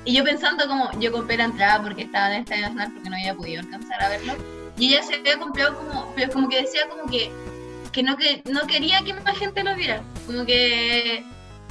[0.05, 3.09] y yo pensando como, yo compré la entrada porque estaba en el Estadio Nacional porque
[3.09, 4.33] no había podido alcanzar a verlo.
[4.77, 7.31] Y ella se había comprado como, pero como que decía como que,
[7.91, 10.03] que no, que no quería que más gente lo viera.
[10.27, 11.25] Como que,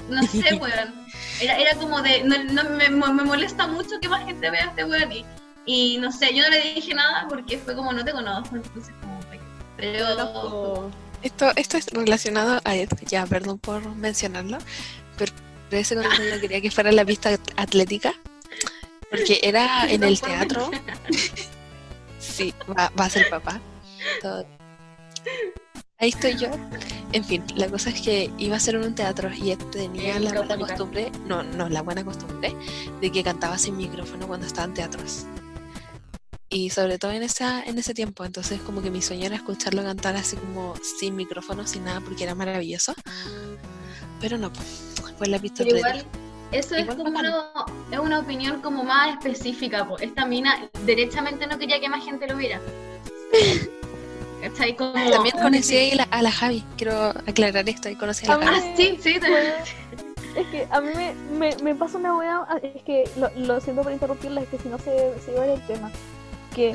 [0.08, 1.06] no sé, weón.
[1.40, 4.68] Era, era como de, no, no, me, me molesta mucho que más gente vea a
[4.70, 5.12] este weón.
[5.12, 5.24] Y,
[5.66, 8.94] y no sé, yo no le dije nada porque fue como, no te conozco, entonces
[9.00, 9.20] como,
[9.76, 10.90] pero...
[11.22, 12.74] Esto, esto es relacionado a
[13.06, 14.58] ya, perdón por mencionarlo,
[15.16, 15.32] pero
[15.70, 18.14] ese yo quería que fuera la pista atlética.
[19.10, 20.70] Porque era en el teatro.
[22.18, 23.60] Sí, va, va a ser papá.
[24.20, 24.46] Todo.
[25.98, 26.48] Ahí estoy yo.
[27.12, 30.32] En fin, la cosa es que iba a ser en un teatro y tenía la
[30.32, 32.56] buena costumbre, no, no, la buena costumbre
[33.00, 35.26] de que cantaba sin micrófono cuando estaba en teatros.
[36.52, 39.82] Y sobre todo en, esa, en ese tiempo, entonces como que mi sueño era escucharlo
[39.82, 42.94] cantar así como sin micrófono, sin nada, porque era maravilloso.
[44.20, 44.52] Pero no,
[45.16, 46.04] pues, la pista igual,
[46.52, 47.32] eso es Igual como bacán.
[47.32, 49.88] una, es una opinión como más específica.
[49.88, 49.98] po.
[49.98, 52.60] Esta mina derechamente no quería que más gente lo viera.
[54.42, 54.76] ¿Cachai?
[54.76, 54.92] Como...
[54.92, 58.46] También conocí ahí la- a la Javi, quiero aclarar esto, ahí conocí a la A
[58.46, 58.58] Javi.
[58.70, 59.20] Ah, sí, sí.
[59.20, 59.54] también.
[60.36, 63.82] Es que a mí me, me, me pasa una wea, es que lo, lo siento
[63.82, 65.90] por interrumpirla, es que si no se, se iba el tema.
[66.54, 66.74] Que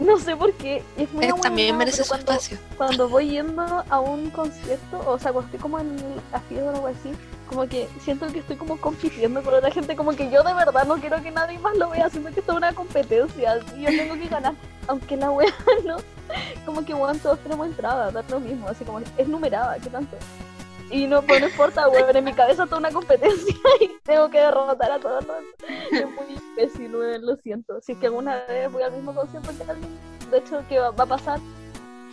[0.00, 2.58] no sé por qué, es muy Él también merece su cuando, espacio.
[2.76, 5.96] cuando voy yendo a un concierto, o sea, cuando estoy como en
[6.32, 7.12] la fiesta o algo así,
[7.48, 10.86] como que siento que estoy como compitiendo con otra gente, como que yo de verdad
[10.86, 13.88] no quiero que nadie más lo vea, siento que esto es una competencia, y yo
[13.88, 14.54] tengo que ganar,
[14.88, 15.54] aunque la wea
[15.84, 15.96] no,
[16.64, 20.16] como que weón, todos tenemos entrada, da lo mismo, así como es numerada, ¿qué tanto?
[20.90, 24.38] Y no, pues no importa, weón, en mi cabeza toda una competencia y tengo que
[24.38, 25.36] derrotar a todos los...
[25.90, 27.80] Es muy imbécil, weón, lo siento.
[27.80, 29.98] Si es que alguna vez voy al mismo concierto que alguien,
[30.30, 31.40] de hecho, que va, va a pasar,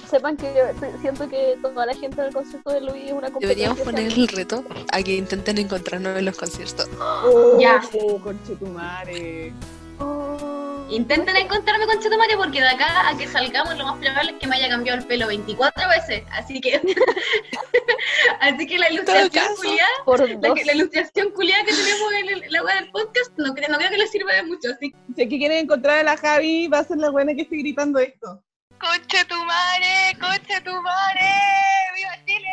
[0.09, 0.53] sepan que
[1.01, 3.47] siento que toda la gente del concierto de Luis es una competencia.
[3.47, 6.89] Deberíamos poner el reto a que intenten encontrarnos en los conciertos.
[6.99, 7.81] Oh, Ya.
[8.23, 9.53] conchetumare.
[9.99, 10.62] Oh.
[10.89, 14.47] Intenten encontrarme con Chetumare porque de acá a que salgamos lo más probable es que
[14.47, 16.23] me haya cambiado el pelo 24 veces.
[16.31, 16.75] Así que
[18.41, 22.63] así que la ilustración culiada, Por la, la ilustración culiada que tenemos en el- la
[22.63, 24.69] web del podcast, no creo, no creo que les sirva de mucho.
[24.69, 27.41] Así Si es que quieren encontrar a la Javi, va a ser la buena que
[27.43, 28.43] esté gritando esto.
[28.79, 30.17] ¡Concha tu madre!
[30.19, 31.29] ¡Concha tu madre!
[31.95, 32.49] ¡Viva Chile!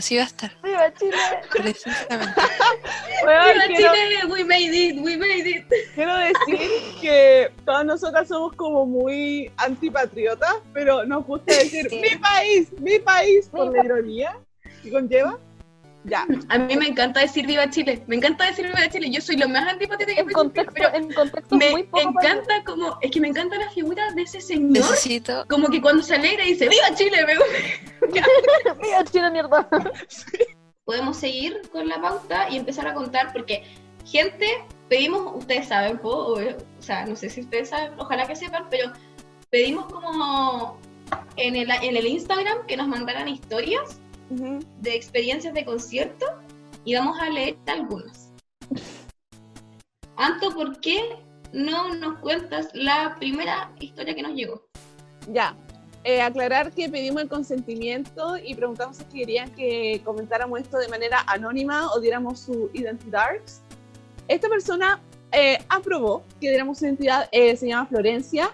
[0.00, 1.14] Así va a estar, ¡Viva Chile!
[1.50, 2.40] precisamente.
[3.26, 4.16] Weón, ¡Viva quiero, Chile!
[4.30, 4.98] ¡We made it!
[4.98, 5.66] ¡We made it!
[5.94, 6.70] quiero decir
[7.02, 13.46] que todas nosotras somos como muy antipatriotas, pero nos gusta decir mi país, mi país,
[13.50, 14.38] por la ironía
[14.82, 15.38] que conlleva.
[16.04, 18.02] Ya, A mí me encanta decir ¡Viva Chile!
[18.06, 19.10] Me encanta decir ¡Viva Chile!
[19.10, 22.96] Yo soy lo más antipatriota que contexto, pero en contexto me muy poco encanta como...
[23.02, 26.44] Es que me encanta la figura de ese señor Necesito, como que cuando se alegra
[26.44, 27.18] dice ¡Viva Chile!
[27.26, 28.74] Me gusta.
[28.82, 29.68] ¡Viva Chile, mierda!
[30.84, 33.62] Podemos seguir con la pauta y empezar a contar porque
[34.06, 34.46] gente,
[34.88, 38.66] pedimos, ustedes saben, po, o, o sea, no sé si ustedes saben, ojalá que sepan,
[38.70, 38.90] pero
[39.50, 40.80] pedimos como
[41.36, 44.00] en el, en el Instagram que nos mandaran historias
[44.30, 46.26] De experiencias de concierto
[46.84, 48.32] y vamos a leer algunas.
[50.16, 51.16] Anto, ¿por qué
[51.52, 54.62] no nos cuentas la primera historia que nos llegó?
[55.32, 55.56] ya.
[56.02, 61.22] Eh, aclarar que pedimos el consentimiento y preguntamos si querían que comentáramos esto de manera
[61.26, 63.28] anónima o diéramos su identidad.
[64.26, 64.98] Esta persona
[65.32, 68.50] eh, aprobó que diéramos su identidad, eh, se llama Florencia,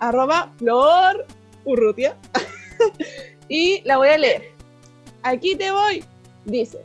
[0.00, 1.24] arroba Flor
[1.64, 2.16] Urrutia,
[3.48, 4.57] y la voy a leer.
[5.28, 6.02] Aquí te voy,
[6.46, 6.78] dice.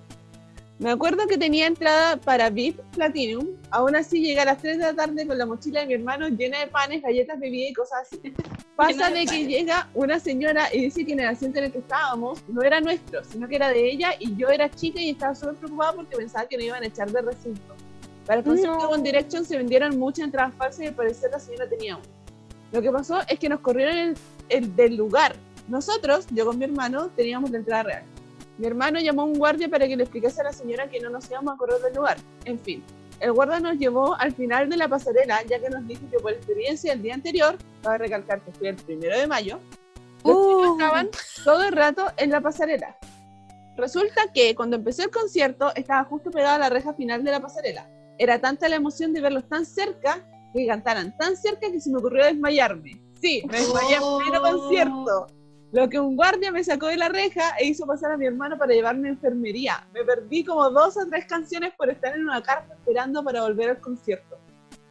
[0.77, 4.83] Me acuerdo que tenía entrada para VIP Platinum, aún así llegué a las 3 de
[4.83, 7.99] la tarde con la mochila de mi hermano llena de panes, galletas, bebida y cosas
[8.01, 8.33] así.
[8.75, 11.71] Pasa de de que llega una señora y dice que en el asiento en el
[11.71, 15.11] que estábamos no era nuestro, sino que era de ella y yo era chica y
[15.11, 17.75] estaba súper preocupada porque pensaba que nos iban a echar de recinto.
[18.25, 18.87] Para el concierto No.
[18.89, 22.05] de One Direction se vendieron muchas entradas falsas y al parecer la señora tenía una.
[22.73, 24.17] Lo que pasó es que nos corrieron el,
[24.49, 25.33] el del lugar.
[25.69, 28.03] Nosotros, yo con mi hermano, teníamos la entrada real.
[28.57, 31.09] Mi hermano llamó a un guardia para que le explicase a la señora que no
[31.09, 32.17] nos íbamos a correr del lugar.
[32.45, 32.83] En fin,
[33.19, 36.31] el guardia nos llevó al final de la pasarela, ya que nos dijo que por
[36.33, 39.59] experiencia del día anterior, cabe recalcar que fue el primero de mayo,
[40.23, 40.71] los chicos Uh.
[40.79, 41.09] estaban
[41.43, 42.95] todo el rato en la pasarela.
[43.75, 47.39] Resulta que cuando empezó el concierto estaba justo pegada a la reja final de la
[47.39, 47.89] pasarela.
[48.19, 50.23] Era tanta la emoción de verlos tan cerca,
[50.53, 53.01] que cantaran tan cerca que se me ocurrió desmayarme.
[53.19, 54.51] Sí, me desmayé en pleno Oh.
[54.61, 55.27] concierto.
[55.73, 58.59] Lo que un guardia me sacó de la reja e hizo pasar a mi hermano
[58.59, 59.87] para llevarme a enfermería.
[59.91, 63.71] Me perdí como dos o tres canciones por estar en una carpa esperando para volver
[63.71, 64.37] al concierto.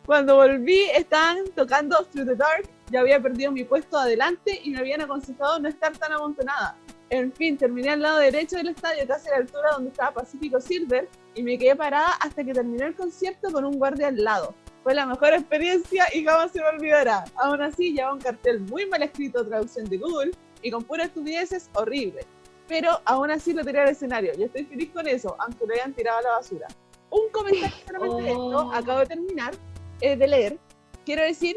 [0.04, 4.80] Cuando volví estaban tocando Through the Dark, ya había perdido mi puesto adelante y me
[4.80, 6.76] habían aconsejado no estar tan amontonada.
[7.10, 10.60] En fin, terminé al lado derecho del estadio, casi a la altura donde estaba Pacífico
[10.60, 14.52] Silver, y me quedé parada hasta que terminó el concierto con un guardia al lado.
[14.82, 17.22] Fue la mejor experiencia y jamás se me olvidará.
[17.36, 20.32] Aún así, llevaba un cartel muy mal escrito, traducción de Google,
[20.62, 22.24] y con puras estupideces horrible.
[22.68, 25.92] Pero aún así lo tiré al escenario y estoy feliz con eso, aunque lo hayan
[25.92, 26.66] tirado a la basura.
[27.10, 28.72] Un comentario solamente de esto, Oh.
[28.72, 29.54] acabo de terminar
[30.00, 30.58] eh, de leer.
[31.04, 31.56] Quiero decir,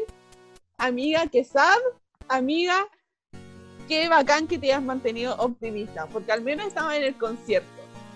[0.78, 1.78] amiga que sad,
[2.28, 2.86] amiga,
[3.88, 7.68] qué bacán que te hayas mantenido optimista, porque al menos estaba en el concierto.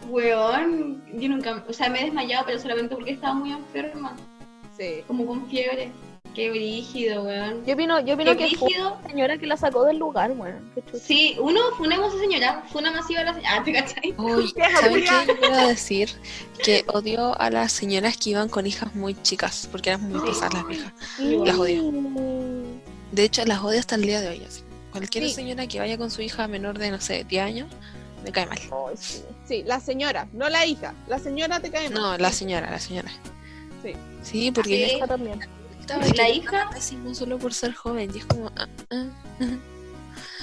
[0.08, 4.16] Weón, yo nunca, o sea, me he desmayado, pero solamente porque estaba muy enferma.
[4.76, 5.04] Sí.
[5.06, 5.92] como con fiebre.
[6.34, 7.64] Qué brígido, weón.
[7.66, 8.98] Yo opino, yo opino Qué que fue brígido.
[9.08, 10.70] señora que la sacó del lugar, weón.
[11.00, 13.54] Sí, uno, funemos a esa señora, funa masiva a la señora.
[13.58, 14.14] Ah, ¿te cachai?
[14.18, 15.20] Uy, Vieja ¿saben culiao.
[15.20, 15.26] qué?
[15.26, 16.10] Yo quiero decir
[16.62, 20.54] que odio a las señoras que iban con hijas muy chicas, porque eran muy pesadas
[20.54, 20.92] las viejas.
[21.18, 21.92] Las odio.
[23.12, 24.44] De hecho, las odio hasta el día de hoy.
[24.46, 24.62] así.
[24.92, 25.34] Cualquier Sí.
[25.34, 27.68] señora que vaya con su hija menor de, no sé, 10 años,
[28.24, 28.58] me cae mal.
[28.60, 29.22] Ay, sí.
[29.46, 30.94] Sí, la señora, no la hija.
[31.08, 32.02] La señora te cae mal.
[32.02, 33.10] No, la señora, la señora.
[33.82, 33.92] Sí.
[34.22, 34.94] Sí, porque Sí.
[34.96, 35.40] ella también.
[36.16, 38.10] La hija- pésimo solo por ser joven.
[38.14, 39.04] Y es como, ah, ah,
[39.40, 39.44] ah.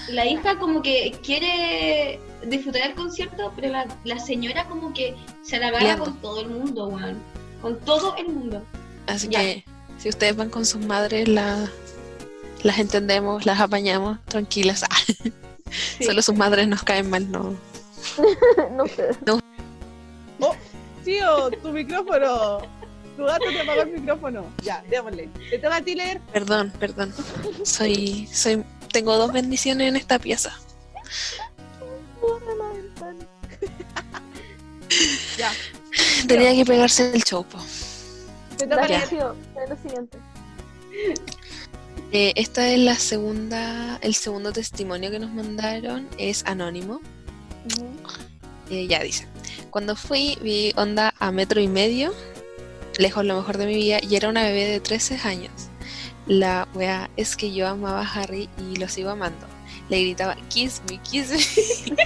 [0.10, 5.60] La hija como que quiere disfrutar el concierto, pero la, la señora como que se
[5.60, 7.22] la agarra con todo el mundo, weón.
[7.62, 8.64] Con todo el mundo.
[9.08, 9.40] Así Ya.
[9.42, 9.66] que
[9.98, 11.70] si ustedes van con sus madres, la-
[12.64, 14.84] las entendemos, las apañamos, tranquilas.
[14.84, 14.96] Ah,
[16.04, 17.54] Solo sus madres nos caen mal, no.
[18.72, 19.10] no sé.
[21.04, 22.60] Tío, tu micrófono.
[23.18, 24.46] Tu gato te apagó el micrófono.
[24.64, 25.28] Ya, démosle.
[25.50, 26.22] Te toca a ti leer.
[26.32, 27.12] Perdón, perdón.
[27.64, 28.64] Soy, soy,
[28.94, 30.54] tengo dos bendiciones en esta pieza.
[35.38, 35.52] Ya.
[36.28, 37.60] Tenía que pegarse el chopo.
[38.58, 39.12] Te toca Dale, leer.
[39.70, 40.18] lo siguiente.
[42.12, 47.02] Eh, esta es la segunda, el segundo testimonio que nos mandaron, es anónimo.
[48.70, 49.28] Eh, ya dice,
[49.70, 52.14] cuando fui vi onda a metro y medio,
[52.98, 55.52] lejos lo mejor de mi vida, y era una bebé de 13 años.
[56.26, 59.48] La wea es que yo amaba a Harry y lo sigo amando.
[59.90, 61.96] Le gritaba, kiss me, kiss me.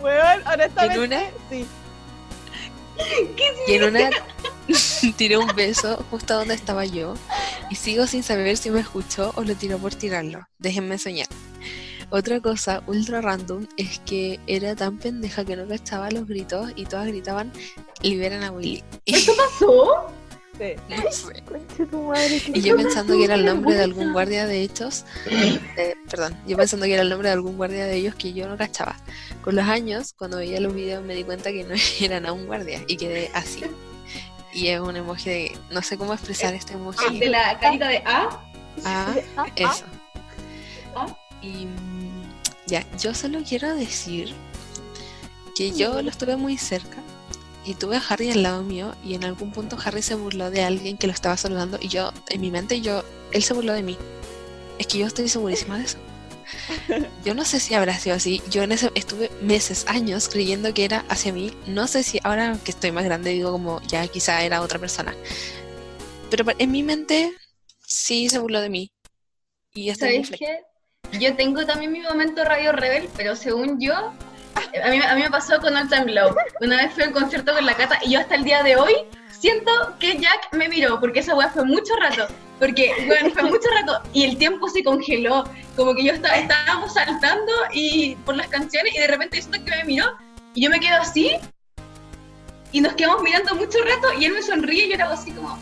[0.00, 0.94] Weón, honestamente.
[0.96, 1.66] En una- Sí.
[3.66, 4.10] Y en una
[5.16, 7.14] tiré un beso justo donde estaba yo
[7.70, 10.46] y sigo sin saber si me escuchó o lo tiró por tirarlo.
[10.58, 11.26] Déjenme soñar.
[12.10, 16.84] Otra cosa ultra random es que era tan pendeja que no cachaba los gritos y
[16.84, 17.52] todas gritaban
[18.02, 18.82] liberan a Willy.
[19.04, 20.12] Y, ¿Eso pasó?
[20.58, 20.74] Sí.
[20.88, 21.42] no sé.
[21.96, 26.36] Madre, Y yo pensando que era el nombre de algún guardia de hechos, eh, perdón,
[26.46, 28.96] yo pensando que era el nombre de algún guardia de ellos que yo no cachaba.
[29.42, 32.46] Con los años, cuando veía los videos me di cuenta que no eran a un
[32.46, 33.62] guardia y quedé así.
[34.52, 37.20] Y es un emoji de, no sé cómo expresar este emoji.
[37.20, 38.28] De la carita de A.
[38.84, 39.14] Ah,
[39.54, 39.84] eso.
[41.42, 41.66] Y
[42.70, 44.34] ya, yo solo quiero decir
[45.54, 47.02] que yo lo estuve muy cerca
[47.64, 50.62] y tuve a Harry al lado mío y en algún punto Harry se burló de
[50.62, 53.82] alguien que lo estaba saludando y yo, en mi mente, yo, él se burló de
[53.82, 53.98] mí.
[54.78, 55.98] Es que yo estoy segurísima de eso.
[57.24, 58.42] Yo no sé si habrá sido así.
[58.50, 61.52] Yo en ese estuve meses, años creyendo que era hacia mí.
[61.66, 65.14] No sé si ahora que estoy más grande digo como ya quizá era otra persona.
[66.30, 67.32] Pero en mi mente
[67.86, 68.92] sí se burló de mí.
[69.74, 70.46] Y está en mi ¿Sabéis flecha.
[70.46, 70.69] qué?
[71.12, 75.30] Yo tengo también mi momento Radio Rebel, pero según yo, a mí, a mí me
[75.30, 76.34] pasó con All Time Low.
[76.60, 78.94] Una vez fui al concierto con la Cata y yo hasta el día de hoy
[79.40, 82.26] siento que Jack me miró, porque esa weá fue mucho rato.
[82.58, 85.44] Porque, bueno, fue mucho rato y el tiempo se congeló.
[85.76, 89.64] Como que yo estaba, estábamos saltando y por las canciones y de repente yo siento
[89.64, 90.12] que me miró
[90.54, 91.36] y yo me quedo así
[92.72, 95.58] y nos quedamos mirando mucho rato y él me sonríe y yo era así como...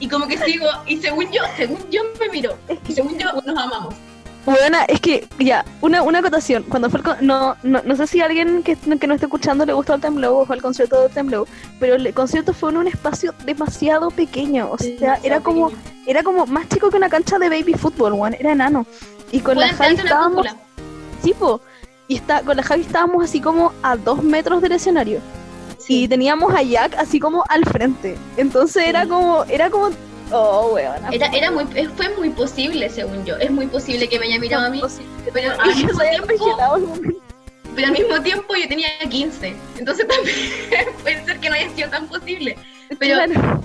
[0.00, 2.58] Y como que sigo, y según yo, según yo me miró,
[2.88, 3.94] y según yo nos amamos.
[4.44, 6.64] Buena, es que, ya, una, una acotación.
[6.64, 9.26] Cuando fue el con- no, no, no sé si a alguien que, que no esté
[9.26, 11.48] escuchando le gustó el Temblor o fue al concierto de Temblor,
[11.80, 14.68] pero el concierto fue en un espacio demasiado pequeño.
[14.70, 15.70] O sea, era como,
[16.06, 18.34] era como más chico que una cancha de baby fútbol, weón.
[18.38, 18.84] Era enano.
[19.32, 20.46] Y con la Javi estábamos,
[21.22, 21.60] tipo,
[22.06, 25.20] y está, con la Javi estábamos así como a dos metros del escenario.
[25.88, 28.16] Y teníamos a Jack así como al frente.
[28.36, 29.08] Entonces era Sí.
[29.08, 29.90] como, era como,
[30.32, 31.12] oh, weón.
[31.12, 31.64] Era, era muy,
[31.96, 33.36] fue muy posible, según yo.
[33.36, 34.80] Es muy posible que me haya mirado a mí,
[35.32, 36.98] pero al yo mismo tiempo,
[37.74, 39.54] pero al mismo tiempo yo tenía 15.
[39.78, 40.36] Entonces también
[41.02, 42.56] puede ser que no haya sido tan posible.
[42.98, 43.60] Pero, Claro.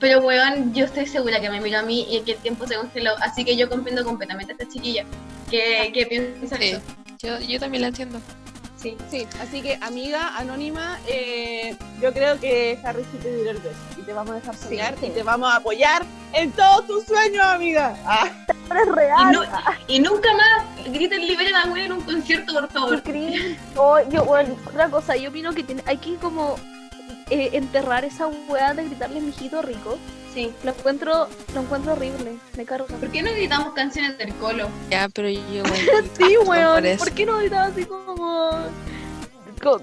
[0.00, 2.74] pero weón, yo estoy segura que me miró a mí y que el tiempo se
[2.76, 3.12] congeló.
[3.20, 5.04] Así que yo comprendo completamente a esta chiquilla
[5.50, 6.70] que, que piensa Sí.
[6.70, 6.80] eso.
[7.22, 8.20] Yo, yo también la entiendo.
[8.82, 8.96] Sí.
[9.10, 13.76] Sí, así que amiga anónima, eh, yo creo que Harry sí te dio el beso
[13.96, 15.06] y te vamos a dejar soñar sí.
[15.06, 17.96] y te vamos a apoyar en todos tus sueños, amiga.
[18.04, 18.28] Ah,
[18.68, 19.48] Ahora es Y, real.
[19.86, 23.02] y nunca más griten liberen a en un concierto, por favor.
[23.76, 26.56] Oh, yo, bueno, otra cosa, yo opino que tiene, hay que como
[27.30, 29.98] eh, enterrar esa weá de gritarle mijito rico.
[30.34, 30.52] Sí.
[30.64, 32.86] Lo encuentro, lo encuentro horrible, me carga.
[32.86, 34.68] ¿Por qué no gritamos canciones del colo?
[34.90, 35.62] Ya, pero yo.
[36.16, 37.04] Sí, por weón, eso.
[37.04, 38.50] ¿por qué no gritaba así como...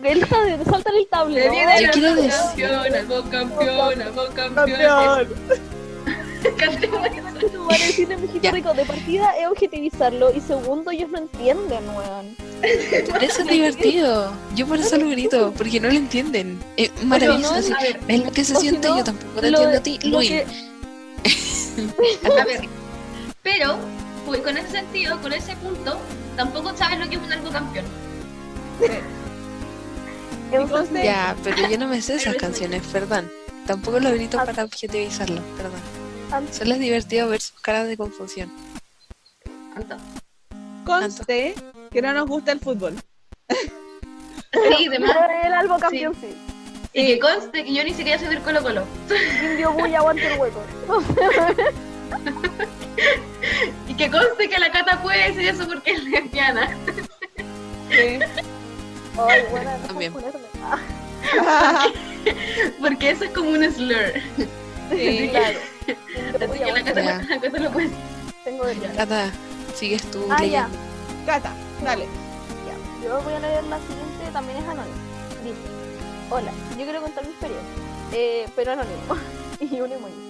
[0.04, 1.54] él está de- salta en el tablero?
[1.54, 4.12] Yo quiero decir- campeona, campeona,
[4.56, 5.28] campeona.
[8.42, 8.52] Ya.
[8.52, 12.36] rico de partida es objetivizarlo y segundo ellos no entienden, weón.
[13.10, 14.32] Por eso es divertido.
[14.56, 16.60] Yo por eso lo grito, porque no lo entienden.
[16.78, 17.52] Es maravilloso.
[17.54, 17.74] no, así.
[17.74, 19.84] a ver, Es lo que se si siente, no, yo tampoco te lo- entiendo a
[19.84, 20.00] ti.
[20.04, 20.30] lo Luis.
[20.30, 20.46] que-
[22.42, 22.62] A ver,
[23.44, 23.78] pero
[24.26, 26.00] pues, con ese sentido, con ese punto,
[26.36, 27.86] tampoco sabes lo que es un algo campeón.
[30.52, 33.30] Entonces, Ya, pero yo no me sé esas canciones, perdón.
[33.68, 34.46] Tampoco lo grito Ah.
[34.46, 35.80] para objetivizarlo, perdón.
[36.32, 38.52] An- Solo es divertido ver sus caras de confusión.
[39.76, 39.98] Anto.
[40.86, 41.54] Conste
[41.92, 42.96] que no nos gusta el fútbol.
[44.78, 45.12] Sí, demás.
[45.14, 46.36] pero el algo campeón sí.
[46.94, 48.84] Y que conste que yo ni siquiera soy del Colo Colo.
[49.44, 50.64] Indio Bull aguante el hueco.
[53.88, 56.70] Y que conste que la Cata puede decir eso porque es lesbiana.
[57.90, 58.20] Sí.
[59.18, 60.14] Ay, buena, no También.
[60.64, 61.88] Ah,
[62.80, 64.14] Porque eso es como un slur.
[64.92, 65.30] Sí.
[65.32, 65.60] claro.
[66.40, 67.18] Así que la aguante Cata, Ya.
[67.36, 68.04] la Cata lo puede decir.
[68.44, 69.32] Tengo de Cata,
[69.76, 70.68] sigues tú Ah, ya.
[71.26, 71.54] Cata,
[71.84, 72.06] dale.
[72.68, 74.96] Ya, Yo voy a leer la siguiente, también es anónimo.
[75.44, 75.56] Dice,
[76.30, 77.70] hola, yo quiero contar mi experiencia,
[78.14, 79.16] eh, pero anónimo.
[79.60, 80.29] y un emoji.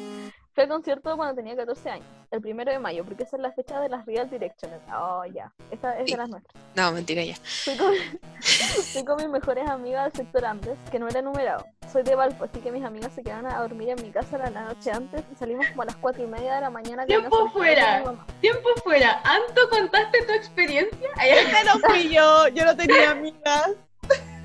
[0.59, 3.53] Fui al concierto cuando tenía 14 años, el primero de mayo, porque esa es la
[3.53, 4.83] fecha de las Real Directioners.
[4.93, 6.61] Oh, ya, esta es de las nuestras.
[6.75, 7.35] No, mentira ya.
[7.35, 7.93] Fui con,
[8.41, 11.65] fui con mis mejores amigas del sector Andes, que no era numerado.
[11.89, 14.49] Soy de Valpo, así que mis amigas se quedaron a dormir en mi casa la,
[14.49, 17.05] noche antes y salimos como a las 4 y media de la mañana.
[17.05, 18.03] Tiempo fuera.
[18.41, 19.21] Tiempo fuera.
[19.23, 21.07] Anto, ¿contaste tu experiencia?
[21.15, 23.77] Ay, Esta no fui yo, yo no tenía amigas.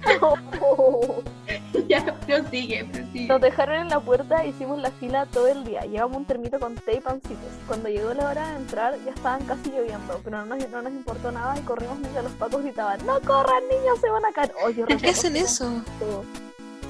[1.88, 3.26] ya, prosigue, prosigue.
[3.26, 5.82] Nos dejaron en la puerta e hicimos la fila todo el día.
[5.82, 7.38] Llevamos un termito con tape pancitos.
[7.66, 10.92] Cuando llegó la hora de entrar, ya estaban casi lloviendo, pero no nos, no nos
[10.92, 13.98] importó nada y corrimos mientras los pacos gritaban: ¡No corran, niños!
[14.00, 14.52] ¡Se van a caer!
[14.62, 15.82] Oh, ¿Por qué hacen eso?
[15.98, 16.24] todo.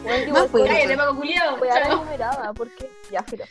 [0.02, 1.14] Bueno, yo Más pues, Cállate, Paco
[1.58, 3.44] fue numerada, porque ya, filo.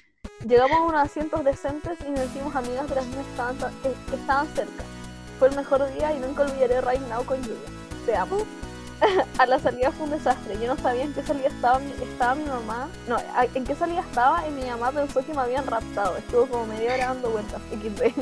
[0.47, 3.71] Llegamos a unos asientos decentes y nos hicimos amigas de las niñas que estaban, ta-
[4.09, 4.83] que estaban cerca.
[5.39, 7.69] Fue el mejor día y nunca olvidaré Right Now con lluvia.
[8.05, 8.37] Te amo.
[9.37, 10.57] a la salida fue un desastre.
[10.59, 12.89] Yo no sabía en qué salida estaba mi, estaba mi mamá.
[13.07, 16.17] No, a- en qué salida estaba y mi mamá pensó que me habían raptado.
[16.17, 17.61] Estuvo como media hora dando vueltas.
[17.71, 18.13] XD.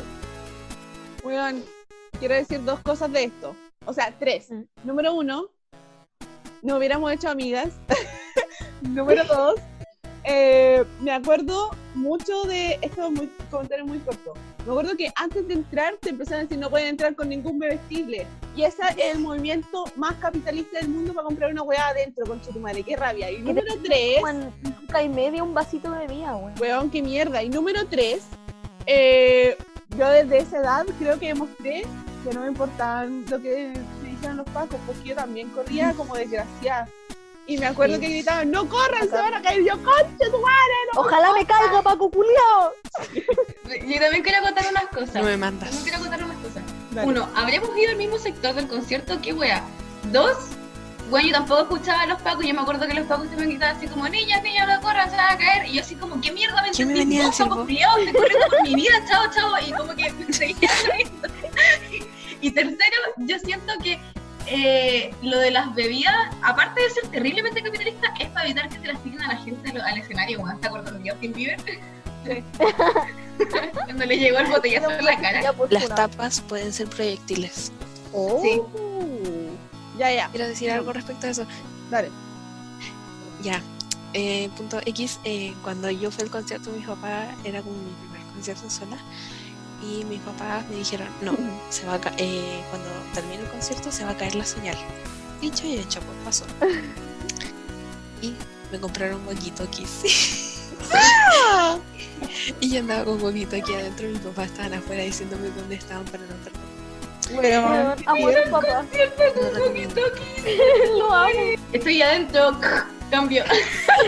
[1.23, 1.63] Weón,
[2.19, 3.55] quiero decir dos cosas de esto.
[3.85, 4.49] O sea, tres.
[4.51, 4.63] Mm.
[4.83, 5.49] Número uno,
[6.61, 7.69] no hubiéramos hecho amigas.
[8.81, 9.55] Número dos,
[10.23, 12.79] eh, me acuerdo mucho de.
[12.81, 14.33] Esto es muy comentario muy corto.
[14.65, 17.59] Me acuerdo que antes de entrar te empezaron a decir no pueden entrar con ningún
[17.59, 18.25] bebestible.
[18.55, 22.41] Y ese es el movimiento más capitalista del mundo para comprar una weá adentro, con
[22.61, 22.83] madre.
[22.83, 23.31] Qué rabia.
[23.31, 24.21] Y número tres.
[24.61, 26.53] Nunca y media un vasito de bebida, weón.
[26.59, 27.43] Weón, qué mierda.
[27.43, 28.23] Y número tres,
[28.85, 29.57] eh,
[29.97, 31.83] yo desde esa edad creo que demostré
[32.23, 33.73] que no me importaban lo que
[34.03, 36.87] me dijeron los pacos, porque yo también corría como desgraciada.
[37.47, 38.01] Y me acuerdo Sí.
[38.01, 39.61] que gritaban, no corran, se van a caer.
[39.61, 41.01] Y yo, concha tu madre, no.
[41.01, 42.73] Ojalá me caiga, Paco Culiao.
[43.87, 45.15] Yo también quiero contar unas cosas.
[45.15, 45.69] No me También mandas.
[45.83, 46.63] quiero contar unas cosas.
[46.91, 47.07] Dale.
[47.07, 49.19] Uno, ¿habremos ido al mismo sector del concierto?
[49.21, 49.63] ¿Qué wea?
[50.11, 50.37] Dos,
[51.09, 52.45] bueno, yo tampoco escuchaba a los pacos.
[52.45, 55.09] Yo me acuerdo que los pacos se me gritaban así como, niñas, niñas, no corran,
[55.09, 55.65] se van a caer.
[55.67, 57.19] Y yo así como, ¿qué mierda me ¿Quién me entendí?
[57.19, 59.53] estoy corriendo por mi vida, chao, chao.
[59.65, 60.69] Y como que seguía.
[62.41, 63.99] Y tercero, yo siento que
[64.47, 68.87] eh, lo de las bebidas, aparte de ser terriblemente capitalista, es para evitar que se
[68.87, 70.39] las tiren a la gente al, al escenario.
[70.39, 71.59] Weón, ¿te acuerdas de Justin Bieber?
[72.25, 72.43] Sí.
[73.85, 75.53] Cuando le llegó el botellazo en la cara.
[75.69, 77.71] Las tapas pueden ser proyectiles.
[78.13, 78.41] Oh.
[78.43, 78.61] Sí.
[79.97, 81.45] Ya, ya, Quiero decir algo respecto a eso.
[81.89, 82.09] dale.
[83.41, 83.61] Ya.
[84.13, 87.91] Eh, punto X, eh, cuando yo fui al concierto de mi papá, era como mi
[87.93, 88.97] primer concierto sola.
[89.81, 91.35] Y mis papás me dijeron, no,
[91.69, 94.77] se va a eh, cuando termine el concierto se va a caer la señal.
[95.41, 96.45] Dicho y hecho, pues pasó.
[98.21, 98.35] Y
[98.71, 100.69] me compraron walkie-talkies.
[102.59, 106.23] y yo andaba con walkie-talkie adentro y mis papás estaban afuera diciéndome dónde estaban para
[106.25, 106.61] no perder.
[107.33, 108.85] Bueno, Weón, amo a los papás.
[109.35, 110.01] No lo recomiendo.
[110.99, 111.31] Lo amo.
[111.71, 112.59] Estoy adentro,
[113.09, 113.43] cambio.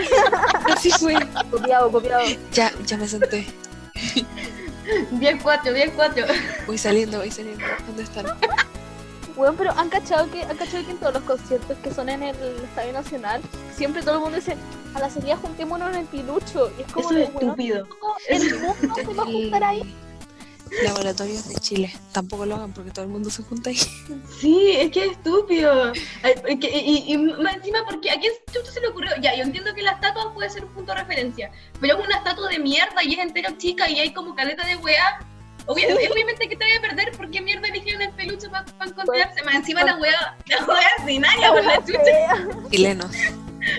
[0.71, 1.15] Así fue.
[1.49, 2.23] Copiado, copiado.
[2.51, 3.47] Ya, ya me senté.
[5.13, 6.27] 10-4, 10-4.
[6.67, 7.63] Voy saliendo, voy saliendo.
[7.87, 8.25] ¿Dónde están?
[9.35, 12.21] Bueno, pero han cachado que han cachado que en todos los conciertos que son en
[12.21, 13.41] el Estadio Nacional,
[13.75, 14.55] siempre todo el mundo dice,
[14.93, 16.71] a la salida juntémonos en el pilucho.
[16.77, 17.85] Y es como Eso de, es estúpido.
[17.99, 19.95] todo el mundo se va a juntar ahí.
[20.83, 21.93] Laboratorios de Chile.
[22.11, 23.77] Tampoco lo hagan porque todo el mundo se junta ahí.
[24.39, 25.91] Sí, es que es estúpido.
[26.23, 29.11] Ay, es que- Y, y más encima, porque a quién chucha se le ocurrió.
[29.21, 32.17] Ya, yo entiendo que la estatua puede ser un punto de referencia, pero es una
[32.17, 35.19] estatua de mierda y es entero chica y hay como caleta de weá.
[35.65, 39.43] Obviamente, obviamente que te voy a perder porque mierda eligieron el peluche para encontrarse.
[39.43, 42.69] Más encima la weá, la weá ordinaria por la chucha.
[42.69, 43.11] Chilenos.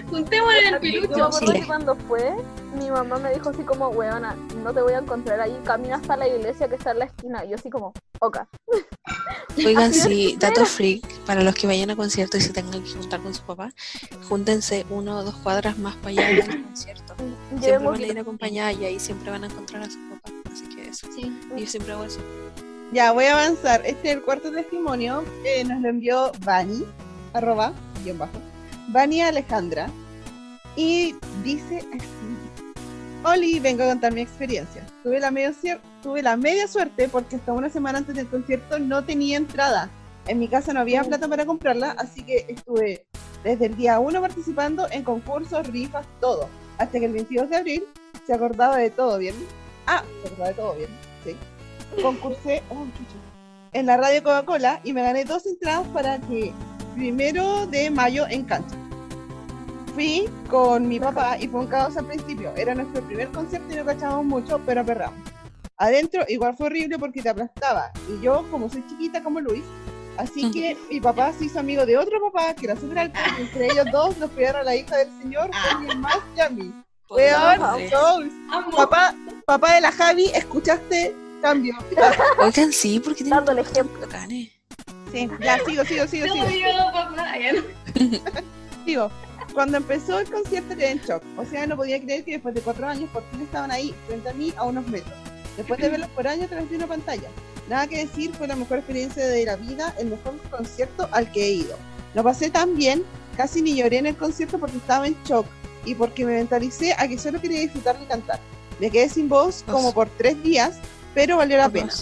[0.08, 1.14] Juntémosle el Yo me peluche.
[1.22, 1.60] acuerdo Chile.
[1.60, 2.32] que cuando fue,
[2.78, 6.16] Mi mamá me dijo así como, weona, no te voy a encontrar ahí, camina hasta
[6.16, 7.44] la iglesia que está en la esquina.
[7.44, 8.48] Y yo así como, oca.
[9.56, 13.20] Oigan, sí, dato freak, para los que vayan a concierto y se tengan que juntar
[13.20, 13.70] con su papá,
[14.28, 17.14] júntense uno o dos cuadras más para allá del concierto.
[17.16, 20.30] Siempre Llevemos van a ir acompañada y ahí siempre van a encontrar a su papá.
[20.52, 21.06] Así que eso.
[21.14, 21.32] Sí.
[21.56, 22.18] Yo siempre hago eso.
[22.92, 23.82] Ya, voy a avanzar.
[23.86, 25.22] Este es el cuarto testimonio.
[25.44, 26.84] eh, nos lo envió Vani,
[27.32, 28.32] arroba, guion bajo.
[28.88, 29.88] Vani Alejandra.
[30.76, 32.08] Y dice así.
[33.24, 34.84] Oli, vengo a contar mi experiencia.
[35.02, 35.52] Tuve la, medio
[36.02, 39.88] tuve la media suerte porque hasta una semana antes del concierto no tenía entrada.
[40.26, 43.04] En mi casa no había plata para comprarla, así que estuve
[43.42, 46.48] desde el día 1 participando en concursos, rifas, todo.
[46.78, 47.84] Hasta que el 22 de abril
[48.26, 49.34] se acordaba de todo, ¿bien?
[49.86, 50.90] Ah, se acordaba de todo, ¿bien?
[51.24, 51.36] Sí
[52.02, 52.86] concursé oh,
[53.72, 56.52] en la radio Coca-Cola y me gané dos entradas para que
[56.94, 58.76] primero de mayo en cancha.
[59.94, 62.52] Fui con mi papá y fue un caos al principio.
[62.56, 65.18] Era nuestro primer concierto y no cachábamos mucho, pero aperramos.
[65.76, 67.92] Adentro igual fue horrible porque te aplastaba.
[68.08, 69.64] Y yo, como soy chiquita como Luis,
[70.16, 73.42] así que mi papá se hizo amigo de otro papá que era súper alto y
[73.42, 76.72] entre ellos dos nos cuidaron a la hija del señor, alguien más y a mí.
[77.10, 77.60] Weón.
[78.76, 79.14] Papá,
[79.46, 81.74] papá de la Javi, escuchaste cambio.
[82.40, 84.00] Oigan, sí, porque tienen Dando el ejemplo.
[84.00, 84.50] bacanes.
[85.14, 88.20] Sí, ya, sigo, sigo, sigo, No, sigo.
[88.84, 89.10] Sigo.
[89.52, 91.22] Cuando empezó el concierto quedé en shock.
[91.36, 94.28] O sea, no podía creer que después de cuatro años por fin estaban ahí, frente
[94.28, 95.14] a mí, a unos metros.
[95.56, 97.28] Después de verlos por años de una pantalla.
[97.68, 101.44] Nada que decir, fue la mejor experiencia de la vida, el mejor concierto al que
[101.44, 101.76] he ido.
[102.14, 103.04] Lo pasé tan bien,
[103.36, 105.46] casi ni lloré en el concierto porque estaba en shock
[105.84, 108.40] y porque me mentalicé a que solo quería disfrutar y cantar.
[108.80, 110.78] Me quedé sin voz como por tres días,
[111.14, 111.92] pero valió la pena.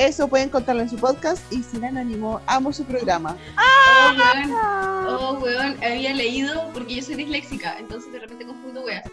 [0.00, 3.36] Eso pueden contarlo en su podcast y sin anónimo, amo su programa.
[3.58, 4.50] Oh, weón.
[4.54, 9.04] Ah, Oh, weón, había leído, porque yo soy disléxica, entonces de repente confundo weas.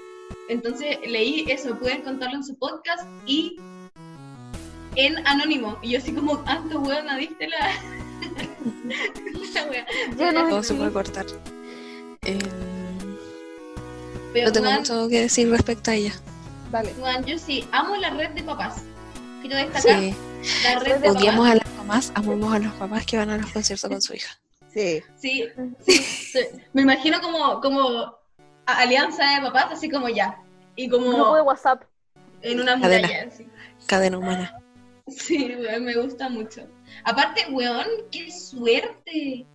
[0.47, 3.59] Entonces leí eso, pueden contarlo en su podcast y
[4.95, 5.77] en anónimo.
[5.81, 7.73] Y yo así como, ah, tu weón, ¿diste la,
[9.55, 9.85] la wea?
[10.17, 11.25] yo no Todo se puede cortar.
[12.21, 12.39] Eh,
[14.31, 16.13] Pero, no tengo mucho que decir respecto a ella.
[16.71, 16.93] Dale.
[16.97, 18.83] weón, yo sí, amo la red de papás.
[19.41, 20.15] Quiero destacar Sí,
[20.63, 23.51] la red de odiamos a las mamás, amamos a los papás que van a los
[23.51, 24.37] conciertos con su hija.
[24.73, 25.01] Sí.
[25.15, 25.45] Sí,
[25.85, 26.39] sí, sí.
[26.73, 28.15] Me imagino como, como
[28.65, 30.37] alianza de papás, así como ya.
[30.75, 31.83] Y como grupo de WhatsApp.
[32.41, 33.07] en una Cadena.
[33.07, 33.47] muralla, así.
[33.87, 34.59] Cadena humana.
[35.07, 36.67] Sí, weón, me gusta mucho.
[37.05, 39.45] Aparte, weón, qué suerte.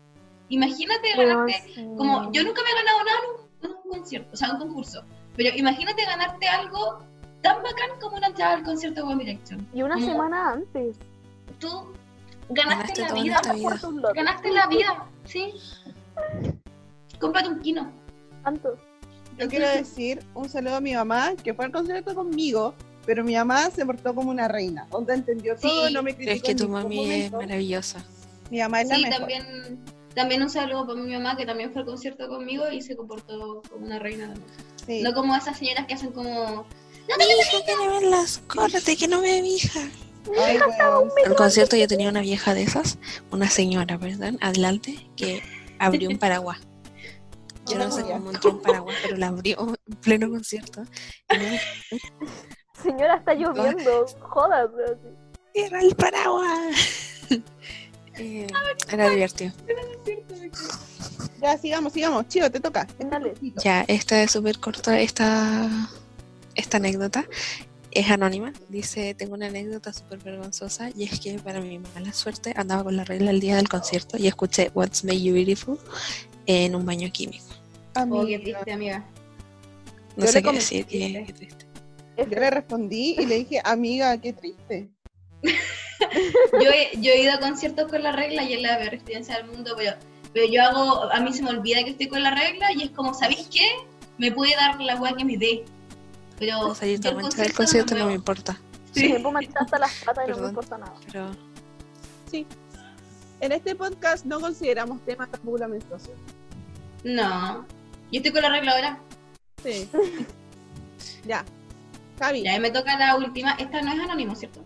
[0.48, 2.28] Imagínate ganarte, Weón, como sí.
[2.32, 5.04] yo nunca me he ganado nada en un, en un concierto, o sea, un concurso.
[5.36, 7.04] Pero imagínate ganarte algo
[7.42, 9.66] tan bacán como una entrada al concierto de One Direction.
[9.74, 10.96] Y una Como semana antes.
[11.58, 11.68] Tú
[12.48, 13.40] ganaste, Ganaste la vida,
[14.14, 15.54] ganaste la vida, sí.
[17.18, 17.90] Cómprate un kino.
[18.42, 18.76] Tanto.
[19.38, 22.74] Yo quiero decir un saludo a mi mamá, que fue al concierto conmigo,
[23.06, 24.86] pero mi mamá se portó como una reina.
[24.90, 28.04] Onda entendió todo, no me criticó es que tu mami es maravillosa.
[28.50, 29.18] Mi mamá es la Sí, mejor.
[29.18, 32.96] también, también un saludo para mi mamá que también fue al concierto conmigo y se
[32.96, 34.34] comportó como una reina.
[34.84, 35.00] Sí.
[35.02, 36.66] No como esas señoras que hacen como
[37.18, 39.80] hija quiere verlas, córrete que no ve mi hija.
[40.38, 41.10] Ay, weón.
[41.24, 42.98] En el concierto yo tenía una vieja de esas,
[43.30, 44.34] una señora, ¿verdad?
[44.40, 45.42] Adelante, que
[45.78, 46.60] abrió un paraguas.
[47.66, 50.82] Yo no sé cómo entró un paraguas, pero la abrió en pleno concierto.
[52.82, 54.06] Señora, está lloviendo.
[54.20, 54.70] Jodas.
[55.52, 56.76] ¡Cierra el paraguas!
[58.18, 58.46] Eh,
[58.90, 59.52] era divertido.
[61.40, 62.28] Ya, sigamos, sigamos.
[62.28, 62.86] Chivo, te toca.
[62.98, 63.32] Dale.
[63.64, 65.88] Ya, esta es súper corta, esta,
[66.54, 67.26] esta anécdota.
[67.90, 68.52] Es anónima.
[68.68, 72.96] Dice, tengo una anécdota súper vergonzosa y es que para mi mala suerte andaba con
[72.96, 75.78] la regla el día del concierto y escuché What's Made You Beautiful
[76.46, 77.44] en un baño químico.
[77.94, 78.40] Oh, qué Amiga.
[78.42, 79.04] triste, amiga.
[80.16, 81.66] No Yo sé qué decir, qué, qué triste.
[82.16, 84.88] Yo le respondí y le dije, amiga, qué triste.
[86.52, 89.36] Yo he, yo he ido a conciertos con la regla y es la peor experiencia
[89.36, 89.92] del mundo, pero,
[90.34, 92.90] pero yo hago, a mí se me olvida que estoy con la regla y es
[92.90, 93.66] como, ¿sabéis qué?
[94.18, 95.64] Me puede dar la weá que me dé.
[96.38, 98.58] Pero salir yo el del concierto, no me importa.
[98.92, 99.06] Sí.
[99.08, 100.94] Tiempo me hasta las patas y no me importa nada.
[101.10, 101.30] Pero
[102.30, 102.46] Sí.
[103.40, 106.16] En este podcast no consideramos temas tampoco la menstruación.
[107.04, 107.66] No.
[108.10, 109.00] Yo estoy con la regla ahora.
[109.62, 109.88] Sí.
[111.26, 111.44] ya.
[112.18, 112.42] Javi.
[112.44, 113.52] Ya, me toca la última.
[113.52, 114.64] Esta no es anónimo, ¿cierto?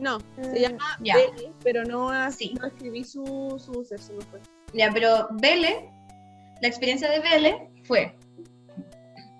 [0.00, 1.14] No, se Mm, llama Ya.
[1.16, 2.54] Beli, pero no, así, Sí.
[2.60, 3.22] no escribí su,
[3.64, 4.40] su no fue.
[4.72, 5.90] Ya, pero Vele,
[6.60, 8.16] la experiencia de Vele fue,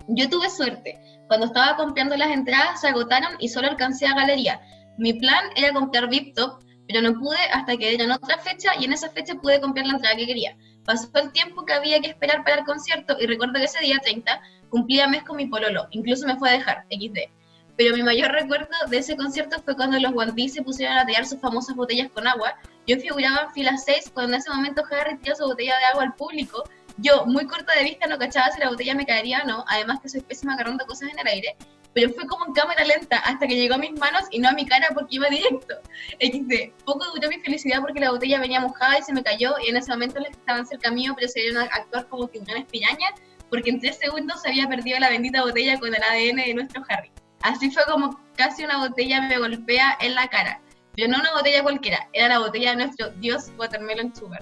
[0.07, 0.97] yo tuve suerte.
[1.27, 4.61] Cuando estaba comprando las entradas se agotaron y solo alcancé a galería.
[4.97, 8.85] Mi plan era comprar VIP Top, pero no pude hasta que dieron otra fecha y
[8.85, 10.55] en esa fecha pude comprar la entrada que quería.
[10.85, 13.97] Pasó el tiempo que había que esperar para el concierto y recuerdo que ese día
[14.01, 14.39] 30
[14.69, 17.31] cumplía mes con mi pololo, incluso me fue a dejar, XD.
[17.77, 21.25] Pero mi mayor recuerdo de ese concierto fue cuando los One se pusieron a tallar
[21.25, 22.55] sus famosas botellas con agua.
[22.87, 26.03] Yo figuraba en fila 6 cuando en ese momento Harry tiró su botella de agua
[26.03, 26.63] al público.
[26.97, 29.99] Yo, muy corta de vista, no cachaba si la botella me caería o no, además
[30.01, 31.55] que soy pésima agarrando cosas en el aire.
[31.93, 34.51] Pero fue como en cámara lenta hasta que llegó a mis manos y no a
[34.51, 35.75] mi cara porque iba directo.
[36.19, 36.83] XD.
[36.83, 39.77] Poco duró mi felicidad porque la botella venía mojada y se me cayó y en
[39.77, 43.07] ese momento los que estaban cerca mío procedieron a actuar como que una espiraña
[43.49, 46.83] porque en tres segundos se había perdido la bendita botella con el ADN de nuestro
[46.89, 47.11] Harry.
[47.41, 50.59] Así fue como casi una botella me golpea en la cara.
[50.95, 54.41] Pero no una botella cualquiera, era la botella de nuestro dios Watermelon Sugar.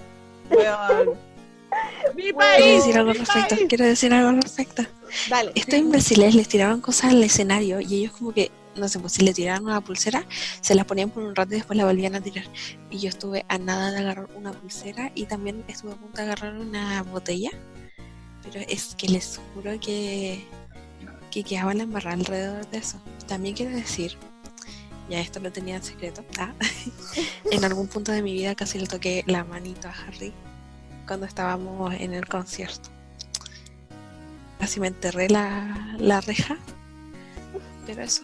[0.50, 1.33] Weón.
[2.14, 2.84] ¡Mi Quiero país!
[2.84, 3.66] decir algo al respecto, país.
[3.68, 4.82] quiero decir algo al respecto.
[5.28, 5.52] Dale.
[5.54, 9.22] Estos imbéciles les tiraban cosas al escenario y ellos como que, no sé, pues si
[9.24, 10.24] le tiraban una pulsera,
[10.60, 12.44] se las ponían por un rato y después la volvían a tirar.
[12.90, 16.22] Y yo estuve a nada de agarrar una pulsera y también estuve a punto de
[16.22, 17.50] agarrar una botella.
[18.42, 20.44] Pero es que les juro que,
[21.30, 23.00] que quedaba la embarrada alrededor de eso.
[23.26, 24.16] También quiero decir,
[25.08, 26.52] ya esto lo tenía en secreto, ah,
[27.50, 30.32] en algún punto de mi vida casi le toqué la manito a Harry
[31.06, 32.90] cuando estábamos en el concierto.
[34.58, 36.56] Casi me enterré la, la reja,
[37.86, 38.22] pero eso.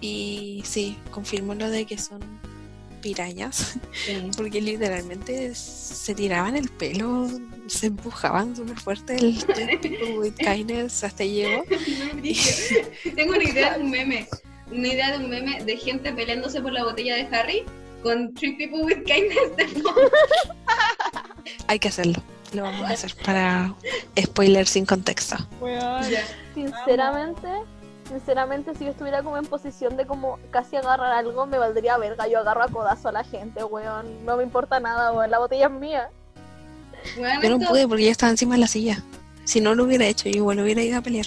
[0.00, 2.20] Y sí, confirmo lo de que son
[3.00, 3.78] pirañas,
[4.36, 7.28] porque literalmente se tiraban el pelo,
[7.66, 11.64] se empujaban súper fuerte el with kindness hasta llegó.
[13.14, 14.28] Tengo una idea de un meme.
[14.70, 17.64] Una idea de un meme de gente peleándose por la botella de Harry
[18.06, 19.82] con Three People with Kindness de.
[21.68, 22.22] Hay que hacerlo,
[22.52, 23.74] lo vamos a hacer para
[24.20, 25.36] spoiler sin contexto.
[26.54, 27.48] Sinceramente,
[28.08, 32.26] sinceramente, si yo estuviera como en posición de como casi agarrar algo, me valdría verga.
[32.28, 34.24] Yo agarro a codazo a la gente, weón.
[34.24, 35.30] No me importa nada, weón.
[35.30, 36.08] La botella es mía.
[37.18, 39.02] Bueno, Yo no esto- pude porque ya estaba encima de la silla.
[39.44, 41.26] Si no lo hubiera hecho, yo igual hubiera ido a pelear.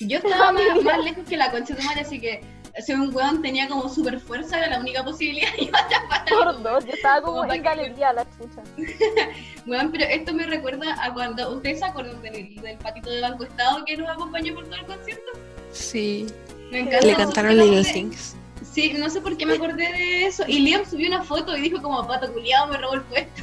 [0.00, 2.42] Yo estaba más, más lejos que la concha de tu madre, así que
[2.84, 5.48] si un weón tenía como super fuerza, era la única posibilidad.
[5.58, 6.84] Iba a Por dos.
[6.84, 8.62] Yo estaba como Como en para que- galería, la chucha.
[9.66, 11.54] Weón, pero esto me recuerda a cuando.
[11.54, 14.86] ¿Ustedes se acuerdan del, del patito de Banco Estado que nos acompañó por todo el
[14.86, 15.32] concierto?
[15.72, 16.26] Sí.
[16.70, 17.06] Me encanta.
[17.06, 18.36] Le no cantaron Little Things.
[18.72, 20.42] Sí, no sé por qué me acordé de eso.
[20.48, 23.42] Y Liam subió una foto y dijo como pato culiado me robó el puesto.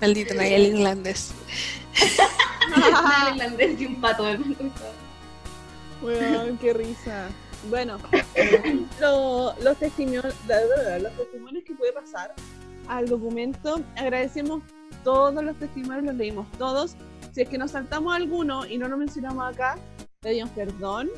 [0.00, 1.32] Maldito Nayel irlandés.
[2.76, 4.64] Un irlandés y un pato del Banco
[6.02, 7.28] Weón, qué risa.
[7.68, 7.98] Bueno,
[9.00, 12.34] lo- los, testimonios, los testimonios que puede pasar
[12.88, 14.62] al documento, agradecemos
[15.04, 16.94] todos los testimonios, los leímos todos.
[17.32, 19.76] Si es que nos saltamos alguno y no lo mencionamos acá,
[20.20, 21.08] pedimos perdón.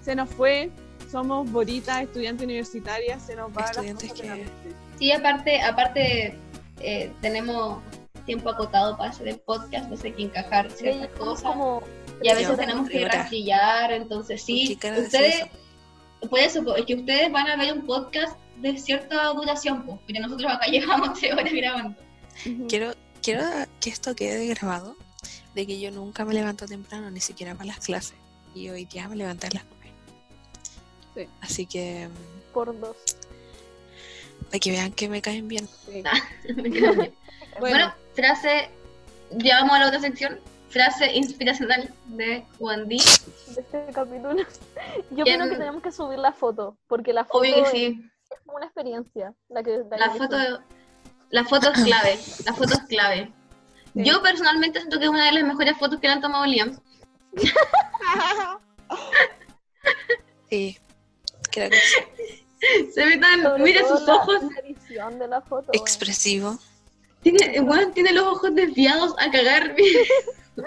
[0.00, 0.70] Se nos fue,
[1.10, 4.46] somos boritas, estudiantes universitarias, se nos va Estudiantes que-.
[4.98, 6.38] Sí, aparte, aparte
[6.80, 7.80] eh, tenemos
[8.24, 11.42] tiempo acotado para hacer el podcast, no sé qué encajar ciertas es cosas.
[11.42, 11.82] como
[12.22, 15.46] Y a veces tenemos que rastrillar, entonces sí, ¿Qué cara de ustedes,
[16.28, 20.20] por eso, es que ustedes van a ver un podcast de cierta duración, pues, pero
[20.20, 21.96] nosotros acá llevamos tres horas grabando.
[22.68, 23.44] Quiero, quiero
[23.80, 24.96] que esto quede grabado
[25.54, 28.14] de que yo nunca me levanto temprano, ni siquiera para las clases.
[28.54, 29.92] Y hoy día me levanté a las nueve.
[31.14, 31.28] Sí.
[31.40, 32.08] Así que
[32.52, 32.96] por dos.
[34.46, 35.68] para que vean que me caen bien.
[35.86, 36.02] Sí.
[36.54, 37.12] Bien.
[37.60, 38.70] Bueno, bueno, frase,
[39.32, 40.40] ya vamos a la otra sección,
[40.72, 42.96] frase inspiracional de Juan D.
[42.96, 44.36] de este capítulo.
[45.10, 47.70] Yo ¿Quién- creo que tenemos que subir la foto, porque la foto Obvio que es,
[47.70, 49.34] sí, es como una experiencia.
[49.48, 50.36] La, que, la que foto,
[51.30, 53.32] la foto es clave, la foto es clave.
[53.94, 54.04] Sí.
[54.04, 56.78] Yo personalmente siento que es una de las mejores fotos que le han tomado Liam.
[60.50, 60.78] Sí,
[61.50, 62.90] creo que sí.
[62.94, 65.72] Se ve tan, Sobre mira sus la- ojos, La edición de la foto.
[65.72, 65.82] weón.
[65.82, 66.58] Expresivo.
[67.22, 69.74] tiene, weón, tiene los ojos desviados a cagar.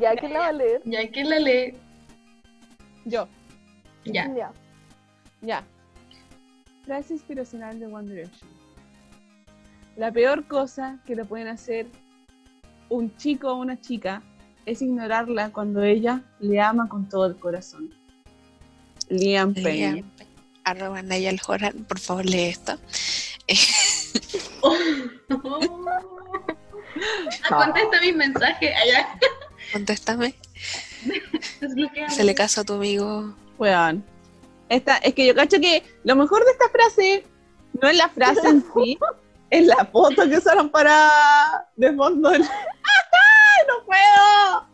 [0.00, 0.82] Ya que la va a leer.
[0.84, 1.74] ya que la lee,
[3.06, 3.26] yo,
[4.04, 4.30] ya.
[4.34, 4.52] Ya.
[5.40, 5.64] ya.
[6.84, 8.50] Frase inspiracional de One Direction.
[9.96, 11.86] La peor cosa que le pueden hacer
[12.90, 14.22] un chico o una chica
[14.66, 17.90] es ignorarla cuando ella le ama con todo el corazón.
[19.08, 19.92] Liam Payne.
[19.92, 20.10] Liam,
[20.64, 22.76] arroba Nayal Joran, por favor lee esto.
[27.50, 29.18] Ah, Contesta mi mensaje allá.
[29.72, 30.34] Contéstame.
[32.08, 33.34] Se le caso a tu amigo.
[33.58, 34.04] Weón.
[34.68, 37.24] Esta, es que yo cacho que lo mejor de esta frase
[37.80, 38.98] no es la frase en sí,
[39.50, 42.30] es la foto que usaron para de fondo.
[42.30, 42.40] ¡Ay,
[43.68, 44.66] ¡No puedo!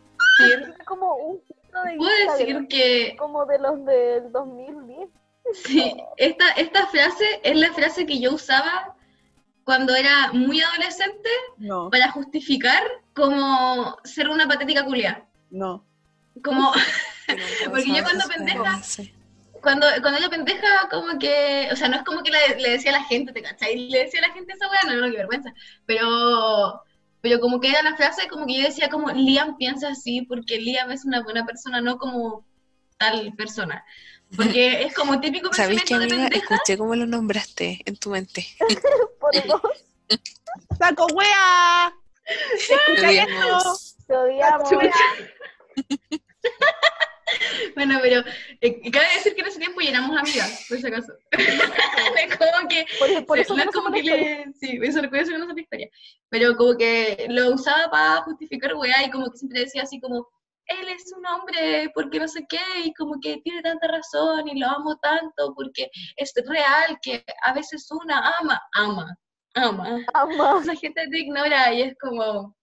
[0.78, 5.09] Es como un filtro de Puedo decir que como de los del 2010.
[5.53, 8.94] sí, esta, esta frase es la frase que yo usaba
[9.64, 11.28] cuando era muy adolescente
[11.59, 12.82] No, para justificar
[13.14, 15.24] como ser una patética culia.
[15.51, 15.84] no.
[16.43, 16.72] Como
[17.70, 18.80] Porque yo cuando pendeja-
[19.60, 22.90] cuando, cuando era pendeja, como que, o sea, no es como que le, le decía
[22.90, 23.89] a la gente, ¿te cachai?
[23.90, 25.52] Le decía a la gente esa weá, no, no, qué vergüenza.
[25.86, 26.82] Pero,
[27.20, 30.59] pero como que era la frase, como que yo decía como, Liam piensa así porque
[30.59, 32.44] Liam es una buena persona, no como
[32.98, 33.84] tal persona.
[34.37, 36.43] Porque es como típico ¿Sabéis qué, pensamiento de amiga?
[36.43, 38.47] Escuché cómo lo nombraste en tu mente.
[39.21, 39.61] Por dos,
[40.79, 41.95] ¡Saco wea!
[42.69, 44.69] Te odiamos.
[44.69, 44.91] Chucha.
[47.75, 48.23] Bueno, pero
[48.61, 51.13] eh, cabe decir que en ese tiempo ya éramos amigas, por si acaso.
[51.31, 52.87] es como que
[53.27, 55.61] Por, eso no es no como que le, sí, eso lo eso no es la
[55.61, 55.89] historia.
[56.29, 60.29] Pero como que lo usaba para justificar weá y como que siempre decía así como,
[60.66, 64.59] él es un hombre porque no sé qué y como que tiene tanta razón y
[64.59, 69.16] lo amo tanto porque es real que a veces una ama, ama,
[69.55, 70.05] ama.
[70.14, 70.62] Ama.
[70.66, 72.56] La gente te ignora y es como,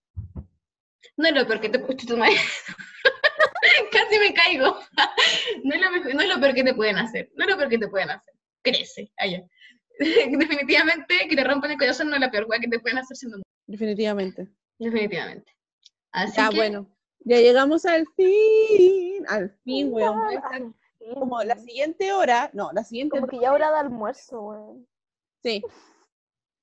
[1.16, 2.36] no es lo peor que te puede tu madre.
[3.92, 4.78] Casi me caigo.
[5.64, 7.30] no, es lo mejor- no es lo peor que te pueden hacer.
[7.34, 8.34] No es lo peor que te pueden hacer.
[8.62, 9.12] Crece.
[9.18, 9.42] Allá.
[9.98, 13.38] Definitivamente que te rompan el corazón no es la peor que te pueden hacer siendo.
[13.66, 14.48] Definitivamente.
[14.78, 15.52] Definitivamente.
[16.12, 16.90] Así que, bueno.
[17.20, 19.24] Ya llegamos al fin.
[19.28, 20.74] Al fin, weón.
[21.14, 22.50] Como la siguiente hora.
[22.52, 23.18] No, la siguiente.
[23.18, 24.86] Como que ya hora de almuerzo, güey.
[25.42, 25.62] Sí,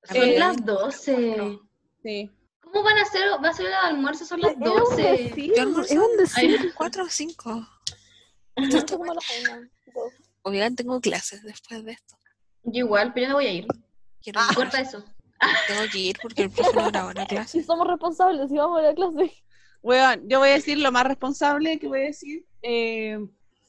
[0.04, 1.60] son eh, las 12.
[2.04, 2.32] sí.
[2.62, 3.24] ¿Cómo van a ser?
[3.44, 5.02] Va a ser la almuerzo, son las Es un 12.
[5.02, 6.74] decir, Yo almorcé es un decir.
[6.76, 7.66] ¿Cuatro o cinco?
[8.90, 10.14] Como a la una, dos.
[10.44, 12.16] Oigan, tengo clases después de esto.
[12.64, 13.68] Yo igual, pero yo no voy a ir.
[14.22, 14.56] Quiero ir.
[14.56, 15.04] Corta eso.
[15.68, 17.60] Tengo que ir porque el profe no grabó la clase.
[17.60, 19.44] Si somos responsables, si vamos a la clase.
[19.82, 22.46] Weón, yo voy a decir lo más responsable que voy a decir.
[22.62, 23.18] Eh,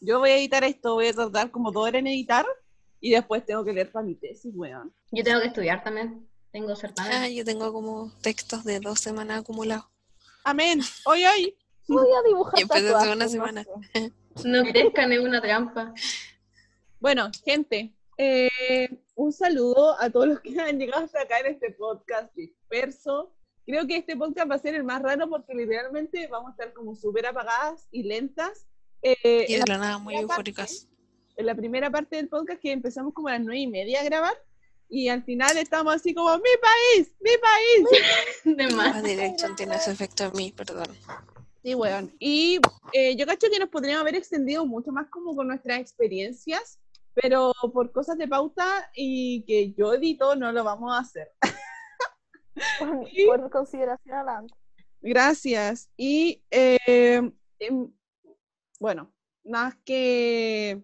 [0.00, 2.46] yo voy a editar esto, voy a tardar como dos horas en editar
[3.00, 4.92] y después tengo que leer para mi tesis, weón.
[5.10, 6.26] Yo tengo que estudiar también.
[6.50, 7.12] Tengo certamen.
[7.12, 9.86] Ah, yo tengo como textos de dos semanas acumulados.
[10.44, 10.80] Amén.
[11.04, 11.56] Hoy, hoy.
[11.88, 13.64] Voy a dibujar Y empecé hace una no semana.
[14.44, 15.92] No crezcan es una trampa.
[17.00, 21.72] Bueno, gente, eh, un saludo a todos los que han llegado hasta acá en este
[21.72, 23.34] podcast disperso.
[23.68, 26.72] Creo que este podcast va a ser el más raro porque literalmente vamos a estar
[26.72, 28.66] como súper apagadas y lentas.
[29.02, 30.88] Eh, Y de la, la nada muy eufóricas.
[31.36, 34.04] en la primera parte del podcast que empezamos como a las nueve y media a
[34.04, 34.32] grabar
[34.88, 38.02] y al final estamos así como, mi país, mi país.
[38.56, 38.96] De más.
[38.96, 40.88] La dirección tiene ese efecto en mí, perdón.
[41.62, 42.10] Sí, weón.
[42.18, 42.60] Y
[42.94, 46.78] eh, yo cacho que nos podríamos haber extendido mucho más como con nuestras experiencias,
[47.12, 51.32] pero por cosas de pauta y que yo edito no lo vamos a hacer.
[52.78, 54.54] Por, Y- por consideración adelante.
[55.00, 55.90] Gracias.
[55.96, 56.78] Y eh,
[57.58, 57.92] em,
[58.80, 59.12] bueno,
[59.44, 60.82] más que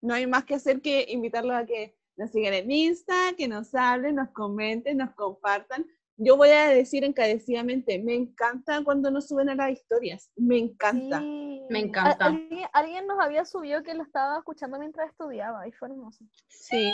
[0.00, 3.74] no hay más que hacer que invitarlos a que nos sigan en Insta, que nos
[3.74, 5.86] hablen, nos comenten, nos compartan.
[6.24, 11.18] Yo voy a decir encarecidamente, me encanta cuando nos suben a las historias, me encanta.
[11.18, 11.62] Sí.
[11.68, 12.26] Me encanta.
[12.26, 16.24] Alguien, alguien nos había subido que lo estaba escuchando mientras estudiaba y fue hermoso.
[16.48, 16.92] Sí,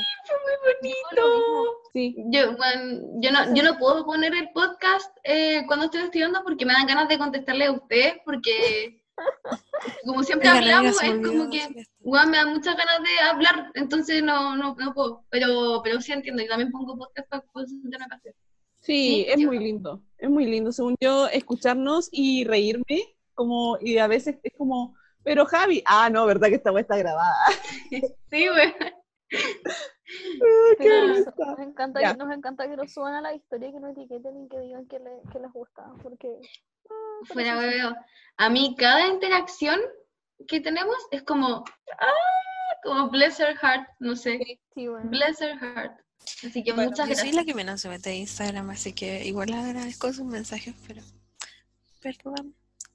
[1.13, 1.65] Lo mismo.
[1.93, 2.17] sí.
[2.31, 6.65] Yo, bueno, yo, no, yo no puedo poner el podcast eh, cuando estoy estudiando porque
[6.65, 9.05] me dan ganas de contestarle a ustedes porque
[10.07, 11.69] como siempre hablamos, es como que
[12.01, 15.25] me da muchas ganas de hablar, entonces no, no, no puedo.
[15.29, 17.45] Pero, pero sí entiendo, yo también pongo podcast para
[18.13, 18.35] hacer.
[18.81, 23.77] Sí, Sí, es yo- muy lindo, es muy lindo, según yo, escucharnos y reírme, como,
[23.81, 27.35] y a veces es como, pero Javi, ah, no, verdad que esta wea está grabada.
[28.31, 28.75] Sí, güey.
[30.79, 32.15] Nos, encanta Ya.
[32.15, 34.87] nos encanta que nos suban a la historia y que nos etiqueten y que digan
[34.87, 35.85] que, le- que les gusta.
[36.03, 36.29] Porque.
[36.91, 36.95] ah,
[37.27, 37.59] Fuera sí.
[37.59, 37.95] hueveo.
[38.37, 39.79] A mí cada interacción
[40.47, 41.65] que tenemos es como,
[42.01, 45.11] ah, como bless her heart, no sé, Sí, bueno.
[45.11, 46.01] bless her heart.
[46.47, 47.35] Así que Bueno, muchas Yo soy gracias.
[47.35, 51.03] la que menos se mete a Instagram, así que igual agradezco sus mensajes, pero
[52.01, 52.55] perdón.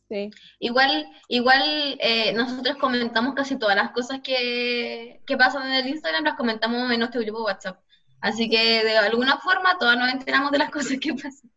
[0.10, 0.30] Sí,
[0.60, 6.24] Igual, igual eh, nosotros comentamos casi todas las cosas que, que pasan en el Instagram,
[6.24, 7.80] las comentamos en nuestro grupo WhatsApp.
[8.22, 11.52] Así que de alguna forma todas nos enteramos de las cosas que pasan.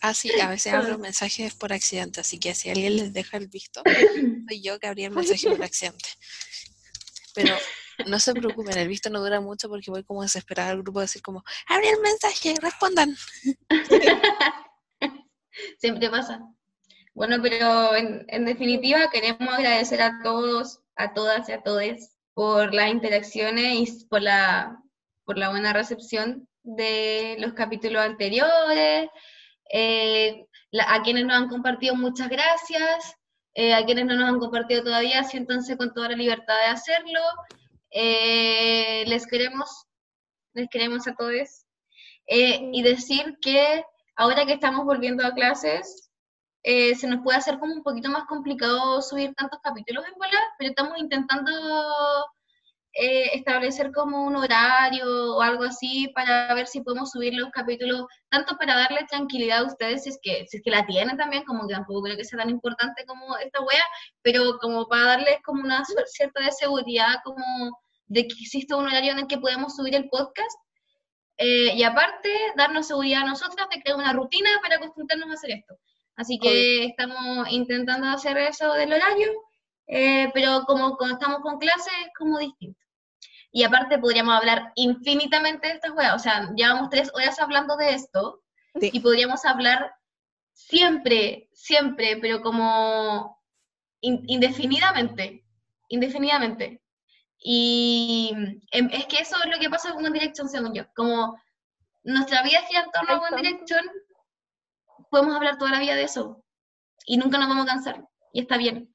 [0.00, 3.48] Ah, sí, a veces abro mensajes por accidente, así que si alguien les deja el
[3.48, 3.82] visto,
[4.48, 6.08] soy yo que abrí el mensaje por accidente.
[7.34, 7.56] Pero
[8.06, 11.02] no se preocupen, el visto no dura mucho porque voy como desesperada al grupo a
[11.02, 13.14] decir como, abrí el mensaje, respondan.
[15.78, 16.40] Siempre pasa.
[17.14, 21.82] Bueno, pero en, en definitiva queremos agradecer a todos, a todas y a todos
[22.34, 24.78] por las interacciones y por la,
[25.24, 29.08] por la buena recepción de los capítulos anteriores.
[29.72, 30.46] Eh,
[30.86, 33.16] a quienes nos han compartido, muchas gracias.
[33.54, 37.20] Eh, a quienes no nos han compartido todavía, siéntanse con toda la libertad de hacerlo.
[37.92, 39.86] Eh, les queremos,
[40.54, 41.66] les queremos a todos.
[42.26, 43.84] Eh, y decir que
[44.16, 46.10] ahora que estamos volviendo a clases,
[46.62, 50.38] eh, se nos puede hacer como un poquito más complicado subir tantos capítulos en bola,
[50.58, 51.50] pero estamos intentando
[52.94, 58.06] eh, establecer como un horario o algo así para ver si podemos subir los capítulos,
[58.28, 61.44] tanto para darle tranquilidad a ustedes si es que, si es que la tienen también,
[61.44, 63.84] como que tampoco creo que sea tan importante como esta wea,
[64.20, 67.44] pero como para darles como una cierta de seguridad como
[68.06, 70.58] de que existe un horario en el que podemos subir el podcast.
[71.38, 75.50] Eh, y aparte, darnos seguridad a nosotras de crear una rutina para acostumbrarnos a hacer
[75.52, 75.74] esto.
[76.16, 79.32] Así que estamos intentando hacer eso del horario,
[79.94, 82.78] eh, pero como cuando estamos con clases es como distinto.
[83.52, 87.90] Y aparte podríamos hablar infinitamente de estas weas, o sea, llevamos tres horas hablando de
[87.94, 88.42] esto
[88.80, 88.88] Sí.
[88.92, 89.94] y podríamos hablar
[90.54, 93.38] siempre, siempre, pero como
[94.00, 95.44] in- indefinidamente,
[95.88, 96.82] indefinidamente.
[97.38, 98.32] Y
[98.70, 101.36] em, es que eso es lo que pasa con One Direction, según yo, como
[102.04, 103.36] nuestra vida gira en torno a One.
[103.42, 103.84] Direction,
[105.10, 106.42] podemos hablar toda la vida de eso
[107.04, 108.91] y nunca nos vamos a cansar y está bien.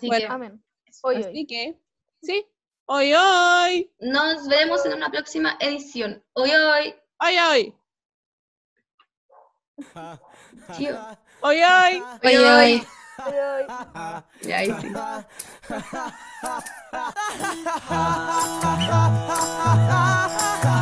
[0.00, 0.06] Sí.
[0.06, 0.26] Así Bueno.
[0.26, 0.64] que Amén.
[1.02, 1.24] Hoy, hoy.
[1.24, 1.78] Así que,
[2.22, 2.46] sí.
[2.86, 3.90] Hoy, hoy.
[4.00, 6.22] nos veremos en una próxima edición.
[6.34, 6.94] Hoy, hoy.
[7.20, 7.74] Hoy, hoy.
[11.44, 12.02] Hoy, hoy.
[12.22, 12.86] Hoy, hoy.
[13.24, 13.66] Hoy, hoy.
[14.42, 14.88] Ya, ahí sí.